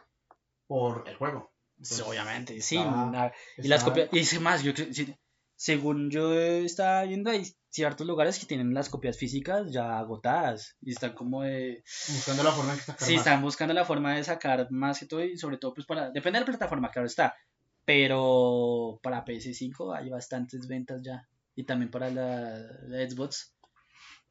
por 0.66 1.08
el 1.08 1.16
juego. 1.16 1.52
Sí, 1.80 1.94
Entonces, 1.94 2.06
obviamente, 2.06 2.60
sí. 2.60 2.76
está- 2.76 3.10
na- 3.10 3.32
y 3.58 3.68
las 3.68 3.84
copias, 3.84 4.08
y 4.12 4.38
más, 4.38 4.62
yo 4.62 4.72
sí, 4.74 5.14
según 5.56 6.10
yo 6.10 6.32
estaba 6.34 7.02
viendo, 7.04 7.30
hay 7.30 7.44
ciertos 7.68 8.06
lugares 8.06 8.38
que 8.38 8.46
tienen 8.46 8.72
las 8.74 8.88
copias 8.88 9.18
físicas 9.18 9.72
ya 9.72 9.98
agotadas 9.98 10.76
y 10.80 10.92
están 10.92 11.14
como 11.14 11.42
de... 11.42 11.82
buscando 12.08 12.42
la 12.44 12.52
forma 12.52 12.74
que 12.74 12.80
sacar 12.82 13.06
Sí, 13.08 13.14
más. 13.14 13.20
están 13.26 13.42
buscando 13.42 13.74
la 13.74 13.84
forma 13.84 14.14
de 14.14 14.24
sacar 14.24 14.68
más 14.70 15.00
que 15.00 15.06
todo 15.06 15.24
y 15.24 15.36
sobre 15.36 15.58
todo 15.58 15.74
pues 15.74 15.86
para... 15.86 16.10
Depende 16.10 16.38
de 16.38 16.40
la 16.44 16.46
plataforma, 16.46 16.90
claro 16.90 17.06
está. 17.06 17.34
Pero 17.84 18.98
para 19.02 19.24
PS5 19.24 19.96
hay 19.96 20.10
bastantes 20.10 20.66
ventas 20.66 21.02
ya. 21.02 21.28
Y 21.54 21.64
también 21.64 21.90
para 21.90 22.10
la, 22.10 22.58
la 22.88 23.08
Xbox. 23.08 23.54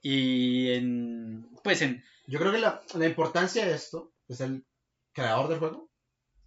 Y 0.02 0.72
en... 0.72 1.50
Pues 1.64 1.82
en... 1.82 2.04
Yo 2.28 2.40
creo 2.40 2.52
que 2.52 2.60
la, 2.60 2.82
la 2.96 3.06
importancia 3.06 3.66
de 3.66 3.74
esto 3.74 4.14
es 4.28 4.42
el 4.42 4.66
creador 5.14 5.50
del 5.50 5.60
juego 5.60 5.90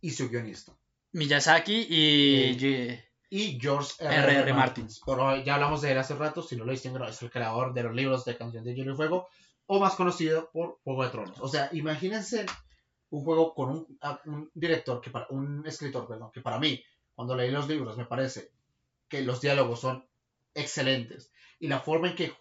y 0.01 0.11
su 0.11 0.29
guionista. 0.29 0.77
Miyazaki 1.12 1.87
y... 1.88 2.59
Sí. 2.59 2.99
y 3.31 3.59
George 3.61 3.95
R.R. 4.01 4.33
R.R. 4.33 4.53
Martin. 4.53 4.88
Por, 5.05 5.42
ya 5.45 5.55
hablamos 5.55 5.81
de 5.83 5.92
él 5.92 5.99
hace 5.99 6.14
rato, 6.14 6.42
si 6.42 6.57
no 6.57 6.64
lo 6.64 6.73
distinguen, 6.73 7.03
es 7.05 7.23
el 7.23 7.31
creador 7.31 7.73
de 7.73 7.83
los 7.85 7.95
libros 7.95 8.25
de 8.25 8.37
Canción 8.37 8.64
de 8.64 8.75
Hielo 8.75 8.92
y 8.92 8.97
Fuego, 8.97 9.29
o 9.66 9.81
más 9.81 9.95
conocido 9.95 10.51
por 10.53 10.79
Juego 10.85 11.05
de 11.05 11.11
Tronos. 11.11 11.40
O 11.40 11.49
sea, 11.49 11.71
imagínense 11.73 12.47
un 13.11 13.25
juego 13.25 13.55
con 13.55 13.71
un, 13.71 13.99
un 14.27 14.51
director, 14.53 15.01
que 15.01 15.11
para, 15.11 15.27
un 15.31 15.66
escritor, 15.66 16.07
perdón, 16.07 16.31
que 16.33 16.40
para 16.40 16.59
mí, 16.59 16.83
cuando 17.17 17.35
leí 17.35 17.51
los 17.51 17.67
libros, 17.69 17.97
me 17.97 18.05
parece 18.07 18.53
que 19.09 19.23
los 19.23 19.41
diálogos 19.41 19.81
son 19.81 20.07
excelentes. 20.55 21.33
Y 21.59 21.67
la 21.69 21.81
forma 21.81 22.11
en 22.11 22.15
que 22.17 22.33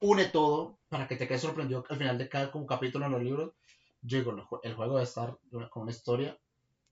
une 0.00 0.24
todo 0.26 0.78
para 0.88 1.06
que 1.08 1.16
te 1.16 1.26
quedes 1.28 1.42
sorprendido 1.42 1.84
al 1.88 1.96
final 1.98 2.18
de 2.18 2.28
cada 2.28 2.50
como 2.50 2.66
capítulo 2.66 3.06
en 3.06 3.12
los 3.12 3.22
libros, 3.22 3.52
yo 4.02 4.18
digo, 4.18 4.32
el 4.32 4.42
jue- 4.42 4.60
el 4.64 4.74
juego 4.74 4.94
debe 4.96 5.04
estar 5.04 5.38
con 5.70 5.82
una 5.84 5.92
historia 5.92 6.38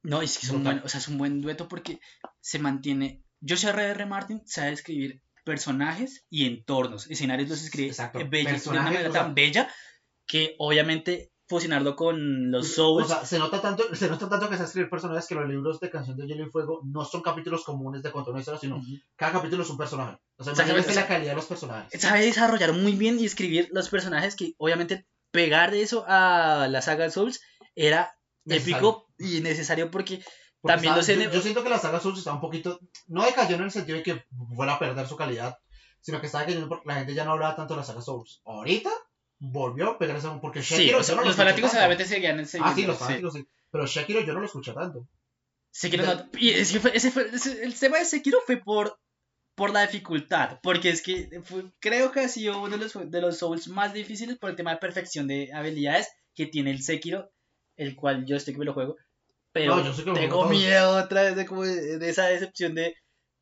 No, 0.03 0.23
es 0.23 0.39
que 0.39 0.47
es 0.47 0.53
un, 0.53 0.63
buen, 0.65 0.79
o 0.79 0.89
sea, 0.89 1.01
es 1.01 1.09
un 1.09 1.19
buen 1.19 1.43
dueto 1.43 1.69
porque 1.69 2.01
se 2.41 2.59
mantiene. 2.59 3.23
Josh 3.47 3.67
R.R. 3.67 4.07
Martin 4.07 4.43
sabe 4.47 4.73
escribir 4.73 5.21
personajes 5.45 6.25
y 6.31 6.47
entornos. 6.47 7.11
Escenarios 7.11 7.49
los 7.49 7.63
escribe 7.65 7.89
Exacto. 7.89 8.21
bella- 8.29 8.53
de 8.59 8.69
una 8.71 8.83
manera 8.83 9.09
o 9.09 9.13
sea- 9.13 9.23
tan 9.25 9.35
bella 9.35 9.69
que 10.27 10.55
obviamente 10.59 11.30
fusionarlo 11.51 11.97
con 11.97 12.53
los 12.53 12.69
Souls. 12.75 13.07
O 13.07 13.09
sea, 13.09 13.27
se 13.27 13.39
nota 13.41 13.61
tanto, 13.61 13.83
se 13.93 14.09
nota 14.09 14.29
tanto 14.29 14.49
que 14.49 14.57
se 14.57 14.63
escribir 14.63 14.89
personajes 14.89 15.27
que 15.27 15.35
los 15.35 15.49
libros 15.49 15.81
de 15.81 15.91
Canción 15.91 16.17
de 16.17 16.29
Hielo 16.29 16.47
y 16.47 16.51
Fuego 16.51 16.81
no 16.85 17.05
son 17.05 17.23
capítulos 17.23 17.65
comunes 17.65 18.05
de 18.05 18.13
contar 18.13 18.31
una 18.31 18.39
historia, 18.41 18.61
sino 18.61 18.81
cada 19.17 19.33
capítulo 19.33 19.65
es 19.65 19.69
un 19.71 19.77
personaje. 19.77 20.17
O 20.39 20.45
sea, 20.45 20.53
o 20.53 20.57
sea, 20.57 20.95
la 20.95 21.09
calidad 21.09 21.33
de 21.33 21.37
los 21.37 21.47
personajes. 21.47 22.01
sabe 22.01 22.25
desarrollar 22.25 22.73
muy 22.73 22.93
bien 22.93 23.19
y 23.19 23.25
escribir 23.25 23.69
los 23.73 23.89
personajes 23.89 24.37
que 24.37 24.55
obviamente 24.59 25.07
pegar 25.33 25.73
de 25.73 25.83
eso 25.83 26.05
a 26.07 26.69
la 26.71 26.83
saga 26.83 27.11
Souls 27.11 27.41
era 27.75 28.15
épico 28.47 29.09
y 29.19 29.41
necesario 29.41 29.91
porque 29.91 30.23
Porque 30.61 30.75
también 30.75 30.95
está- 30.97 31.15
los 31.17 31.35
yo, 31.35 31.43
siento 31.43 31.65
que 31.65 31.69
la 31.69 31.79
saga 31.81 31.99
Souls 31.99 32.19
está 32.19 32.33
un 32.33 32.41
poquito, 32.41 32.79
no 33.09 33.25
decayó 33.25 33.57
en 33.57 33.63
el 33.63 33.71
sentido 33.73 33.99
de 33.99 34.05
que 34.05 34.25
fuera 34.55 34.75
a 34.75 34.79
perder 34.79 35.09
su 35.09 35.17
calidad, 35.17 35.57
sino 36.01 36.21
que 36.21 36.27
estaba 36.27 36.45
cayendo 36.45 36.69
porque 36.69 36.87
la 36.89 36.95
gente 36.95 37.15
ya 37.15 37.25
no 37.25 37.33
hablaba 37.33 37.57
tanto 37.57 37.75
de 37.75 37.81
la 37.81 37.85
saga 37.87 38.03
Souls. 38.03 38.41
Ahorita 38.45 38.91
volvió 39.41 39.91
a 39.91 39.99
pegarse 39.99 40.29
porque 40.41 40.63
sí, 40.63 40.77
Sekiro 40.77 40.99
o 40.99 41.03
sea, 41.03 41.17
no 41.17 41.23
lo 41.23 41.27
los 41.29 41.33
escuché 41.35 41.45
fanáticos 41.49 41.75
obviamente 41.75 42.05
seguían 42.05 42.41
ese 42.41 42.59
Ah, 42.63 42.73
sí, 42.75 42.85
los 42.85 42.97
fanáticos 42.99 43.33
sí. 43.35 43.47
Pero 43.73 43.87
Sekiro 43.87 44.21
yo 44.21 44.35
no 44.35 44.41
lo 44.41 44.47
escuché 44.47 44.73
tanto. 44.73 45.09
Sekiro 45.73 46.05
no- 46.05 46.29
y 46.39 46.51
es 46.51 46.73
que 46.73 46.81
fue- 46.81 46.97
ese 46.97 47.11
fue, 47.11 47.29
ese- 47.33 47.65
el 47.65 47.75
tema 47.79 47.99
de 47.99 48.05
Sekiro 48.05 48.39
fue 48.47 48.59
por, 48.59 48.99
por 49.55 49.71
la 49.71 49.83
dificultad, 49.83 50.59
porque 50.63 50.91
es 50.91 51.03
que 51.03 51.41
fue- 51.45 51.65
creo 51.81 52.13
que 52.13 52.21
ha 52.21 52.29
sido 52.29 52.61
uno 52.61 52.77
de 52.77 52.85
los, 52.85 53.11
de 53.11 53.21
los 53.21 53.39
Souls 53.39 53.69
más 53.69 53.93
difíciles 53.95 54.37
por 54.39 54.51
el 54.51 54.57
tema 54.57 54.73
de 54.73 54.79
perfección 54.79 55.27
de 55.27 55.51
habilidades 55.55 56.09
que 56.35 56.47
tiene 56.47 56.71
el 56.71 56.83
Sekiro, 56.83 57.31
el 57.77 57.97
cual 57.97 58.25
yo 58.27 58.37
estoy 58.37 58.55
que 58.55 58.61
me 58.61 58.67
lo 58.67 58.75
juego, 58.75 58.97
pero 59.53 59.77
No, 59.77 59.93
yo 59.95 60.13
tengo 60.13 60.47
miedo 60.49 60.97
otra 61.03 61.23
vez 61.23 61.37
de, 61.37 61.47
como 61.47 61.63
de, 61.65 62.09
esa 62.09 62.27
decepción 62.27 62.75
de 62.75 62.95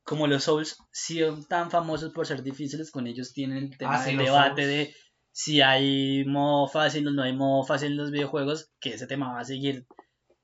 como 0.05 0.27
los 0.27 0.45
Souls 0.45 0.77
son 0.93 1.47
tan 1.49 1.71
famosos 1.71 2.13
por 2.13 2.27
ser 2.27 2.43
difíciles, 2.43 2.91
con 2.91 3.07
ellos 3.07 3.33
tienen 3.33 3.59
el 3.59 3.77
tema 3.79 3.97
Ah, 3.97 3.99
sí, 4.05 4.11
del 4.11 4.17
los 4.19 4.27
debate 4.27 4.67
de 4.67 4.95
si 5.39 5.63
hay 5.63 6.25
modo 6.25 6.67
fácil 6.67 7.07
o 7.07 7.13
no 7.13 7.23
hay 7.23 7.33
modo 7.33 7.63
fácil 7.63 7.93
en 7.93 7.97
los 7.97 8.11
videojuegos, 8.11 8.73
que 8.81 8.95
ese 8.95 9.07
tema 9.07 9.35
va 9.35 9.39
a 9.39 9.45
seguir 9.45 9.87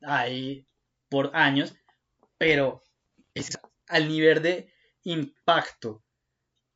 ahí 0.02 0.68
por 1.08 1.34
años, 1.34 1.74
pero 2.38 2.80
es 3.34 3.58
al 3.88 4.06
nivel 4.06 4.40
de 4.40 4.72
impacto 5.02 6.04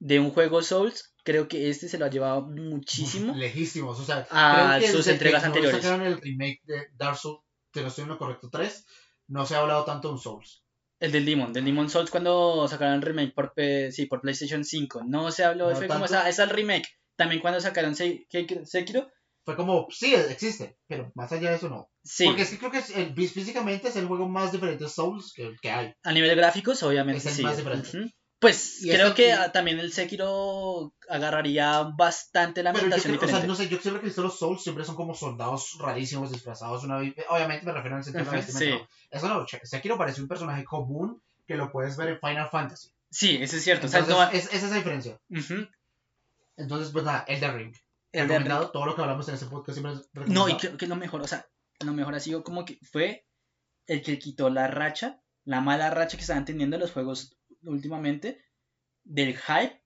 de 0.00 0.18
un 0.18 0.32
juego 0.32 0.62
Souls, 0.62 1.14
creo 1.22 1.46
que 1.46 1.70
este 1.70 1.88
se 1.88 1.96
lo 1.96 2.06
ha 2.06 2.10
llevado 2.10 2.42
muchísimo. 2.42 3.36
Lejísimos, 3.36 4.00
o 4.00 4.04
sea, 4.04 4.26
A 4.32 4.80
sus 4.80 5.06
entregas 5.06 5.44
anteriores. 5.44 5.80
sacaron 5.80 6.04
el 6.04 6.20
remake 6.20 6.60
de 6.64 6.88
Dark 6.96 7.18
Souls, 7.18 7.44
te 7.70 7.82
lo 7.82 7.86
estoy 7.86 8.02
en 8.02 8.08
lo 8.08 8.18
correcto, 8.18 8.50
3, 8.50 8.84
no 9.28 9.46
se 9.46 9.54
ha 9.54 9.60
hablado 9.60 9.84
tanto 9.84 10.08
de 10.08 10.14
un 10.14 10.20
Souls. 10.20 10.64
El 10.98 11.12
del 11.12 11.24
Demon, 11.24 11.52
del 11.52 11.64
Demon 11.64 11.88
Souls 11.88 12.10
cuando 12.10 12.66
sacaron 12.66 12.94
el 12.94 13.02
remake 13.02 13.32
por, 13.32 13.54
sí, 13.92 14.06
por 14.06 14.20
PlayStation 14.20 14.64
5. 14.64 15.04
No 15.06 15.30
se 15.30 15.44
habló, 15.44 15.70
No 15.70 15.76
fue 15.76 15.86
como 15.86 16.06
esa, 16.06 16.28
esa 16.28 16.42
el 16.42 16.50
remake. 16.50 16.97
También 17.18 17.42
cuando 17.42 17.60
sacaron 17.60 17.94
Se- 17.94 18.26
Sekiro, 18.64 19.10
Fue 19.44 19.56
como, 19.56 19.86
sí, 19.90 20.14
existe, 20.14 20.76
pero 20.86 21.10
más 21.14 21.30
allá 21.32 21.50
de 21.50 21.56
eso 21.56 21.68
no. 21.68 21.90
sí, 22.02 22.24
Porque 22.26 22.42
es 22.42 22.50
que 22.50 22.58
creo 22.58 22.70
que 22.70 22.78
es 22.78 22.90
el- 22.96 23.14
físicamente 23.14 23.88
es 23.88 23.96
el 23.96 24.06
juego 24.06 24.28
más 24.28 24.52
diferente 24.52 24.84
de 24.84 24.90
Souls 24.90 25.32
que, 25.34 25.54
que 25.60 25.70
hay. 25.70 25.92
a 26.02 26.12
nivel 26.12 26.30
de 26.30 26.36
gráficos 26.36 26.82
obviamente 26.82 27.18
Es 27.18 27.26
el 27.26 27.32
sí. 27.34 27.42
más 27.42 27.56
diferente. 27.56 27.88
Ujú. 27.98 28.10
Pues 28.40 28.84
Y 28.84 28.90
creo 28.90 29.14
que 29.16 29.32
ah, 29.32 29.50
también 29.50 29.80
el 29.80 29.92
Sekiro 29.92 30.94
agarraría 31.08 31.82
bastante 31.96 32.62
la 32.62 32.70
ambientación 32.70 33.16
creo, 33.16 33.26
o 33.26 33.28
sea, 33.28 33.40
diferente. 33.40 33.48
no 33.48 33.54
sé, 33.56 33.68
yo 33.68 33.80
siempre 33.80 34.00
que 34.00 34.06
he 34.06 34.10
visto 34.10 34.22
los 34.22 34.38
Souls 34.38 34.62
siempre 34.62 34.84
son 34.84 34.94
como 34.94 35.12
soldados 35.14 35.76
rarísimos 35.80 36.30
disfrazados. 36.30 36.84
Una, 36.84 36.98
vi- 37.00 37.14
obviamente 37.30 37.66
me 37.66 37.72
refiero 37.72 37.96
al 37.96 38.04
sentido 38.04 38.24
de 38.26 38.30
la 38.30 38.36
vestimenta, 38.36 38.76
sí. 38.76 38.82
no. 39.10 39.18
Eso 39.18 39.28
no, 39.28 39.46
Sekiro 39.64 39.98
parece 39.98 40.20
un 40.22 40.28
personaje 40.28 40.64
común 40.64 41.20
que 41.48 41.56
lo 41.56 41.72
puedes 41.72 41.96
ver 41.96 42.10
en 42.10 42.20
Final 42.20 42.48
Fantasy. 42.48 42.90
Sí, 43.10 43.38
eso 43.40 43.56
es 43.56 43.64
cierto. 43.64 43.86
o 43.86 43.90
sea, 43.90 44.00
Entonces, 44.00 44.28
no- 44.32 44.38
es, 44.38 44.52
es 44.54 44.62
esa 44.62 44.74
diferencia. 44.76 45.18
Ujú. 45.30 45.66
Entonces, 46.58 46.90
pues 46.92 47.04
nada, 47.04 47.24
Elden 47.28 47.56
Ring. 47.56 47.74
El 48.12 48.26
de 48.28 48.34
Recomendado, 48.38 48.70
todo 48.70 48.86
lo 48.86 48.94
que 48.94 49.02
hablamos 49.02 49.28
en 49.28 49.34
ese 49.34 49.46
podcast 49.46 49.78
siempre 49.78 49.92
es 49.94 50.28
No, 50.28 50.48
y 50.48 50.56
creo 50.56 50.76
que 50.76 50.86
lo 50.86 50.96
mejor, 50.96 51.22
o 51.22 51.26
sea, 51.26 51.46
lo 51.80 51.92
mejor 51.92 52.14
ha 52.14 52.20
sido 52.20 52.42
como 52.42 52.64
que 52.64 52.78
fue 52.90 53.26
el 53.86 54.02
que 54.02 54.18
quitó 54.18 54.50
la 54.50 54.66
racha, 54.66 55.20
la 55.44 55.60
mala 55.60 55.88
racha 55.90 56.16
que 56.16 56.22
estaban 56.22 56.44
teniendo 56.44 56.76
los 56.78 56.92
juegos 56.92 57.36
últimamente, 57.62 58.42
del 59.04 59.36
hype 59.36 59.82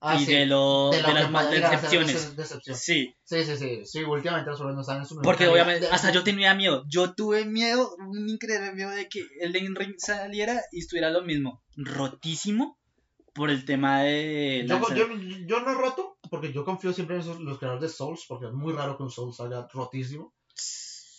Ah, 0.00 0.14
y 0.14 0.24
sí, 0.24 0.32
de, 0.32 0.46
lo, 0.46 0.90
de, 0.92 1.02
lo 1.02 1.12
las 1.12 1.50
decepciones. 1.50 2.36
decepción. 2.36 2.76
Sí, 2.76 3.16
Sí, 3.24 3.44
sí, 3.44 3.56
sí. 3.56 3.80
Sí, 3.84 4.04
últimamente 4.04 4.48
los 4.48 4.58
juegos 4.60 4.76
no 4.76 4.82
están 4.82 4.98
en 4.98 5.06
su 5.06 5.14
mejor 5.16 5.24
porque 5.24 5.48
obviamente 5.48 5.86
De- 5.86 5.90
hasta 5.92 6.12
yo 6.12 6.22
tenía 6.22 6.54
miedo. 6.54 6.84
Yo 6.88 7.14
tuve 7.14 7.44
miedo, 7.44 7.96
un 7.98 8.28
increíble 8.28 8.72
miedo 8.74 8.90
de 8.90 9.08
que 9.08 9.26
el 9.40 9.52
Ring 9.74 9.96
saliera 9.98 10.62
y 10.70 10.78
estuviera 10.78 11.10
lo 11.10 11.22
mismo, 11.22 11.64
rotísimo 11.76 12.77
por 13.34 13.50
el 13.50 13.64
tema 13.64 14.02
de 14.02 14.64
Yo, 14.68 14.80
yo, 14.94 15.06
yo 15.46 15.60
no 15.60 15.70
he 15.70 15.74
roto, 15.74 16.18
porque 16.30 16.52
yo 16.52 16.64
confío 16.64 16.92
siempre 16.92 17.16
en 17.16 17.22
esos, 17.22 17.40
los 17.40 17.58
creadores 17.58 17.82
de 17.82 17.88
Souls, 17.96 18.24
porque 18.28 18.46
es 18.46 18.52
muy 18.52 18.72
raro 18.72 18.96
que 18.96 19.02
un 19.04 19.10
Souls 19.10 19.36
salga 19.36 19.66
rotísimo, 19.72 20.34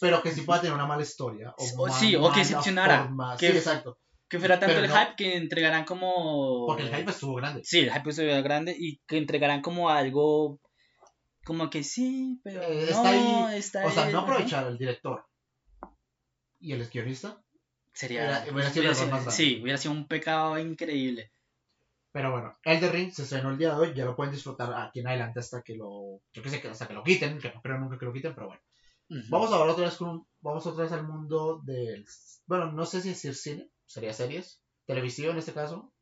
pero 0.02 0.22
que 0.22 0.32
sí 0.32 0.42
pueda 0.42 0.62
tener 0.62 0.76
una 0.76 0.86
mala 0.88 1.04
historia. 1.04 1.54
O, 1.58 1.84
O 1.84 1.90
sí, 1.90 2.16
o 2.16 2.32
que 2.32 2.40
decepcionara, 2.40 3.10
que- 3.38 3.52
Sí, 3.52 3.58
exacto. 3.58 3.98
que 4.28 4.38
fuera 4.40 4.60
tanto 4.60 4.76
pero 4.76 4.86
el 4.86 4.92
no- 4.92 4.96
hype 5.00 5.16
que 5.16 5.36
entregaran 5.38 5.86
como 5.86 6.66
Porque 6.68 6.84
el 6.84 6.96
hype 6.96 7.10
estuvo 7.12 7.36
grande. 7.36 7.62
Sí, 7.64 7.80
el 7.80 7.92
hype 7.92 8.10
estuvo 8.10 8.44
grande 8.44 8.76
y 8.78 9.00
que 9.08 9.18
entregarán 9.18 9.62
como 9.62 9.90
algo 9.90 10.60
como 11.46 11.70
que 11.70 11.84
sí, 11.84 12.40
pero 12.44 12.62
Eh, 12.62 12.76
no, 12.76 12.82
está 12.92 13.10
ahí. 13.10 13.58
está 13.58 13.86
o 13.86 13.90
sea, 13.92 14.04
ahí, 14.06 14.14
no 14.14 14.20
aprovechar 14.20 14.68
el 14.68 14.78
director 14.78 15.26
y 16.60 16.74
el 16.74 16.88
guionista. 16.90 17.42
Sería, 17.94 18.22
Hubiera- 18.52 18.70
hubiera 18.72 18.94
sido 18.94 19.32
sí, 19.32 19.60
hubiera 19.62 19.78
sido 19.78 19.94
un 19.94 20.08
pecado 20.08 20.58
increíble. 20.60 21.32
Pero 22.12 22.32
bueno, 22.32 22.58
Elden 22.64 22.92
Ring 22.92 23.12
se 23.12 23.24
estrenó 23.24 23.52
el 23.52 23.58
día 23.58 23.74
de 23.76 23.80
hoy, 23.80 23.94
ya 23.94 24.06
lo 24.06 24.16
pueden 24.16 24.34
disfrutar 24.34 24.74
aquí 24.74 25.00
en 25.00 25.08
adelante 25.08 25.40
hasta 25.40 25.62
que 25.62 25.76
lo, 25.76 26.22
yo 26.34 26.42
que 26.42 26.50
sé, 26.50 26.68
hasta 26.68 26.88
que 26.88 26.94
lo 26.94 27.04
quiten, 27.04 27.38
que 27.40 27.52
no 27.54 27.62
creo 27.62 27.78
nunca 27.78 28.00
que 28.00 28.06
lo 28.06 28.14
quiten, 28.14 28.34
pero 28.34 28.48
bueno. 28.48 28.62
Ujú. 29.10 29.22
Vamos 29.30 29.52
ahora 29.52 29.74
otra 29.74 29.86
vez 29.86 29.96
con 29.96 30.26
vamos 30.42 30.66
otra 30.66 30.84
vez 30.84 30.94
al 30.94 31.08
mundo 31.08 31.62
del, 31.64 32.06
bueno, 32.46 32.72
no 32.72 32.86
sé 32.86 33.02
si 33.02 33.10
decir 33.10 33.36
cine, 33.36 33.70
sería 33.86 34.14
series, 34.14 34.62
televisión 34.86 35.34
en 35.34 35.40
este 35.40 35.54
caso, 35.54 35.94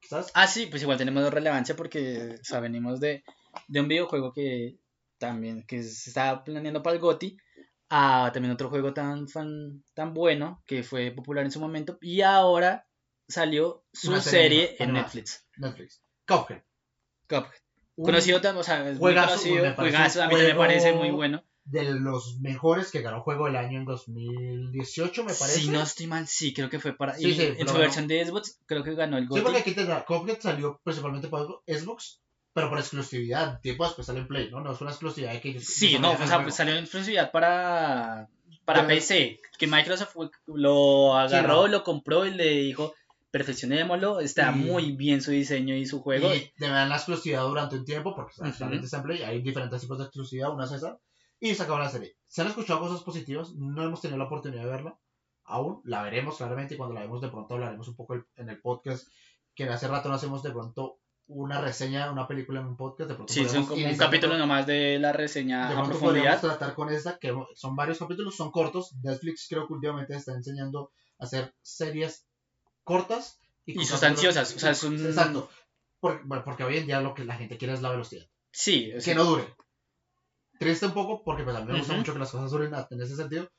quizás. 0.00 0.30
Ah, 0.34 0.46
sí, 0.46 0.66
pues 0.66 0.82
igual 0.82 0.98
tenemos 0.98 1.32
relevancia 1.32 1.74
porque 1.74 2.36
o 2.40 2.44
sea, 2.44 2.60
venimos 2.60 3.00
de, 3.00 3.24
de 3.68 3.80
un 3.80 3.88
videojuego 3.88 4.32
que 4.32 4.78
también 5.18 5.64
que 5.66 5.82
se 5.82 6.10
estaba 6.10 6.44
planeando 6.44 6.82
para 6.82 6.94
el 6.94 7.02
GOTY 7.02 7.36
a 7.88 8.30
también 8.32 8.52
otro 8.52 8.68
juego 8.68 8.92
tan 8.92 9.28
fan, 9.28 9.82
tan 9.94 10.12
bueno 10.12 10.62
que 10.66 10.82
fue 10.82 11.12
popular 11.12 11.44
en 11.44 11.52
su 11.52 11.60
momento 11.60 11.98
y 12.00 12.20
ahora 12.22 12.85
salió 13.28 13.84
su 13.92 14.18
serie 14.20 14.76
en. 14.78 14.92
Netflix. 14.92 15.46
Netlix. 15.56 16.02
Cuphead. 16.26 16.62
Cuphead. 17.28 17.60
Un 17.96 18.04
Conocido, 18.04 18.40
tam- 18.42 18.56
o 18.58 18.62
sea, 18.62 18.80
es 18.88 18.92
muy 18.92 18.98
juegazo, 18.98 19.28
conocido, 19.30 19.64
me 19.64 19.70
parece 19.72 19.96
juegazo, 19.96 20.22
a 20.22 20.26
mí 20.26 20.30
también 20.32 20.52
me 20.52 20.58
parece 20.58 20.92
muy 20.92 21.10
bueno. 21.10 21.42
de 21.64 21.84
los 21.94 22.38
mejores 22.40 22.90
que 22.90 23.00
ganó 23.00 23.22
juego 23.22 23.46
del 23.46 23.56
año 23.56 23.78
en 23.78 23.86
2018, 23.86 25.24
me 25.24 25.32
parece. 25.34 25.60
Si 25.60 25.68
no 25.70 25.82
estoy 25.82 26.06
mal, 26.06 26.26
sí, 26.28 26.52
creo 26.52 26.68
que 26.68 26.78
fue 26.78 26.94
para. 26.96 27.14
Sí, 27.16 27.28
y 27.28 27.34
sí, 27.34 27.54
en 27.56 27.66
su 27.68 27.74
versión 27.74 28.06
de 28.06 28.24
Xbox, 28.24 28.58
creo 28.66 28.82
que 28.84 28.94
ganó 28.94 29.16
el 29.16 29.24
Sí, 29.24 29.28
GOTY. 29.30 29.40
porque 29.42 29.58
aquí 29.58 29.72
te 29.74 29.86
Cuphead 30.06 30.40
salió 30.40 30.80
principalmente 30.84 31.28
para 31.28 31.44
Xbox, 31.66 32.20
pero 32.52 32.68
por 32.68 32.78
exclusividad. 32.78 33.60
Tiempo 33.60 33.84
después 33.84 34.06
sale 34.06 34.20
en 34.20 34.28
Play, 34.28 34.50
¿no? 34.50 34.60
No 34.60 34.72
es 34.72 34.80
una 34.80 34.90
exclusividad 34.90 35.40
que. 35.40 35.58
Sí, 35.60 35.98
no, 35.98 36.12
o 36.12 36.26
sea, 36.26 36.42
pues 36.42 36.54
salió 36.54 36.74
en 36.74 36.80
exclusividad 36.84 37.30
para, 37.32 38.28
para 38.66 38.86
PC, 38.86 39.40
que 39.58 39.66
Microsoft 39.66 40.14
lo 40.46 41.16
agarró, 41.16 41.62
no. 41.62 41.68
lo 41.68 41.82
compró 41.84 42.26
y 42.26 42.32
le 42.32 42.50
dijo, 42.50 42.94
perfeccionémoslo, 43.30 44.20
está 44.20 44.52
Y- 44.52 44.56
muy 44.60 44.92
bien 44.92 45.20
su 45.20 45.30
diseño 45.30 45.74
y 45.74 45.86
su 45.86 46.00
juego. 46.02 46.34
Y 46.34 46.52
te 46.58 46.68
dan 46.68 46.88
la 46.88 46.96
exclusividad 46.96 47.42
durante 47.42 47.76
un 47.76 47.84
tiempo, 47.84 48.14
porque 48.14 48.32
en 48.42 49.02
Play, 49.02 49.22
hay 49.22 49.42
diferentes 49.42 49.80
tipos 49.80 49.98
de 49.98 50.04
exclusividad, 50.04 50.52
una 50.52 50.64
es 50.64 50.72
esa, 50.72 50.98
y 51.40 51.54
se 51.54 51.62
acabó 51.62 51.78
la 51.78 51.88
serie. 51.90 52.16
Se 52.26 52.42
han 52.42 52.48
escuchado 52.48 52.80
cosas 52.80 53.02
positivas, 53.02 53.52
no 53.54 53.82
hemos 53.82 54.00
tenido 54.00 54.18
la 54.18 54.24
oportunidad 54.24 54.62
de 54.64 54.70
verla, 54.70 54.98
aún, 55.44 55.80
la 55.84 56.02
veremos 56.02 56.36
claramente, 56.38 56.74
y 56.74 56.76
cuando 56.76 56.94
la 56.94 57.02
vemos 57.02 57.20
de 57.20 57.28
pronto 57.28 57.54
hablaremos 57.54 57.86
un 57.88 57.96
poco 57.96 58.14
el- 58.14 58.24
en 58.36 58.48
el 58.48 58.60
podcast, 58.60 59.06
que 59.54 59.64
hace 59.64 59.88
rato 59.88 60.08
no 60.08 60.14
hacemos 60.16 60.42
de 60.42 60.50
pronto 60.50 60.98
una 61.28 61.60
reseña 61.60 62.06
de 62.06 62.12
una 62.12 62.28
película 62.28 62.60
en 62.60 62.66
un 62.66 62.76
podcast, 62.76 63.08
de 63.10 63.16
pronto 63.16 63.32
Sí, 63.32 63.44
son 63.48 63.66
como 63.66 63.84
un 63.84 63.96
capítulo 63.96 64.32
con- 64.32 64.38
nomás 64.40 64.64
de 64.66 64.98
la 65.00 65.12
reseña 65.12 65.66
de 65.68 65.72
a 65.74 65.76
pronto 65.78 65.98
profundidad. 65.98 66.40
tratar 66.40 66.74
con 66.74 66.88
esta, 66.90 67.18
que 67.18 67.34
son 67.54 67.74
varios 67.74 67.98
capítulos, 67.98 68.36
son 68.36 68.50
cortos, 68.52 68.94
Netflix 69.02 69.46
creo 69.48 69.66
que 69.66 69.72
últimamente 69.72 70.14
está 70.14 70.34
enseñando 70.34 70.92
a 71.18 71.24
hacer 71.24 71.52
series 71.62 72.26
cortas 72.86 73.38
Y 73.66 73.74
con 73.74 73.84
sustanciosas, 73.84 74.54
o 74.54 74.58
sea, 74.60 74.70
es 74.70 74.82
un- 74.84 75.04
Exacto. 75.04 75.50
Porque, 75.98 76.22
bueno, 76.24 76.44
porque 76.44 76.62
hoy 76.64 76.76
en 76.78 76.86
día 76.86 77.00
lo 77.00 77.14
que 77.14 77.24
la 77.24 77.34
gente 77.34 77.58
quiere 77.58 77.74
es 77.74 77.82
la 77.82 77.90
velocidad. 77.90 78.26
Sí, 78.52 78.92
o 78.96 79.00
sea, 79.00 79.12
Que 79.12 79.16
no 79.18 79.24
dure. 79.24 79.44
Triste 80.58 80.86
un 80.86 80.94
poco 80.94 81.22
porque 81.24 81.42
pues 81.42 81.54
a 81.56 81.60
mí 81.60 81.66
me 81.72 81.78
gusta 81.78 81.92
Ujú. 81.92 82.00
mucho 82.00 82.12
que 82.14 82.18
las 82.20 82.30
cosas 82.30 82.50
duren 82.50 82.72
en 82.90 83.00
ese 83.02 83.16
sentido. 83.16 83.50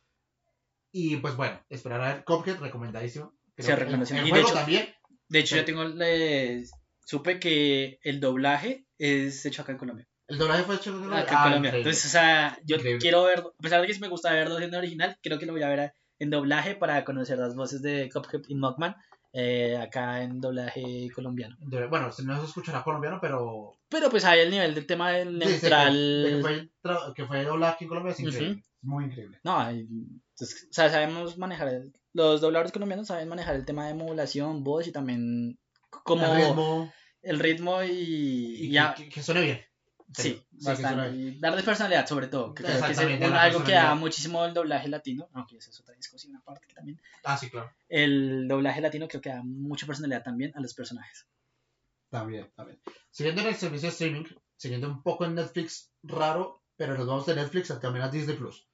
Y 0.92 1.18
pues 1.18 1.36
bueno, 1.36 1.62
esperar 1.70 2.02
a 2.02 2.14
ver 2.14 2.24
Cuphead, 2.24 2.58
recomendadísimo. 2.60 3.34
Creo 3.56 3.68
Sí, 3.68 3.76
recomendación. 3.76 4.20
El, 4.20 4.24
el 4.24 4.30
Y 4.30 4.32
de 4.32 4.40
juego 4.40 4.48
hecho- 4.48 4.58
también. 4.58 4.96
de 5.28 5.40
hecho 5.40 5.56
sí. 5.56 5.60
yo 5.62 5.66
tengo, 5.66 5.84
le, 5.84 6.64
supe 7.06 7.40
que 7.40 8.00
el 8.04 8.20
doblaje 8.20 8.88
es 8.98 9.46
hecho 9.46 9.62
acá 9.62 9.74
en 9.74 9.78
Colombia. 9.78 10.08
El 10.28 10.38
doblaje 10.38 10.64
fue 10.64 10.76
hecho 10.76 10.92
Acá 10.96 11.06
en 11.06 11.38
Ah, 11.38 11.44
Colombia. 11.44 11.70
increíble. 11.70 11.78
Entonces, 11.80 12.06
o 12.06 12.10
sea, 12.10 12.58
yo 12.66 12.78
Increíble. 12.78 13.00
quiero 13.02 13.24
ver, 13.26 13.40
a 13.40 13.62
pesar 13.62 13.82
de 13.82 13.88
que 13.88 14.00
me 14.00 14.08
gusta 14.10 14.32
verlo 14.34 14.58
en 14.60 14.74
original, 14.74 15.18
creo 15.22 15.38
que 15.40 15.46
lo 15.46 15.54
voy 15.54 15.64
a 15.64 15.70
ver 15.70 15.94
en 16.20 16.30
doblaje 16.30 16.76
para 16.76 17.04
conocer 17.06 17.38
las 17.38 17.56
voces 17.56 17.82
de 17.82 18.10
Cuphead 18.12 18.42
y 18.48 18.56
Mockman 18.56 18.96
eh, 19.40 19.78
acá 19.78 20.24
en 20.24 20.42
doblaje 20.42 21.10
colombiano. 21.14 21.56
Bueno, 21.60 22.10
no 22.26 22.40
se 22.40 22.46
escuchará 22.46 22.84
colombiano, 22.84 23.20
pero. 23.22 23.76
Pero 23.88 24.10
pues 24.10 24.26
ahí 24.26 24.40
el 24.40 24.50
nivel 24.50 24.74
del 24.74 24.88
tema 24.88 25.12
del 25.12 25.40
sí, 25.44 25.48
sí, 25.48 25.52
neutral. 25.62 26.26
que 26.28 26.38
fue, 26.42 26.70
tra- 26.84 27.14
que 27.14 27.26
fue 27.26 27.44
doblado 27.44 27.74
aquí 27.74 27.84
en 27.86 27.90
Colombia 27.90 28.14
es 28.14 28.20
increíble. 28.20 28.64
Muy 28.82 29.06
increíble. 29.06 29.40
No, 29.44 29.60
hay- 29.60 29.82
entonces, 30.32 30.68
o 30.70 30.74
sea, 30.74 30.90
sabemos 30.90 31.38
manejar, 31.38 31.68
el- 31.68 31.94
los 32.14 32.42
dobladores 32.42 32.72
colombianos 32.72 33.08
saben 33.08 33.30
manejar 33.30 33.56
el 33.56 33.66
tema 33.66 33.88
de 33.88 33.94
modulación, 33.94 34.64
voz 34.64 34.88
y 34.88 34.92
también 34.92 35.60
como 35.90 36.26
el 36.26 36.36
ritmo. 36.48 36.94
el 37.22 37.40
ritmo 37.40 37.84
y, 37.84 37.90
Y 37.92 38.66
y 38.68 38.72
ya- 38.72 38.96
que 38.96 39.22
suene 39.22 39.42
bien. 39.42 39.62
Sí. 40.16 40.42
Y 41.14 41.40
darles 41.40 41.64
personalidad, 41.66 42.08
sobre 42.08 42.28
todo. 42.28 42.54
Que 42.54 42.64
creo 42.64 42.82
que 42.82 42.92
es 42.92 42.98
algo 43.00 43.64
que 43.64 43.72
da 43.74 43.94
muchísimo 43.96 44.46
el 44.46 44.54
doblaje 44.54 44.88
latino. 44.88 45.30
Aunque 45.34 45.58
esa 45.58 45.70
es 45.70 45.80
otra 45.80 45.96
discusión 45.96 46.36
aparte 46.36 46.66
que 46.68 46.74
también. 46.74 47.00
Ah, 47.24 47.38
sí, 47.38 47.50
claro. 47.50 47.72
El 47.90 48.48
doblaje 48.48 48.80
latino 48.82 49.08
creo 49.08 49.22
que 49.22 49.30
da 49.30 49.44
mucha 49.44 49.86
personalidad 49.86 50.24
también 50.24 50.54
a 50.56 50.62
los 50.62 50.74
personajes. 50.74 51.28
También, 52.10 52.50
también. 52.56 52.80
Siguiendo 53.12 53.42
en 53.42 53.48
el 53.48 53.56
servicio 53.56 53.88
de 53.90 53.92
streaming, 53.94 54.24
siguiendo 54.56 54.88
un 54.88 55.04
poco 55.04 55.26
en 55.26 55.36
Netflix, 55.36 55.92
raro, 56.04 56.64
pero 56.78 56.98
nos 56.98 57.06
vamos 57.06 57.26
de 57.26 57.36
Netflix 57.36 57.70
a- 57.72 57.80
también 57.80 58.06
a 58.06 58.10
Disney 58.10 58.38
Plus. 58.38 58.66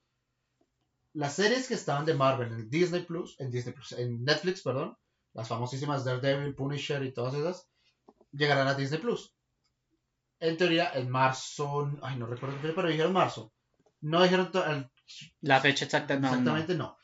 Las 1.14 1.34
series 1.34 1.68
que 1.68 1.74
estaban 1.74 2.06
de 2.06 2.14
Marvel 2.14 2.52
en 2.54 2.70
Disney 2.70 3.02
Plus, 3.04 3.40
en 3.40 3.50
Disney 3.52 3.74
Plus, 3.74 3.92
en 3.94 4.24
Netflix, 4.24 4.62
perdón, 4.62 4.98
las 5.34 5.48
famosísimas 5.48 6.04
Daredevil, 6.06 6.54
Punisher 6.56 7.04
y 7.04 7.12
todas 7.12 7.34
esas, 7.36 7.68
llegarán 8.32 8.68
a 8.68 8.74
Disney 8.76 9.00
Plus. 9.00 9.34
En 10.44 10.58
teoría, 10.58 10.92
en 10.94 11.10
marzo, 11.10 11.90
ay, 12.02 12.18
no 12.18 12.26
recuerdo, 12.26 12.58
qué, 12.62 12.70
pero 12.70 12.90
dijeron 12.90 13.14
marzo. 13.14 13.54
No 14.02 14.22
dijeron 14.22 14.52
el- 14.68 14.90
La 15.40 15.62
fecha 15.62 15.86
exacta 15.86 16.16
no. 16.16 16.22
no. 16.22 16.28
exactamente, 16.28 16.76
no. 16.76 16.98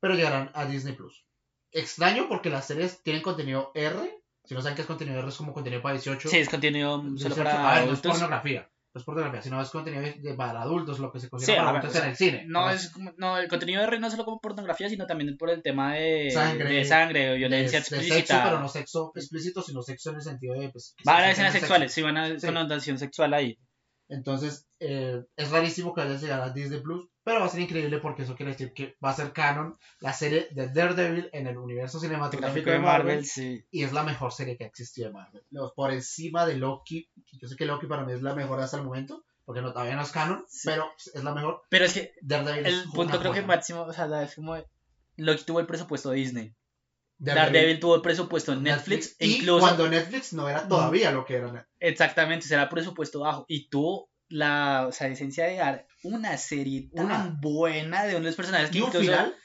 Pero 0.00 0.14
llegarán 0.14 0.50
a 0.54 0.64
Disney 0.64 0.94
Plus. 0.94 1.26
Extraño 1.72 2.26
porque 2.26 2.48
las 2.48 2.66
series 2.66 3.02
tienen 3.02 3.22
contenido 3.22 3.70
R. 3.74 4.22
Si 4.44 4.54
no 4.54 4.62
saben 4.62 4.76
qué 4.76 4.80
es 4.82 4.86
contenido 4.86 5.18
R, 5.18 5.28
es 5.28 5.36
como 5.36 5.52
contenido 5.52 5.82
para 5.82 5.94
18. 5.94 6.28
Sí, 6.30 6.38
es 6.38 6.48
contenido 6.48 6.96
solo 7.02 7.12
18, 7.16 7.36
para 7.36 7.70
a 7.70 7.74
ver, 7.80 7.86
no 7.88 7.92
es 7.92 8.00
pornografía. 8.00 8.70
No 8.96 9.00
es 9.00 9.04
pornografía, 9.04 9.42
sino 9.42 9.60
es 9.60 9.68
contenido 9.68 10.02
de, 10.02 10.34
para 10.36 10.62
adultos, 10.62 10.98
lo 11.00 11.12
que 11.12 11.18
se 11.18 11.26
Sí, 11.26 11.30
considera 11.30 11.60
a 11.60 11.64
para 11.66 11.78
adultos 11.80 11.90
o 11.90 11.92
sea, 11.92 12.04
en 12.04 12.10
el 12.12 12.16
cine. 12.16 12.44
No, 12.48 12.70
es 12.70 12.92
no, 13.18 13.36
el 13.36 13.46
contenido 13.46 13.82
de 13.82 13.88
R 13.88 14.00
no 14.00 14.10
solo 14.10 14.24
como 14.24 14.40
pornografía, 14.40 14.88
sino 14.88 15.04
también 15.06 15.36
por 15.36 15.50
el 15.50 15.60
tema 15.62 15.92
de 15.96 16.30
Sangre, 16.30 16.72
de, 16.72 16.84
sangre, 16.86 17.20
de 17.20 17.28
de, 17.32 17.36
violencia 17.36 17.80
de 17.80 17.84
sexo, 17.84 18.00
explícita. 18.00 18.44
pero 18.44 18.58
no 18.58 18.68
sexo 18.68 19.12
explícito, 19.14 19.60
sino 19.60 19.82
sexo 19.82 20.08
en 20.10 20.16
el 20.16 20.22
sentido 20.22 20.54
de. 20.58 20.70
Pues, 20.70 20.94
que 20.96 21.04
Va 21.06 21.18
a 21.18 21.30
escenas 21.30 21.52
sexuales, 21.52 21.92
sí, 21.92 22.00
van 22.00 22.16
a 22.16 22.38
Sí. 22.38 22.46
connotación 22.46 22.96
sexual 22.96 23.34
ahí. 23.34 23.58
Entonces, 24.08 24.66
eh, 24.80 25.22
es 25.36 25.50
rarísimo 25.50 25.92
que 25.94 26.00
vaya 26.00 26.14
a 26.14 26.18
llegar 26.18 26.40
a 26.40 26.50
Disney 26.54 26.80
Plus, 26.80 27.06
pero 27.26 27.40
va 27.40 27.46
a 27.46 27.48
ser 27.48 27.58
increíble 27.58 27.98
porque 27.98 28.22
eso 28.22 28.36
quiere 28.36 28.52
decir 28.52 28.72
que 28.72 28.96
va 29.04 29.10
a 29.10 29.16
ser 29.16 29.32
canon 29.32 29.76
la 29.98 30.12
serie 30.12 30.46
de 30.52 30.68
Daredevil 30.68 31.28
en 31.32 31.48
el 31.48 31.58
universo 31.58 31.98
cinematográfico 31.98 32.66
Gráfico 32.66 32.70
de 32.70 32.78
Marvel. 32.78 33.06
Marvel, 33.16 33.26
sí. 33.26 33.64
y 33.72 33.82
es 33.82 33.92
la 33.92 34.04
mejor 34.04 34.32
serie 34.32 34.56
que 34.56 34.62
ha 34.62 34.68
existido 34.68 35.08
de 35.08 35.14
Marvel. 35.14 35.42
Por 35.74 35.90
encima 35.90 36.46
de 36.46 36.54
Loki, 36.54 37.10
yo 37.32 37.48
sé 37.48 37.56
que 37.56 37.66
Loki 37.66 37.88
para 37.88 38.04
mí 38.04 38.12
es 38.12 38.22
la 38.22 38.36
mejor 38.36 38.60
hasta 38.60 38.76
el 38.76 38.84
momento, 38.84 39.24
porque 39.44 39.60
no, 39.60 39.72
todavía 39.72 39.96
no 39.96 40.02
es 40.02 40.12
canon, 40.12 40.44
Sí. 40.46 40.68
pero 40.68 40.86
es 40.96 41.24
la 41.24 41.34
mejor. 41.34 41.62
Pero 41.68 41.84
es 41.86 41.94
que 41.94 42.14
Daredevil 42.22 42.64
el 42.64 42.84
punto 42.94 43.18
creo 43.18 43.32
que 43.32 43.42
máximo, 43.42 43.82
o 43.82 43.92
sea, 43.92 44.22
es 44.22 44.36
como 44.36 44.56
Loki 45.16 45.42
tuvo 45.42 45.58
el 45.58 45.66
presupuesto 45.66 46.10
de 46.10 46.18
Disney. 46.18 46.54
Daredevil, 47.18 47.52
Daredevil 47.54 47.80
tuvo 47.80 47.96
el 47.96 48.02
presupuesto 48.02 48.52
en 48.52 48.62
Netflix, 48.62 49.16
y 49.18 49.38
incluso 49.38 49.58
cuando 49.58 49.88
Netflix 49.88 50.32
no 50.32 50.48
era 50.48 50.68
todavía 50.68 51.10
lo 51.10 51.24
que 51.24 51.34
era. 51.34 51.66
exactamente 51.80 52.46
será 52.46 52.68
presupuesto 52.68 53.18
bajo 53.18 53.46
y 53.48 53.68
tuvo 53.68 54.10
la 54.28 54.86
o 54.88 54.92
sea, 54.92 55.08
esencia 55.08 55.46
de 55.46 55.56
dar 55.56 55.86
una 56.02 56.36
serie 56.36 56.90
tan 56.94 57.06
Una. 57.06 57.38
buena 57.40 58.04
de 58.04 58.10
uno 58.16 58.20
de 58.24 58.26
los 58.30 58.36
personajes 58.36 58.70
que 58.70 58.78
Y 58.78 58.80
un 58.82 58.88
incluso 58.88 59.04
final, 59.06 59.36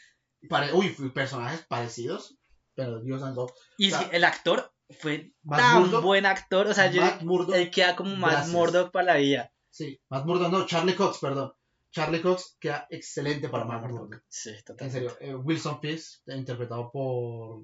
pare- 0.49 0.73
uy, 0.73 0.89
personajes 1.13 1.61
parecidos, 1.67 2.37
pero 2.75 2.99
Dios 3.01 3.21
santo. 3.21 3.53
y 3.77 3.91
o 3.91 3.97
sea, 3.99 4.09
el 4.11 4.23
actor 4.23 4.73
fue 4.99 5.33
Matt 5.43 5.59
tan 5.59 5.83
Murdock- 5.83 6.01
buen 6.03 6.25
actor, 6.25 6.67
o 6.67 6.73
sea, 6.73 6.89
yo, 6.91 7.01
Matt 7.01 7.21
Murdock, 7.23 7.55
él 7.55 7.71
queda 7.71 7.95
como 7.95 8.15
más. 8.15 8.49
Murdock 8.49 8.91
para 8.91 9.05
la 9.05 9.15
vida. 9.17 9.53
sí, 9.69 10.01
Matt 10.09 10.25
Murdock, 10.25 10.51
no, 10.51 10.65
Charlie 10.65 10.95
Cox, 10.95 11.19
perdón. 11.19 11.53
Charlie 11.91 12.21
Cox 12.21 12.55
queda 12.59 12.87
excelente 12.89 13.49
para 13.49 13.65
Matt 13.65 13.81
Murdock. 13.89 14.23
Sí, 14.29 14.49
En 14.51 14.63
total. 14.63 14.91
serio, 14.91 15.17
eh, 15.19 15.33
Wilson 15.35 15.79
Fisk, 15.81 16.21
interpretado 16.27 16.89
por. 16.91 17.63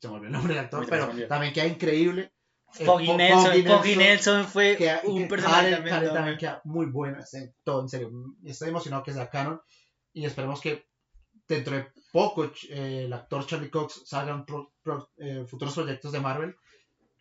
Se 0.00 0.08
me 0.08 0.14
olvidó 0.14 0.26
el 0.26 0.32
nombre 0.32 0.54
del 0.54 0.64
actor, 0.64 0.84
pero 0.90 1.06
también 1.28 1.52
queda 1.52 1.66
increíble. 1.66 2.32
Foggy 2.72 3.06
Fo- 3.06 3.16
Nelson, 3.16 3.64
Foggy 3.66 3.96
Nelson 3.96 4.44
fue 4.46 4.76
y 5.04 5.08
un 5.08 5.22
que 5.22 5.26
personaje 5.28 5.76
también. 5.76 6.38
Queda 6.38 6.60
muy 6.64 6.86
buena, 6.86 7.24
en 7.32 7.54
todo, 7.64 7.82
en 7.82 7.88
serio. 7.88 8.10
Estoy 8.44 8.68
emocionado 8.70 9.02
que 9.02 9.12
sea 9.12 9.28
canon 9.30 9.60
y 10.12 10.24
esperemos 10.24 10.60
que 10.60 10.84
dentro 11.48 11.76
de 11.76 11.86
poco 12.12 12.44
eh, 12.70 13.02
el 13.06 13.12
actor 13.12 13.46
Charlie 13.46 13.70
Cox 13.70 14.02
salgan 14.06 14.44
pro- 14.46 14.72
pro- 14.82 15.10
eh, 15.18 15.44
futuros 15.46 15.74
proyectos 15.74 16.12
de 16.12 16.20
Marvel. 16.20 16.54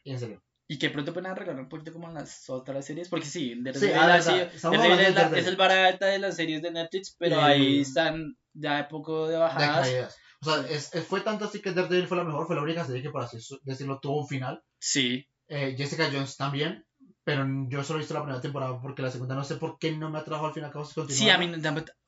Y 0.03 0.11
en 0.11 0.19
serio. 0.19 0.41
Y 0.67 0.79
que 0.79 0.89
pronto 0.89 1.11
pueden 1.13 1.29
arreglar 1.31 1.59
un 1.59 1.67
poquito 1.69 1.91
como 1.91 2.07
en 2.07 2.13
las 2.13 2.49
otras 2.49 2.85
series, 2.85 3.09
porque 3.09 3.25
sí, 3.25 3.53
Sí, 3.55 3.61
Daredevil 3.61 3.97
ah, 3.97 4.17
es, 4.17 4.25
de 4.25 4.31
la- 4.31 5.11
Daredevil. 5.11 5.39
es 5.39 5.47
el 5.47 5.55
vara 5.57 5.87
alta 5.87 6.05
de 6.07 6.17
las 6.19 6.35
series 6.37 6.61
de 6.61 6.71
Netflix, 6.71 7.15
pero 7.19 7.35
Y- 7.35 7.43
ahí 7.43 7.79
están 7.81 8.37
ya 8.53 8.77
de 8.77 8.83
poco 8.85 9.25
de 9.27 9.33
de 9.33 9.37
bajadas. 9.39 9.87
caídas. 9.87 10.17
O 10.41 10.45
sea, 10.45 10.67
es- 10.69 10.91
fue 11.07 11.21
tanto 11.21 11.45
así 11.45 11.61
que 11.61 11.73
Daredevil 11.73 12.07
fue 12.07 12.17
la 12.17 12.23
mejor, 12.23 12.47
fue 12.47 12.55
la 12.55 12.63
única 12.63 12.85
serie 12.85 13.01
que 13.03 13.09
por 13.09 13.21
así 13.21 13.37
decirlo 13.63 13.99
tuvo 13.99 14.21
un 14.21 14.27
final. 14.27 14.63
Sí, 14.79 15.27
Eh, 15.53 15.75
Jessica 15.77 16.09
Jones 16.09 16.37
también, 16.37 16.85
pero 17.25 17.45
yo 17.67 17.83
solo 17.83 17.99
he 17.99 18.03
visto 18.03 18.13
la 18.13 18.21
primera 18.21 18.39
temporada 18.39 18.79
porque 18.81 19.01
la 19.01 19.11
segunda 19.11 19.35
no 19.35 19.43
sé 19.43 19.57
por 19.57 19.77
qué 19.77 19.91
no 19.91 20.09
me 20.09 20.19
atrajo 20.19 20.45
al 20.45 20.53
fin 20.53 20.63
y 20.63 20.65
al 20.65 20.71
cabo 20.71 20.85
Sí, 20.85 21.29
a 21.29 21.37
mí 21.37 21.51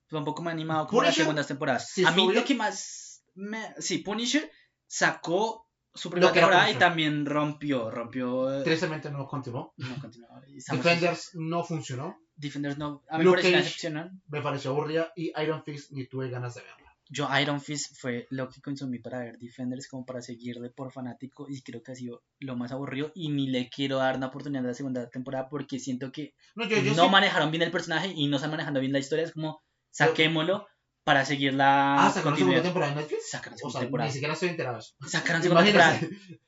tampoco 0.08 0.42
me 0.42 0.50
ha 0.50 0.54
animado 0.54 0.88
como 0.88 1.04
las 1.04 1.14
segundas 1.14 1.48
temporadas. 1.48 1.92
a 2.06 2.12
mí 2.12 2.32
lo 2.32 2.46
que 2.46 2.56
más 2.56 3.22
me... 3.36 3.76
Sí, 3.80 3.98
Punisher 3.98 4.50
sacó 4.88 5.68
su 5.94 6.10
primera 6.10 6.32
temporada 6.32 6.72
y 6.72 6.76
también 6.76 7.26
rompió, 7.26 7.92
rompió... 7.92 8.62
Eh, 8.62 8.64
Tristemente 8.64 9.12
no 9.12 9.28
continuó. 9.28 9.74
No 9.76 10.00
continuó. 10.00 10.30
Defenders 10.72 11.32
no 11.34 11.66
funcionó. 11.66 12.18
Defenders 12.38 12.78
no... 12.78 13.04
A 13.10 13.18
mí 13.18 13.26
me 13.26 13.32
pareció 13.32 13.92
Me 14.28 14.42
pareció 14.42 14.72
aburrida 14.72 15.12
y 15.18 15.34
Iron 15.42 15.66
Fist 15.66 15.92
ni 15.92 16.08
tuve 16.08 16.30
ganas 16.30 16.56
de 16.56 16.62
verla. 16.62 16.83
Yo 17.10 17.28
Iron 17.40 17.62
Fist 17.62 17.96
fue 18.00 18.28
lo 18.30 18.50
que 18.50 18.62
consumí 18.62 19.00
para 19.00 19.20
ver 19.20 19.38
Defenders 19.38 19.88
como 19.88 20.06
para 20.06 20.22
seguirle 20.22 20.70
por 20.70 20.92
fanático 20.92 21.48
y 21.50 21.62
creo 21.62 21.84
que 21.84 21.92
ha 21.92 21.96
sido 21.96 22.24
lo 22.40 22.56
más 22.56 22.72
aburrido 22.72 23.12
y 23.14 23.30
ni 23.30 23.48
le 23.48 23.70
quiero 23.70 23.98
dar 23.98 24.16
una 24.16 24.28
oportunidad 24.28 24.64
a 24.64 24.70
la 24.70 24.74
segunda 24.74 25.10
temporada 25.10 25.50
porque 25.50 25.80
siento 25.80 26.12
que 26.12 26.34
no, 26.56 27.10
manejaron 27.10 27.52
bien 27.52 27.64
el 27.64 27.72
personaje 27.72 28.14
y 28.16 28.28
no 28.28 28.38
están 28.38 28.52
manejando 28.52 28.80
bien 28.80 28.94
la 28.94 29.00
historia. 29.00 29.26
Es 29.26 29.34
como 29.34 29.62
saquémoslo 29.92 30.66
para 31.04 31.26
seguir 31.26 31.54
la 31.54 32.08
ah, 32.08 32.12
¿sacaron 32.12 32.38
segunda 32.38 32.62
temporada 32.62 32.92
en 32.94 32.98
Netflix? 33.00 33.30
Sacaron 33.30 33.58
segunda 33.58 33.80
temporada. 33.82 34.08
Ni 34.08 34.14
siquiera 34.14 34.34
estoy 34.34 34.50
enterado. 34.50 34.80
Sacaron 35.06 35.42
segunda 35.42 35.64
temporada. 35.64 36.00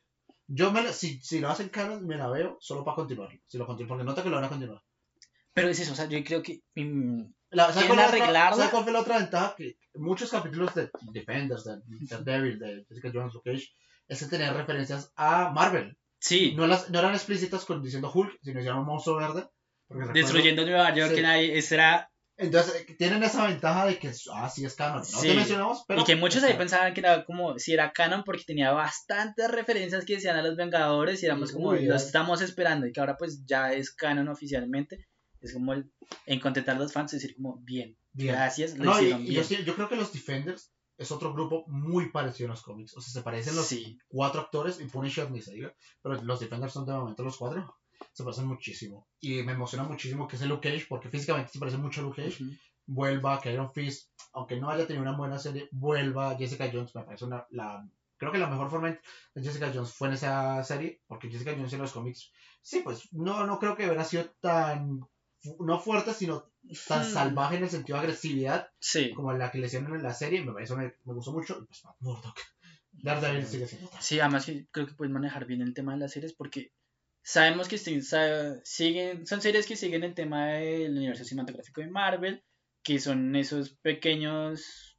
Yo 0.47 0.71
me 0.71 0.93
si, 0.93 1.19
si 1.21 1.39
lo 1.39 1.49
hacen 1.49 1.69
canon, 1.69 2.05
me 2.05 2.17
la 2.17 2.29
veo 2.29 2.57
solo 2.59 2.83
para 2.83 2.95
continuar. 2.95 3.29
Si 3.47 3.57
lo 3.57 3.65
continúo, 3.65 3.89
porque 3.89 4.03
nota 4.03 4.21
que 4.21 4.29
lo 4.29 4.35
van 4.35 4.45
a 4.45 4.49
continuar. 4.49 4.81
Pero 5.53 5.69
es 5.69 5.79
eso, 5.79 5.93
o 5.93 5.95
sea, 5.95 6.05
yo 6.05 6.23
creo 6.23 6.43
que. 6.43 6.61
Mm, 6.75 7.23
la, 7.55 7.71
¿Sabes 7.73 8.69
cuál, 8.69 8.83
fue 8.83 8.93
la 8.93 8.99
otra 9.01 9.17
ventaja? 9.17 9.55
Que 9.57 9.77
muchos 9.95 10.29
capítulos 10.29 10.73
de 10.75 10.89
Defenders, 11.11 11.63
de, 11.63 11.77
de 11.85 12.23
Devil, 12.23 12.59
de 12.59 12.85
Jessica 12.87 13.11
Jones, 13.13 13.33
Luke 13.33 13.51
Cage, 13.51 13.69
es 14.07 14.19
que 14.19 14.25
tenían 14.25 14.55
referencias 14.55 15.11
a 15.15 15.49
Marvel. 15.51 15.97
Sí. 16.19 16.53
No, 16.55 16.67
las, 16.67 16.89
no 16.89 16.99
eran 16.99 17.13
explícitas 17.13 17.65
con 17.65 17.81
diciendo 17.81 18.11
Hulk, 18.13 18.39
sino 18.41 18.59
diciendo 18.59 18.81
un 18.81 18.87
monstruo 18.87 19.17
verde. 19.17 19.47
Destruyendo 20.13 20.65
Nueva 20.65 20.93
York, 20.93 21.09
sí. 21.09 21.15
que 21.15 21.21
nadie, 21.21 21.57
ese 21.57 21.75
era 21.75 22.09
entonces, 22.37 22.85
tienen 22.97 23.23
esa 23.23 23.47
ventaja 23.47 23.85
de 23.85 23.97
que, 23.97 24.11
ah, 24.33 24.49
sí 24.49 24.65
es 24.65 24.75
canon. 24.75 25.03
No 25.13 25.21
te 25.21 25.33
mencionamos, 25.33 25.85
pero. 25.87 26.01
Y 26.01 26.03
que 26.03 26.17
muchos 26.17 26.43
ahí 26.43 26.53
pensaban 26.55 26.93
que 26.93 26.99
era 26.99 27.23
como, 27.23 27.57
si 27.57 27.73
era 27.73 27.93
canon, 27.93 28.23
porque 28.25 28.43
tenía 28.45 28.71
bastantes 28.71 29.49
referencias 29.49 30.03
que 30.03 30.15
decían 30.15 30.35
a 30.35 30.41
los 30.41 30.57
Vengadores 30.57 31.23
y 31.23 31.27
éramos 31.27 31.53
como, 31.53 31.73
lo 31.73 31.95
estamos 31.95 32.41
esperando. 32.41 32.87
Y 32.87 32.91
que 32.91 32.99
ahora, 32.99 33.15
pues, 33.15 33.45
ya 33.45 33.71
es 33.71 33.93
canon 33.93 34.27
oficialmente. 34.27 35.07
Es 35.45 35.53
como 35.53 35.73
el, 35.73 35.91
en 36.25 36.39
contentar 36.39 36.75
a 36.75 36.79
los 36.79 36.91
fans, 36.91 37.11
decir, 37.11 37.35
como, 37.35 37.57
bien, 37.57 37.97
gracias, 38.13 38.77
lo 38.77 38.91
hicieron 38.91 39.23
bien. 39.23 39.43
Yo, 39.65 39.75
creo 39.75 39.87
que 39.87 39.95
los 39.95 40.11
Defenders 40.11 40.73
es 40.97 41.11
otro 41.11 41.33
grupo 41.33 41.65
muy 41.67 42.09
parecido 42.09 42.49
a 42.49 42.53
los 42.53 42.63
cómics. 42.63 42.95
O 42.97 43.01
sea, 43.01 43.13
se 43.13 43.21
parecen 43.21 43.55
los 43.55 43.73
cuatro 44.07 44.41
actores, 44.41 44.79
y 44.79 44.85
Punisher 44.85 45.29
ni 45.29 45.41
se 45.41 45.53
diga, 45.53 45.75
pero 46.01 46.21
los 46.21 46.39
Defenders 46.39 46.73
son 46.73 46.85
de 46.85 46.93
momento 46.93 47.23
los 47.23 47.37
cuatro 47.37 47.77
se 48.11 48.23
parecen 48.23 48.47
muchísimo. 48.47 49.07
Y 49.19 49.43
me 49.43 49.53
emociona 49.53 49.83
muchísimo 49.83 50.27
que 50.27 50.35
ese 50.35 50.45
Luke 50.45 50.69
Cage, 50.69 50.85
porque 50.87 51.09
físicamente 51.09 51.51
se 51.51 51.59
parece 51.59 51.77
mucho 51.77 52.01
a 52.01 52.03
Luke 52.03 52.23
Cage, 52.23 52.43
vuelva, 52.85 53.39
que 53.39 53.53
Iron 53.53 53.71
Fist, 53.71 54.09
aunque 54.33 54.59
no 54.59 54.69
haya 54.69 54.87
tenido 54.87 55.03
una 55.03 55.17
buena 55.17 55.39
serie, 55.39 55.67
vuelva. 55.71 56.35
Jessica 56.37 56.69
Jones 56.71 56.93
me 56.95 57.03
parece 57.03 57.25
una, 57.25 57.45
la, 57.49 57.87
creo 58.17 58.31
que 58.31 58.37
la 58.37 58.49
mejor 58.49 58.69
forma 58.69 58.89
de 58.89 59.41
Jessica 59.41 59.71
Jones 59.73 59.93
fue 59.93 60.07
en 60.09 60.13
esa 60.15 60.63
serie, 60.63 61.01
porque 61.07 61.29
Jessica 61.29 61.53
Jones 61.55 61.73
en 61.73 61.81
los 61.81 61.91
cómics, 61.91 62.31
sí, 62.61 62.81
pues 62.83 63.11
no, 63.11 63.45
no 63.45 63.59
creo 63.59 63.75
que 63.75 63.85
hubiera 63.85 64.03
sido 64.03 64.25
tan, 64.39 65.05
no 65.59 65.79
fuerte, 65.79 66.13
sino 66.13 66.51
tan 66.87 67.07
hmm. 67.07 67.13
salvaje 67.13 67.57
en 67.57 67.63
el 67.63 67.69
sentido 67.69 67.97
de 67.97 68.05
agresividad, 68.05 68.69
sí. 68.79 69.11
como 69.13 69.33
la 69.33 69.51
que 69.51 69.59
le 69.59 69.67
hicieron 69.67 69.95
en 69.95 70.03
la 70.03 70.13
serie, 70.13 70.43
me, 70.43 70.63
eso 70.63 70.75
me, 70.75 70.93
me 71.03 71.13
gustó 71.13 71.31
mucho, 71.31 71.59
y 71.61 71.65
pues 71.65 71.83
Murdoch. 71.99 72.39
Daredevil 72.91 73.45
sigue 73.45 73.67
siendo. 73.67 73.89
Sí, 73.99 74.19
además 74.19 74.49
creo 74.71 74.87
que 74.87 74.93
pueden 74.93 75.13
manejar 75.13 75.45
bien 75.45 75.61
el 75.61 75.73
tema 75.73 75.93
de 75.93 75.99
las 75.99 76.13
series 76.13 76.33
porque 76.33 76.71
Sabemos 77.27 77.67
que 77.67 77.79
siguen, 77.79 79.25
son 79.25 79.41
series 79.41 79.65
que 79.65 79.75
siguen 79.75 80.03
el 80.03 80.13
tema 80.13 80.45
del 80.49 80.95
universo 80.95 81.23
cinematográfico 81.23 81.81
de 81.81 81.87
Marvel, 81.87 82.43
que 82.83 82.99
son 82.99 83.35
esos 83.35 83.71
pequeños 83.77 84.95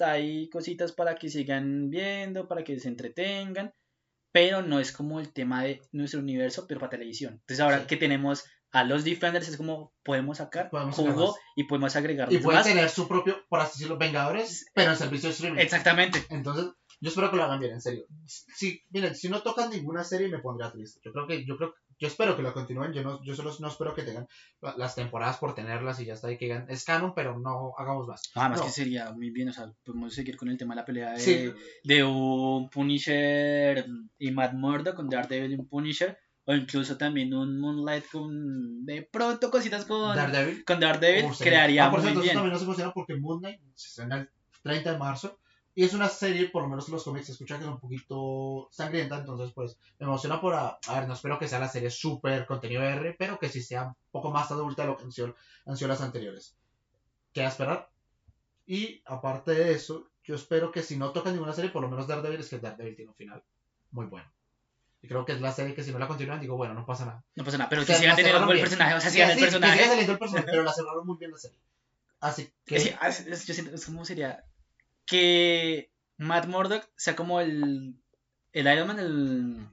hay 0.00 0.48
cositas 0.50 0.90
para 0.90 1.14
que 1.14 1.28
sigan 1.28 1.90
viendo, 1.90 2.48
para 2.48 2.64
que 2.64 2.80
se 2.80 2.88
entretengan, 2.88 3.72
pero 4.32 4.62
no 4.62 4.80
es 4.80 4.90
como 4.90 5.20
el 5.20 5.32
tema 5.32 5.62
de 5.62 5.80
nuestro 5.92 6.18
universo, 6.18 6.66
pero 6.66 6.80
para 6.80 6.90
televisión. 6.90 7.34
Entonces 7.34 7.60
ahora 7.60 7.86
que 7.86 7.96
tenemos 7.96 8.42
a 8.74 8.84
los 8.84 9.04
Defenders 9.04 9.48
es 9.48 9.56
como 9.56 9.94
podemos 10.02 10.38
sacar 10.38 10.68
podemos 10.68 10.94
jugo 10.96 11.36
y 11.56 11.64
podemos 11.64 11.96
agregar 11.96 12.32
y 12.32 12.38
pueden 12.38 12.62
tener 12.62 12.90
su 12.90 13.08
propio 13.08 13.36
por 13.48 13.60
así 13.60 13.78
decirlo 13.78 13.96
Vengadores 13.96 14.66
pero 14.74 14.90
en 14.90 14.96
servicio 14.96 15.28
de 15.28 15.34
streaming 15.34 15.60
exactamente 15.60 16.24
entonces 16.28 16.66
yo 17.04 17.10
espero 17.10 17.30
que 17.30 17.36
lo 17.36 17.44
hagan 17.44 17.60
bien, 17.60 17.72
en 17.72 17.82
serio. 17.82 18.06
Si, 18.26 18.82
miren, 18.90 19.14
si 19.14 19.28
no 19.28 19.42
tocan 19.42 19.68
ninguna 19.68 20.04
serie 20.04 20.28
me 20.28 20.38
pondría 20.38 20.70
triste. 20.72 21.00
Yo 21.04 21.12
creo 21.12 21.26
que, 21.26 21.44
yo 21.44 21.58
creo, 21.58 21.74
yo 21.98 22.08
espero 22.08 22.34
que 22.34 22.42
lo 22.42 22.54
continúen. 22.54 22.94
Yo 22.94 23.02
no, 23.02 23.22
yo 23.22 23.34
solo 23.34 23.52
no 23.60 23.68
espero 23.68 23.94
que 23.94 24.02
tengan 24.02 24.26
las 24.78 24.94
temporadas 24.94 25.36
por 25.36 25.54
tenerlas 25.54 26.00
y 26.00 26.06
ya 26.06 26.14
está, 26.14 26.32
y 26.32 26.38
que 26.38 26.46
digan, 26.46 26.66
es 26.70 26.84
canon, 26.84 27.12
pero 27.14 27.38
no 27.38 27.74
hagamos 27.76 28.08
más. 28.08 28.22
Ah, 28.34 28.48
más 28.48 28.62
que 28.62 28.70
sería 28.70 29.12
muy 29.12 29.30
bien, 29.30 29.50
o 29.50 29.52
sea, 29.52 29.70
podemos 29.84 30.14
seguir 30.14 30.38
con 30.38 30.48
el 30.48 30.56
tema 30.56 30.74
de 30.74 30.80
la 30.80 30.86
pelea 30.86 31.12
de, 31.12 31.54
de 31.82 32.04
un 32.04 32.70
Punisher 32.70 33.86
y 34.18 34.30
Matt 34.30 34.54
Murdock 34.54 34.96
con 34.96 35.10
Daredevil 35.10 35.52
y 35.52 35.56
un 35.56 35.68
Punisher. 35.68 36.18
O 36.46 36.54
incluso 36.54 36.96
también 36.98 37.32
un 37.32 37.58
Moonlight 37.58 38.04
con. 38.10 38.84
De 38.84 39.02
pronto 39.02 39.50
cositas 39.50 39.84
con 39.86 40.14
Daredevil. 40.14 40.64
Con 40.64 40.78
Daredevil 40.78 41.30
crearía 41.38 41.86
ah, 41.86 41.90
por 41.90 42.00
muy 42.00 42.08
cierto, 42.08 42.20
bien. 42.20 42.34
también 42.34 42.52
no 42.52 42.58
se 42.58 42.64
emociona 42.64 42.92
porque 42.92 43.16
Moonlight 43.16 43.60
se 43.74 44.02
el 44.02 44.28
30 44.62 44.92
de 44.92 44.98
marzo. 44.98 45.38
Y 45.76 45.82
es 45.82 45.92
una 45.92 46.08
serie, 46.08 46.50
por 46.50 46.62
lo 46.62 46.68
menos 46.68 46.86
en 46.86 46.94
los 46.94 47.02
cómics 47.02 47.26
se 47.26 47.32
escucha 47.32 47.56
que 47.58 47.64
es 47.64 47.68
un 47.68 47.80
poquito 47.80 48.68
sangrienta, 48.70 49.18
entonces 49.18 49.50
pues 49.52 49.76
me 49.98 50.06
emociona 50.06 50.40
por... 50.40 50.54
A, 50.54 50.78
ver, 50.88 51.08
no 51.08 51.14
espero 51.14 51.36
que 51.36 51.48
sea 51.48 51.58
la 51.58 51.68
serie 51.68 51.90
súper 51.90 52.46
contenido 52.46 52.82
R, 52.82 53.16
pero 53.18 53.40
que 53.40 53.48
sí 53.48 53.60
sea 53.60 53.88
un 53.88 53.94
poco 54.12 54.30
más 54.30 54.52
adulta 54.52 54.82
de 54.82 54.88
lo 54.88 54.96
que 54.96 55.02
han 55.02 55.10
sido, 55.10 55.34
las 55.88 56.00
anteriores. 56.00 56.56
Queda 57.32 57.48
esperar. 57.48 57.90
Y 58.66 59.02
aparte 59.04 59.50
de 59.50 59.72
eso, 59.72 60.08
yo 60.22 60.36
espero 60.36 60.70
que 60.70 60.82
si 60.82 60.96
no 60.96 61.10
toca 61.10 61.32
ninguna 61.32 61.52
serie, 61.52 61.72
por 61.72 61.82
lo 61.82 61.88
menos 61.88 62.06
Daredevil, 62.06 62.40
es 62.40 62.48
que 62.48 62.60
Daredevil 62.60 62.94
tiene 62.94 63.10
un 63.10 63.16
final 63.16 63.42
muy 63.90 64.06
bueno. 64.06 64.30
Y 65.04 65.06
creo 65.06 65.26
que 65.26 65.32
es 65.32 65.40
la 65.40 65.52
serie 65.52 65.74
que 65.74 65.82
si 65.82 65.92
no 65.92 65.98
la 65.98 66.08
continúan, 66.08 66.40
digo, 66.40 66.56
bueno, 66.56 66.72
no 66.72 66.86
pasa 66.86 67.04
nada. 67.04 67.22
No 67.34 67.44
pasa 67.44 67.58
nada, 67.58 67.68
pero 67.68 67.84
que 67.84 67.94
sigan 67.94 68.16
teniendo 68.16 68.50
el 68.50 68.60
personaje, 68.60 68.94
o 68.94 69.00
sea, 69.00 69.10
sigan 69.10 69.30
el 69.32 69.38
personaje. 69.38 70.00
El 70.00 70.18
personaje, 70.18 70.46
pero 70.46 70.62
la 70.62 70.72
cerraron 70.74 71.06
muy 71.06 71.18
bien 71.18 71.30
la 71.30 71.38
serie. 71.38 71.58
Así 72.20 72.50
que... 72.64 72.80
Sí, 72.80 72.90
yo 73.46 73.54
siento, 73.54 73.72
¿cómo 73.84 74.04
sería? 74.06 74.42
que 75.06 75.90
Matt 76.16 76.46
Murdock 76.46 76.88
sea 76.96 77.16
como 77.16 77.40
el, 77.40 77.94
el 78.52 78.72
Iron 78.72 78.88
Man, 78.88 78.98
el, 78.98 79.68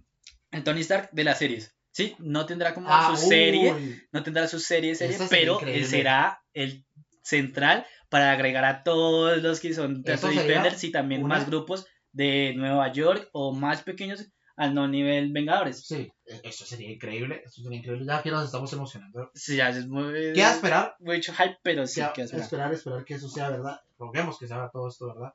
el 0.51 0.63
Tony 0.63 0.81
Stark 0.81 1.09
de 1.11 1.23
las 1.23 1.39
series. 1.39 1.75
Sí, 1.91 2.15
no 2.19 2.45
tendrá 2.45 2.73
como 2.73 2.87
ah, 2.89 3.13
su 3.15 3.27
serie, 3.27 4.07
no 4.11 4.23
tendrá 4.23 4.47
su 4.47 4.59
serie, 4.59 4.95
serie 4.95 5.17
pero 5.29 5.59
él 5.59 5.85
será 5.85 6.41
el 6.53 6.85
central 7.21 7.85
para 8.09 8.31
agregar 8.31 8.63
a 8.63 8.83
todos 8.83 9.41
los 9.41 9.59
que 9.59 9.73
son 9.73 10.01
Defenders 10.01 10.83
y 10.85 10.91
también 10.91 11.25
más 11.25 11.47
grupos 11.47 11.85
de 12.13 12.53
Nueva 12.55 12.91
York 12.93 13.29
o 13.33 13.53
más 13.53 13.83
pequeños 13.83 14.25
al 14.61 14.75
no 14.75 14.87
nivel 14.87 15.31
Vengadores. 15.31 15.83
Sí, 15.83 16.13
e-, 16.23 16.41
eso 16.43 16.65
sería 16.65 16.91
increíble, 16.91 17.41
eso 17.43 17.63
sería 17.63 17.79
increíble. 17.79 18.05
Ya 18.05 18.21
que 18.21 18.29
nos 18.29 18.45
estamos 18.45 18.71
emocionando. 18.71 19.31
Sí, 19.33 19.55
ya 19.55 19.69
es 19.69 19.87
muy... 19.87 20.33
¿Qué 20.33 20.43
a 20.43 20.53
esperar? 20.53 20.95
Mucho 20.99 21.33
hype, 21.33 21.57
pero 21.63 21.87
sí, 21.87 21.99
¿qué 22.13 22.21
a 22.21 22.25
esperar? 22.25 22.43
Esperar, 22.43 22.73
esperar 22.73 23.05
que 23.05 23.15
eso 23.15 23.27
sea 23.27 23.49
verdad. 23.49 23.81
Roguemos 23.97 24.37
que 24.37 24.47
sea 24.47 24.69
todo 24.71 24.87
esto 24.87 25.07
verdad. 25.07 25.33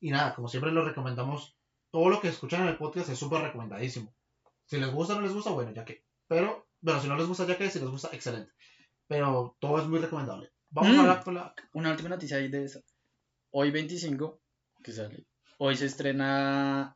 Y 0.00 0.10
nada, 0.10 0.34
como 0.34 0.48
siempre 0.48 0.72
lo 0.72 0.84
recomendamos, 0.84 1.56
todo 1.92 2.08
lo 2.08 2.20
que 2.20 2.26
escuchan 2.26 2.62
en 2.62 2.68
el 2.68 2.76
podcast 2.76 3.08
es 3.08 3.18
súper 3.18 3.40
recomendadísimo. 3.40 4.12
Si 4.64 4.78
les 4.78 4.90
gusta 4.90 5.14
o 5.14 5.16
no 5.16 5.22
les 5.22 5.32
gusta, 5.32 5.50
bueno, 5.50 5.70
ya 5.72 5.84
que. 5.84 6.02
Pero, 6.26 6.66
bueno, 6.80 7.00
si 7.00 7.06
no 7.06 7.16
les 7.16 7.28
gusta, 7.28 7.46
ya 7.46 7.56
que. 7.56 7.70
Si 7.70 7.78
les 7.78 7.88
gusta, 7.88 8.08
excelente. 8.12 8.50
Pero 9.06 9.56
todo 9.60 9.78
es 9.78 9.86
muy 9.86 10.00
recomendable. 10.00 10.50
Vamos 10.70 10.90
a 10.90 10.94
mm. 10.96 11.00
hablar 11.00 11.22
con 11.22 11.34
la... 11.36 11.54
Una 11.72 11.92
última 11.92 12.08
noticia 12.08 12.38
ahí 12.38 12.48
de 12.48 12.64
eso. 12.64 12.80
Hoy 13.52 13.70
25, 13.70 14.40
que 14.82 14.90
sale. 14.90 15.24
Hoy 15.58 15.76
se 15.76 15.86
estrena 15.86 16.95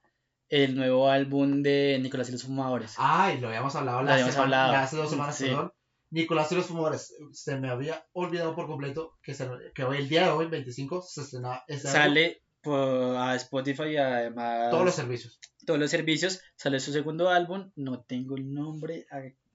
el 0.50 0.76
nuevo 0.76 1.08
álbum 1.08 1.62
de 1.62 1.98
Nicolás 2.02 2.28
y 2.28 2.32
los 2.32 2.42
Fumadores. 2.42 2.94
Ah, 2.98 3.32
y 3.32 3.40
lo 3.40 3.48
habíamos 3.48 3.74
hablado, 3.76 4.02
la 4.02 4.14
hablado. 4.14 4.74
hace 4.74 4.96
dos 4.96 5.08
semanas, 5.08 5.38
perdón. 5.38 5.72
Nicolás 6.10 6.50
y 6.50 6.56
los 6.56 6.66
Fumadores, 6.66 7.14
se 7.32 7.56
me 7.56 7.70
había 7.70 8.04
olvidado 8.12 8.54
por 8.54 8.66
completo 8.66 9.16
que, 9.22 9.34
que 9.74 9.84
hoy, 9.84 9.98
el 9.98 10.08
día 10.08 10.24
de 10.24 10.30
hoy, 10.30 10.46
25, 10.46 11.02
se 11.02 11.22
estrena 11.22 11.62
Sale 11.78 12.42
a 12.66 13.34
Spotify 13.36 13.84
y 13.84 13.96
además... 13.96 14.70
Todos 14.70 14.84
los 14.84 14.94
servicios. 14.94 15.38
Todos 15.64 15.78
los 15.78 15.90
servicios. 15.90 16.40
Sale 16.56 16.80
su 16.80 16.92
segundo 16.92 17.30
álbum, 17.30 17.70
no 17.76 18.02
tengo 18.02 18.36
el 18.36 18.52
nombre 18.52 19.06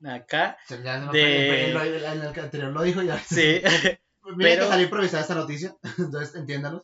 acá. 0.03 0.57
de... 1.11 1.71
En 1.71 1.77
el 1.77 2.39
anterior 2.39 2.71
lo 2.71 2.81
dijo 2.83 3.01
ya. 3.01 3.19
Sí. 3.19 3.61
Mira 4.37 4.55
que 4.55 4.67
salió 4.67 4.85
improvisada 4.85 5.21
esta 5.21 5.35
noticia, 5.35 5.75
entonces 5.97 6.35
entiéndanos. 6.35 6.83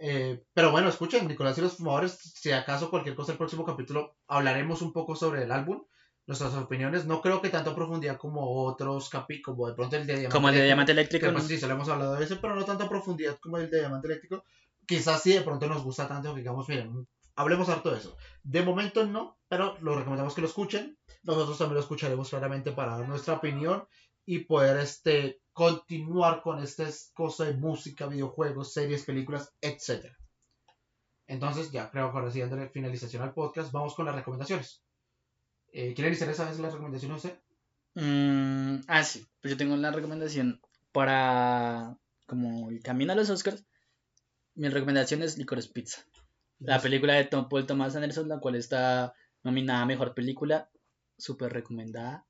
Eh, 0.00 0.42
pero 0.54 0.70
bueno, 0.70 0.88
escuchen, 0.88 1.28
Nicolás 1.28 1.58
y 1.58 1.60
los 1.60 1.76
fumadores, 1.76 2.18
si 2.34 2.50
acaso 2.52 2.88
cualquier 2.88 3.14
cosa 3.14 3.32
el 3.32 3.38
próximo 3.38 3.66
capítulo 3.66 4.16
hablaremos 4.26 4.80
un 4.80 4.94
poco 4.94 5.14
sobre 5.14 5.44
el 5.44 5.52
álbum, 5.52 5.82
nuestras 6.26 6.54
opiniones, 6.54 7.04
no 7.04 7.20
creo 7.20 7.42
que 7.42 7.50
tanto 7.50 7.70
a 7.70 7.74
profundidad 7.74 8.16
como 8.16 8.64
otros 8.64 9.10
capítulos, 9.10 9.44
como 9.44 9.68
de 9.68 9.74
pronto 9.74 9.96
el 9.96 10.06
de 10.06 10.12
Diamante 10.14 10.32
Como 10.32 10.48
el 10.48 10.54
de 10.54 10.64
Diamante 10.64 10.92
Eléctrico. 10.92 11.30
pues, 11.32 11.46
sí, 11.46 11.58
solo 11.58 11.74
hemos 11.74 11.88
hablado 11.88 12.14
de 12.14 12.24
ese, 12.24 12.36
pero 12.36 12.54
no 12.54 12.64
tanto 12.64 12.84
a 12.84 12.88
profundidad 12.88 13.38
como 13.40 13.58
el 13.58 13.68
de 13.68 13.80
Diamante 13.80 14.06
Eléctrico. 14.06 14.44
Quizás 14.86 15.22
sí 15.22 15.32
de 15.34 15.42
pronto 15.42 15.66
nos 15.66 15.82
gusta 15.82 16.08
tanto 16.08 16.32
que 16.32 16.40
digamos, 16.40 16.68
miren, 16.68 17.06
hablemos 17.36 17.68
harto 17.68 17.90
de 17.90 17.98
eso. 17.98 18.16
De 18.42 18.62
momento 18.62 19.04
no, 19.06 19.38
pero 19.48 19.76
lo 19.80 19.96
recomendamos 19.96 20.34
que 20.34 20.40
lo 20.40 20.46
escuchen. 20.46 20.96
Nosotros 21.24 21.58
también 21.58 21.74
lo 21.74 21.80
escucharemos 21.80 22.30
claramente 22.30 22.72
para 22.72 22.96
dar 22.96 23.08
nuestra 23.08 23.34
opinión 23.34 23.84
y 24.24 24.40
poder 24.40 24.78
este, 24.78 25.40
continuar 25.60 26.40
con 26.40 26.62
esta 26.62 26.88
cosa 27.12 27.44
de 27.44 27.52
música, 27.52 28.06
videojuegos, 28.06 28.72
series, 28.72 29.04
películas, 29.04 29.52
etc. 29.60 30.06
Entonces, 31.26 31.70
ya 31.70 31.90
creo 31.90 32.10
que 32.10 32.16
ahora 32.16 32.30
sí, 32.30 32.40
dándole 32.40 32.70
finalización 32.70 33.22
al 33.22 33.34
podcast, 33.34 33.70
vamos 33.70 33.94
con 33.94 34.06
las 34.06 34.14
recomendaciones. 34.14 34.82
Eh, 35.70 35.92
¿Quiere 35.92 36.08
iniciar 36.08 36.30
esa 36.30 36.48
vez 36.48 36.58
las 36.60 36.72
recomendaciones 36.72 37.22
usted? 37.22 37.38
Mm, 37.92 38.84
ah, 38.88 39.04
sí, 39.04 39.28
pues 39.42 39.50
yo 39.52 39.58
tengo 39.58 39.76
la 39.76 39.90
recomendación 39.90 40.62
para 40.92 41.98
como 42.26 42.70
el 42.70 42.82
camino 42.82 43.12
a 43.12 43.16
los 43.16 43.28
Oscars. 43.28 43.66
Mi 44.54 44.70
recomendación 44.70 45.22
es 45.22 45.36
Licorice 45.36 45.68
Pizza. 45.68 46.06
La 46.58 46.80
película 46.80 47.12
de 47.12 47.24
Tom 47.26 47.50
Paul 47.50 47.66
Thomas 47.66 47.94
Anderson, 47.94 48.28
la 48.28 48.40
cual 48.40 48.54
está 48.54 49.12
nominada 49.42 49.82
a 49.82 49.86
Mejor 49.86 50.14
Película. 50.14 50.70
Súper 51.18 51.52
recomendada. 51.52 52.24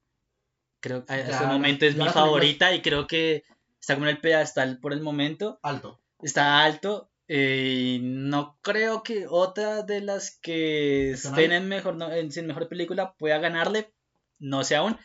Creo 0.80 1.04
que 1.04 1.12
hasta 1.12 1.42
el 1.42 1.48
momento 1.48 1.84
es 1.84 1.96
mi 1.96 2.08
favorita 2.08 2.74
y 2.74 2.82
creo 2.82 3.06
que 3.06 3.44
está 3.78 3.94
como 3.94 4.06
en 4.06 4.16
el 4.16 4.20
pedestal 4.20 4.78
por 4.80 4.92
el 4.92 5.02
momento. 5.02 5.58
Alto. 5.62 6.00
Está 6.22 6.64
alto. 6.64 7.10
Eh, 7.28 8.00
no 8.02 8.58
creo 8.60 9.02
que 9.02 9.26
otra 9.28 9.82
de 9.82 10.00
las 10.00 10.38
que 10.40 11.12
estén 11.12 11.52
en 11.52 11.68
mejor, 11.68 11.96
en, 12.12 12.46
mejor 12.46 12.68
película 12.68 13.14
pueda 13.14 13.38
ganarle. 13.38 13.92
No 14.38 14.64
sé 14.64 14.76
aún. 14.76 14.96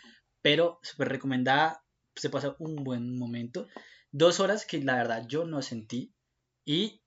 Pero 0.41 0.79
súper 0.81 1.09
recomendada. 1.09 1.83
Se 2.15 2.29
pasa 2.29 2.55
un 2.59 2.83
buen 2.83 3.17
momento. 3.17 3.67
Dos 4.11 4.39
horas 4.39 4.65
que 4.65 4.81
la 4.81 4.95
verdad 4.95 5.25
yo 5.27 5.45
no 5.45 5.61
sentí. 5.61 6.13
Y 6.63 7.01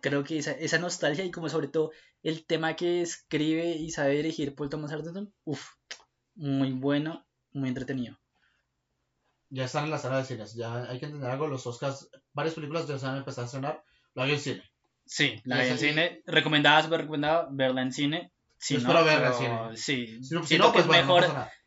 creo 0.00 0.22
que 0.22 0.38
esa, 0.38 0.52
esa 0.52 0.78
nostalgia 0.78 1.24
y 1.24 1.30
como 1.30 1.48
sobre 1.48 1.68
todo 1.68 1.90
el 2.22 2.46
tema 2.46 2.74
que 2.74 3.02
escribe 3.02 3.72
y 3.72 3.90
sabe 3.90 4.14
dirigir 4.14 4.54
Paul 4.54 4.70
Thomas 4.70 4.92
Anderson, 4.92 5.32
uff, 5.44 5.68
muy 6.34 6.72
bueno, 6.72 7.26
muy 7.54 7.68
entretenido. 7.68 8.18
Ya 9.50 9.64
están 9.64 9.84
en 9.84 9.90
la 9.90 9.98
sala 9.98 10.18
de 10.18 10.24
cines, 10.24 10.54
ya 10.54 10.84
hay 10.84 10.98
que 10.98 11.06
entender 11.06 11.30
algo, 11.30 11.46
los 11.46 11.66
Oscars, 11.66 12.10
varias 12.32 12.54
películas 12.54 12.88
ya 12.88 12.98
se 12.98 13.06
han 13.06 13.18
empezado 13.18 13.42
a 13.42 13.46
estrenar, 13.46 13.84
la 14.14 14.24
vi 14.24 14.32
en 14.32 14.40
cine. 14.40 14.62
Sí, 15.06 15.40
la 15.44 15.62
vi 15.62 15.68
en 15.68 15.78
cine, 15.78 16.22
recomendada, 16.26 16.82
súper 16.82 17.02
recomendada, 17.02 17.48
verla 17.50 17.82
en 17.82 17.92
cine. 17.92 18.32
Sí, 18.58 18.76
espero 18.76 19.04
verla 19.04 19.28
en 19.28 19.34
cine. 19.34 19.76
Sí, 19.76 20.24
si 20.24 20.58
no, 20.58 20.72
pues 20.72 20.84
es 20.84 20.90
mejor, 20.90 21.24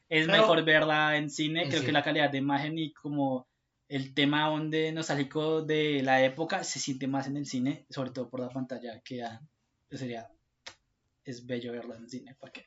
es 0.10 0.28
mejor 0.28 0.64
verla 0.64 1.18
en 1.18 1.30
cine, 1.30 1.70
creo 1.70 1.84
que 1.84 1.92
la 1.92 2.04
calidad 2.04 2.30
de 2.30 2.40
imagen 2.40 2.78
y 2.78 2.92
como 2.94 3.48
el 3.88 4.14
tema 4.14 4.50
donde 4.50 4.92
nostálgico 4.92 5.62
de 5.62 6.02
la 6.04 6.24
época 6.24 6.64
se 6.64 6.80
siente 6.80 7.08
más 7.08 7.28
en 7.28 7.38
el 7.38 7.46
cine, 7.46 7.86
sobre 7.90 8.12
todo 8.12 8.30
por 8.30 8.42
la 8.42 8.50
pantalla 8.50 9.00
que 9.02 9.24
sería 9.92 10.30
es 11.28 11.46
bello 11.46 11.74
verlo 11.74 11.96
en 11.96 12.04
el 12.04 12.10
cine, 12.10 12.36
¿para 12.40 12.54
qué? 12.54 12.66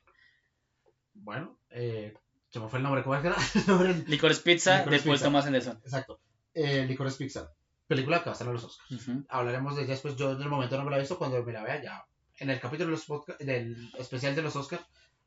Bueno, 1.13 1.59
eh, 1.69 2.13
se 2.51 2.59
me 2.59 2.67
fue 2.67 2.79
el 2.79 2.83
nombre, 2.83 3.01
¿cómo 3.01 3.15
es 3.15 3.21
que 3.21 3.27
era? 3.29 3.93
Licorice 4.07 4.41
Pizza, 4.41 4.83
después 4.85 5.21
Thomas 5.21 5.45
Anderson. 5.45 5.79
Exacto. 5.83 6.19
Eh, 6.53 6.85
Licorice 6.85 7.17
Pizza, 7.17 7.49
película 7.87 8.19
que 8.19 8.25
va 8.25 8.31
a 8.31 8.33
estar 8.33 8.47
en 8.47 8.53
los 8.53 8.63
Oscars. 8.65 9.09
Hablaremos 9.29 9.75
de 9.75 9.83
ella 9.83 9.91
después, 9.91 10.17
yo 10.17 10.31
en 10.33 10.41
el 10.41 10.49
momento 10.49 10.77
no 10.77 10.83
me 10.83 10.91
la 10.91 10.97
he 10.97 10.99
visto, 10.99 11.17
cuando 11.17 11.41
me 11.43 11.53
la 11.53 11.63
vea 11.63 11.81
ya, 11.81 12.05
en 12.37 12.49
el 12.49 12.59
capítulo 12.59 12.89
de 12.89 12.91
los 12.91 13.37
del 13.39 13.91
especial 13.97 14.35
de 14.35 14.41
los 14.41 14.55
Oscars, 14.55 14.83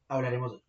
hablaremos 0.08 0.52
de 0.52 0.62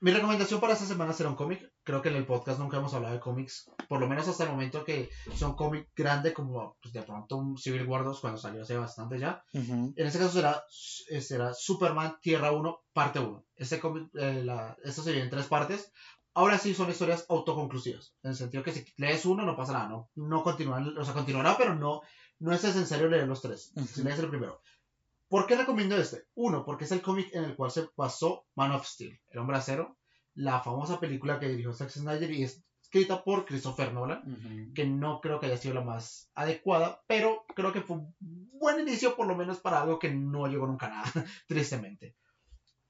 mi 0.00 0.12
recomendación 0.12 0.60
para 0.60 0.72
esta 0.72 0.86
semana 0.86 1.12
será 1.12 1.28
un 1.28 1.36
cómic. 1.36 1.70
Creo 1.82 2.00
que 2.00 2.08
en 2.08 2.16
el 2.16 2.26
podcast 2.26 2.58
nunca 2.58 2.78
hemos 2.78 2.94
hablado 2.94 3.14
de 3.14 3.20
cómics, 3.20 3.70
por 3.88 4.00
lo 4.00 4.08
menos 4.08 4.26
hasta 4.28 4.44
el 4.44 4.50
momento 4.50 4.84
que 4.84 5.10
son 5.36 5.54
cómic 5.54 5.90
grande 5.94 6.32
como 6.32 6.76
pues, 6.80 6.94
de 6.94 7.02
pronto 7.02 7.36
un 7.36 7.58
Civil 7.58 7.86
War 7.86 8.04
2 8.04 8.20
cuando 8.20 8.38
salió 8.38 8.62
hace 8.62 8.76
bastante 8.76 9.18
ya. 9.18 9.44
En 9.52 9.94
este 9.96 10.18
caso 10.18 10.32
será, 10.32 10.64
eh, 11.10 11.20
será 11.20 11.52
Superman 11.52 12.16
Tierra 12.20 12.52
1, 12.52 12.80
parte 12.92 13.18
1. 13.18 13.44
Este 13.56 13.78
cómic, 13.78 14.08
eh, 14.18 14.46
esto 14.84 15.02
se 15.02 15.10
viene 15.12 15.24
en 15.24 15.30
tres 15.30 15.46
partes. 15.46 15.92
Ahora 16.32 16.58
sí 16.58 16.74
son 16.74 16.88
historias 16.88 17.26
autoconclusivas, 17.28 18.14
en 18.22 18.30
el 18.30 18.36
sentido 18.36 18.62
que 18.62 18.72
si 18.72 18.84
lees 18.96 19.26
uno 19.26 19.44
no 19.44 19.56
pasa 19.56 19.72
nada, 19.72 19.88
no, 19.88 20.10
no 20.14 20.44
continúan, 20.44 20.96
o 20.96 21.04
sea, 21.04 21.12
continuará, 21.12 21.58
pero 21.58 21.74
no, 21.74 22.02
no 22.38 22.52
es 22.52 22.62
necesario 22.62 23.08
leer 23.08 23.26
los 23.26 23.42
tres, 23.42 23.72
si 23.92 24.02
lees 24.04 24.18
el 24.20 24.30
primero. 24.30 24.62
¿Por 25.30 25.46
qué 25.46 25.54
recomiendo 25.54 25.96
este? 25.96 26.24
Uno, 26.34 26.64
porque 26.64 26.84
es 26.84 26.90
el 26.90 27.02
cómic 27.02 27.32
en 27.32 27.44
el 27.44 27.54
cual 27.54 27.70
se 27.70 27.88
basó 27.96 28.46
Man 28.56 28.72
of 28.72 28.84
Steel, 28.84 29.16
El 29.28 29.38
Hombre 29.38 29.58
Acero, 29.58 29.96
la 30.34 30.58
famosa 30.58 30.98
película 30.98 31.38
que 31.38 31.48
dirigió 31.48 31.72
Zack 31.72 31.90
Snyder 31.90 32.32
y 32.32 32.42
es 32.42 32.64
escrita 32.82 33.22
por 33.22 33.44
Christopher 33.44 33.92
Nolan, 33.92 34.72
que 34.74 34.84
no 34.84 35.20
creo 35.20 35.38
que 35.38 35.46
haya 35.46 35.56
sido 35.56 35.74
la 35.74 35.82
más 35.82 36.32
adecuada, 36.34 37.04
pero 37.06 37.44
creo 37.54 37.72
que 37.72 37.82
fue 37.82 37.98
un 37.98 38.12
buen 38.18 38.80
inicio 38.80 39.14
por 39.14 39.28
lo 39.28 39.36
menos 39.36 39.60
para 39.60 39.80
algo 39.80 40.00
que 40.00 40.10
no 40.12 40.48
llegó 40.48 40.66
nunca 40.66 40.86
a 40.86 40.90
nada, 40.90 41.12
tristemente. 41.46 42.16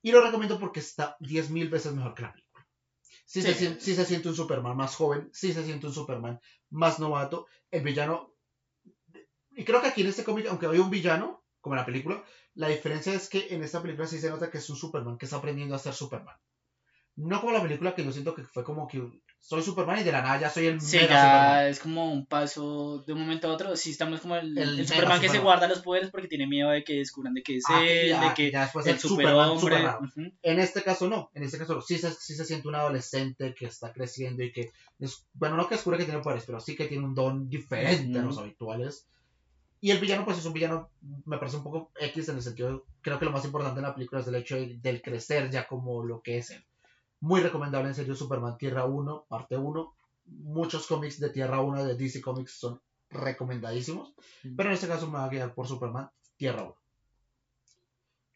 Y 0.00 0.10
lo 0.10 0.22
recomiendo 0.22 0.58
porque 0.58 0.80
está 0.80 1.18
10.000 1.20 1.68
veces 1.68 1.92
mejor 1.92 2.14
que 2.14 2.22
la 2.22 2.32
película. 2.32 2.66
Si 3.26 3.42
se, 3.42 3.52
sí 3.78 3.94
se 3.94 4.04
siente 4.06 4.30
un 4.30 4.34
Superman 4.34 4.78
más 4.78 4.96
joven, 4.96 5.28
si 5.34 5.52
se 5.52 5.62
siente 5.62 5.88
un 5.88 5.92
Superman 5.92 6.40
más 6.70 6.98
novato, 6.98 7.46
el 7.70 7.82
villano... 7.82 8.32
Y 9.50 9.64
creo 9.64 9.82
que 9.82 9.88
aquí 9.88 10.00
en 10.00 10.06
este 10.06 10.24
cómic, 10.24 10.46
aunque 10.46 10.66
hay 10.66 10.78
un 10.78 10.88
villano, 10.88 11.39
como 11.60 11.74
en 11.74 11.80
la 11.80 11.86
película. 11.86 12.24
La 12.54 12.68
diferencia 12.68 13.12
es 13.12 13.28
que 13.28 13.48
en 13.50 13.62
esta 13.62 13.82
película 13.82 14.06
sí 14.06 14.18
se 14.18 14.30
nota 14.30 14.50
que 14.50 14.58
es 14.58 14.70
un 14.70 14.76
Superman 14.76 15.18
que 15.18 15.26
está 15.26 15.36
aprendiendo 15.36 15.74
a 15.74 15.78
ser 15.78 15.94
Superman. 15.94 16.36
No 17.16 17.40
como 17.40 17.52
la 17.52 17.62
película 17.62 17.94
que 17.94 18.04
yo 18.04 18.12
siento 18.12 18.34
que 18.34 18.44
fue 18.44 18.64
como 18.64 18.88
que 18.88 19.02
soy 19.40 19.62
Superman 19.62 19.98
y 19.98 20.02
de 20.04 20.12
la 20.12 20.22
nada 20.22 20.38
ya 20.38 20.50
soy 20.50 20.66
el 20.66 20.80
sí, 20.80 20.98
ya 20.98 21.66
es 21.66 21.80
como 21.80 22.12
un 22.12 22.26
paso 22.26 23.02
de 23.06 23.14
un 23.14 23.20
momento 23.20 23.48
a 23.48 23.52
otro. 23.52 23.74
Sí, 23.74 23.90
estamos 23.90 24.20
como 24.20 24.36
el, 24.36 24.56
el, 24.56 24.86
Superman 24.86 25.20
que 25.20 25.28
se 25.28 25.38
guarda 25.38 25.66
los 25.66 25.80
poderes 25.80 26.10
porque 26.10 26.28
tiene 26.28 26.46
miedo 26.46 26.70
de 26.70 26.84
que 26.84 26.98
descubran 26.98 27.34
de 27.34 27.42
que 27.42 27.56
es 27.56 27.64
ah, 27.68 27.82
él, 27.82 28.20
de 28.20 28.34
que 28.34 28.50
ya 28.50 28.70
el, 28.84 28.98
superhombre. 28.98 29.76
En 30.42 30.60
este 30.60 30.82
caso 30.82 31.08
no, 31.08 31.30
en 31.34 31.42
este 31.42 31.58
caso 31.58 31.80
sí 31.80 31.98
se, 31.98 32.12
sí 32.12 32.34
se 32.34 32.44
siente 32.44 32.68
un 32.68 32.74
adolescente 32.74 33.54
que 33.54 33.66
está 33.66 33.92
creciendo 33.92 34.42
y 34.42 34.52
que, 34.52 34.70
es, 34.98 35.26
bueno, 35.32 35.56
no 35.56 35.68
que 35.68 35.74
descubre 35.74 35.98
que 35.98 36.04
tiene 36.04 36.20
poderes, 36.20 36.44
pero 36.44 36.60
sí 36.60 36.76
que 36.76 36.86
tiene 36.86 37.04
un 37.04 37.14
don 37.14 37.48
diferente 37.48 38.18
a 38.18 38.22
los 38.22 38.38
habituales. 38.38 39.06
Y 39.80 39.90
el 39.90 39.98
villano, 39.98 40.26
pues 40.26 40.38
es 40.38 40.44
un 40.44 40.52
villano, 40.52 40.90
me 41.24 41.38
parece 41.38 41.56
un 41.56 41.62
poco 41.62 41.90
X 41.98 42.28
en 42.28 42.36
el 42.36 42.42
sentido, 42.42 42.84
creo 43.00 43.18
que 43.18 43.24
lo 43.24 43.30
más 43.30 43.44
importante 43.46 43.80
en 43.80 43.86
la 43.86 43.94
película 43.94 44.20
es 44.20 44.26
el 44.26 44.34
hecho 44.34 44.56
del 44.56 45.00
crecer 45.00 45.50
ya 45.50 45.66
como 45.66 46.04
lo 46.04 46.20
que 46.20 46.36
es 46.36 46.50
él. 46.50 46.64
Muy 47.20 47.40
recomendable 47.40 47.88
en 47.88 47.94
serio 47.94 48.14
Superman 48.14 48.58
Tierra 48.58 48.84
1, 48.84 49.26
parte 49.28 49.56
1. 49.56 49.94
Muchos 50.26 50.86
cómics 50.86 51.18
de 51.18 51.30
Tierra 51.30 51.60
1 51.60 51.84
de 51.84 51.94
DC 51.94 52.20
Comics 52.20 52.52
son 52.58 52.80
recomendadísimos, 53.08 54.14
pero 54.56 54.68
en 54.68 54.74
este 54.74 54.86
caso 54.86 55.06
me 55.06 55.14
va 55.14 55.24
a 55.24 55.28
guiar 55.28 55.54
por 55.54 55.66
Superman 55.66 56.10
Tierra 56.36 56.62
1. 56.62 56.76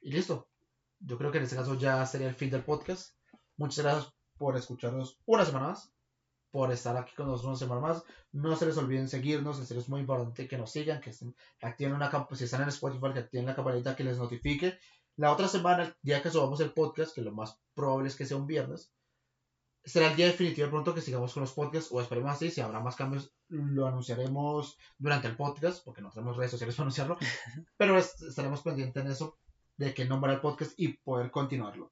Y 0.03 0.13
listo. 0.13 0.49
Yo 1.01 1.19
creo 1.19 1.31
que 1.31 1.39
en 1.39 1.45
este 1.45 1.57
caso 1.57 1.75
ya 1.75 2.05
sería 2.07 2.29
el 2.29 2.35
fin 2.35 2.51
del 2.51 2.65
podcast. 2.65 3.15
Muchas 3.57 3.85
gracias 3.85 4.15
por 4.39 4.57
escucharnos 4.57 5.19
una 5.27 5.45
semana 5.45 5.69
más 5.69 5.94
por 6.55 6.71
estar 6.71 6.97
aquí 6.97 7.13
con 7.17 7.27
nosotros 7.27 7.49
una 7.49 7.59
semana 7.59 7.81
más. 7.81 8.05
No 8.31 8.55
se 8.55 8.65
les 8.65 8.77
olviden 8.77 9.09
seguirnos, 9.09 9.59
en 9.59 9.67
serio 9.67 9.81
es 9.81 9.89
muy 9.89 10.03
importante 10.03 10.47
que 10.47 10.57
nos 10.57 10.71
sigan, 10.71 11.01
que, 11.01 11.11
estén, 11.11 11.35
activen 11.61 11.95
una 11.95 12.29
si 12.31 12.45
están 12.45 12.63
en 12.63 12.69
Spotify, 12.69 13.13
que 13.13 13.19
activen 13.19 13.47
la 13.47 13.57
campanita 13.57 13.97
que 13.97 14.05
les 14.05 14.19
notifique. 14.19 14.79
La 15.17 15.33
otra 15.33 15.49
semana, 15.49 15.83
el 15.83 15.97
día 16.03 16.23
que 16.23 16.31
subamos 16.31 16.61
el 16.61 16.71
podcast, 16.71 17.13
que 17.13 17.23
lo 17.23 17.33
más 17.33 17.59
probable 17.75 18.07
es 18.07 18.15
que 18.15 18.25
sea 18.25 18.37
un 18.37 18.47
viernes, 18.47 18.93
será 19.85 20.13
el 20.13 20.17
día 20.17 20.27
definitivo 20.27 20.67
de 20.67 20.71
pronto 20.71 20.95
que 20.95 21.01
sigamos 21.01 21.35
con 21.35 21.41
los 21.41 21.53
podcasts, 21.55 21.91
o 21.91 22.01
esperemos 22.01 22.31
así, 22.31 22.53
si 22.53 22.61
habrá 22.61 22.79
más 22.79 22.95
cambios, 22.95 23.35
lo 23.49 23.89
anunciaremos 23.89 24.79
durante 24.97 25.27
el 25.27 25.37
podcast, 25.37 25.85
porque 25.85 26.03
no 26.03 26.11
tenemos 26.11 26.37
redes 26.37 26.53
sociales 26.53 26.77
para 26.77 26.85
anunciarlo, 26.85 27.19
pero 27.77 27.99
estaremos 27.99 28.63
pendientes 28.63 29.05
en 29.05 29.11
eso, 29.11 29.39
de 29.77 29.93
que 29.93 30.05
nombrar 30.05 30.35
el 30.37 30.41
podcast 30.41 30.75
y 30.77 30.99
poder 30.99 31.33
continuarlo. 31.33 31.91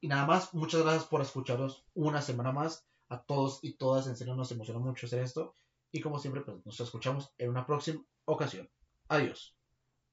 Y 0.00 0.06
nada 0.06 0.24
más, 0.24 0.54
muchas 0.54 0.82
gracias 0.82 1.06
por 1.06 1.20
escucharnos 1.20 1.84
una 1.94 2.22
semana 2.22 2.52
más 2.52 2.86
a 3.08 3.22
todos 3.22 3.60
y 3.62 3.76
todas. 3.76 4.06
En 4.06 4.16
serio, 4.16 4.34
nos 4.34 4.50
emociona 4.52 4.80
mucho 4.80 5.06
hacer 5.06 5.22
esto. 5.22 5.56
Y 5.92 6.00
como 6.00 6.18
siempre, 6.18 6.42
pues 6.42 6.64
nos 6.64 6.80
escuchamos 6.80 7.32
en 7.38 7.50
una 7.50 7.66
próxima 7.66 8.04
ocasión. 8.24 8.68
Adiós. 9.08 9.56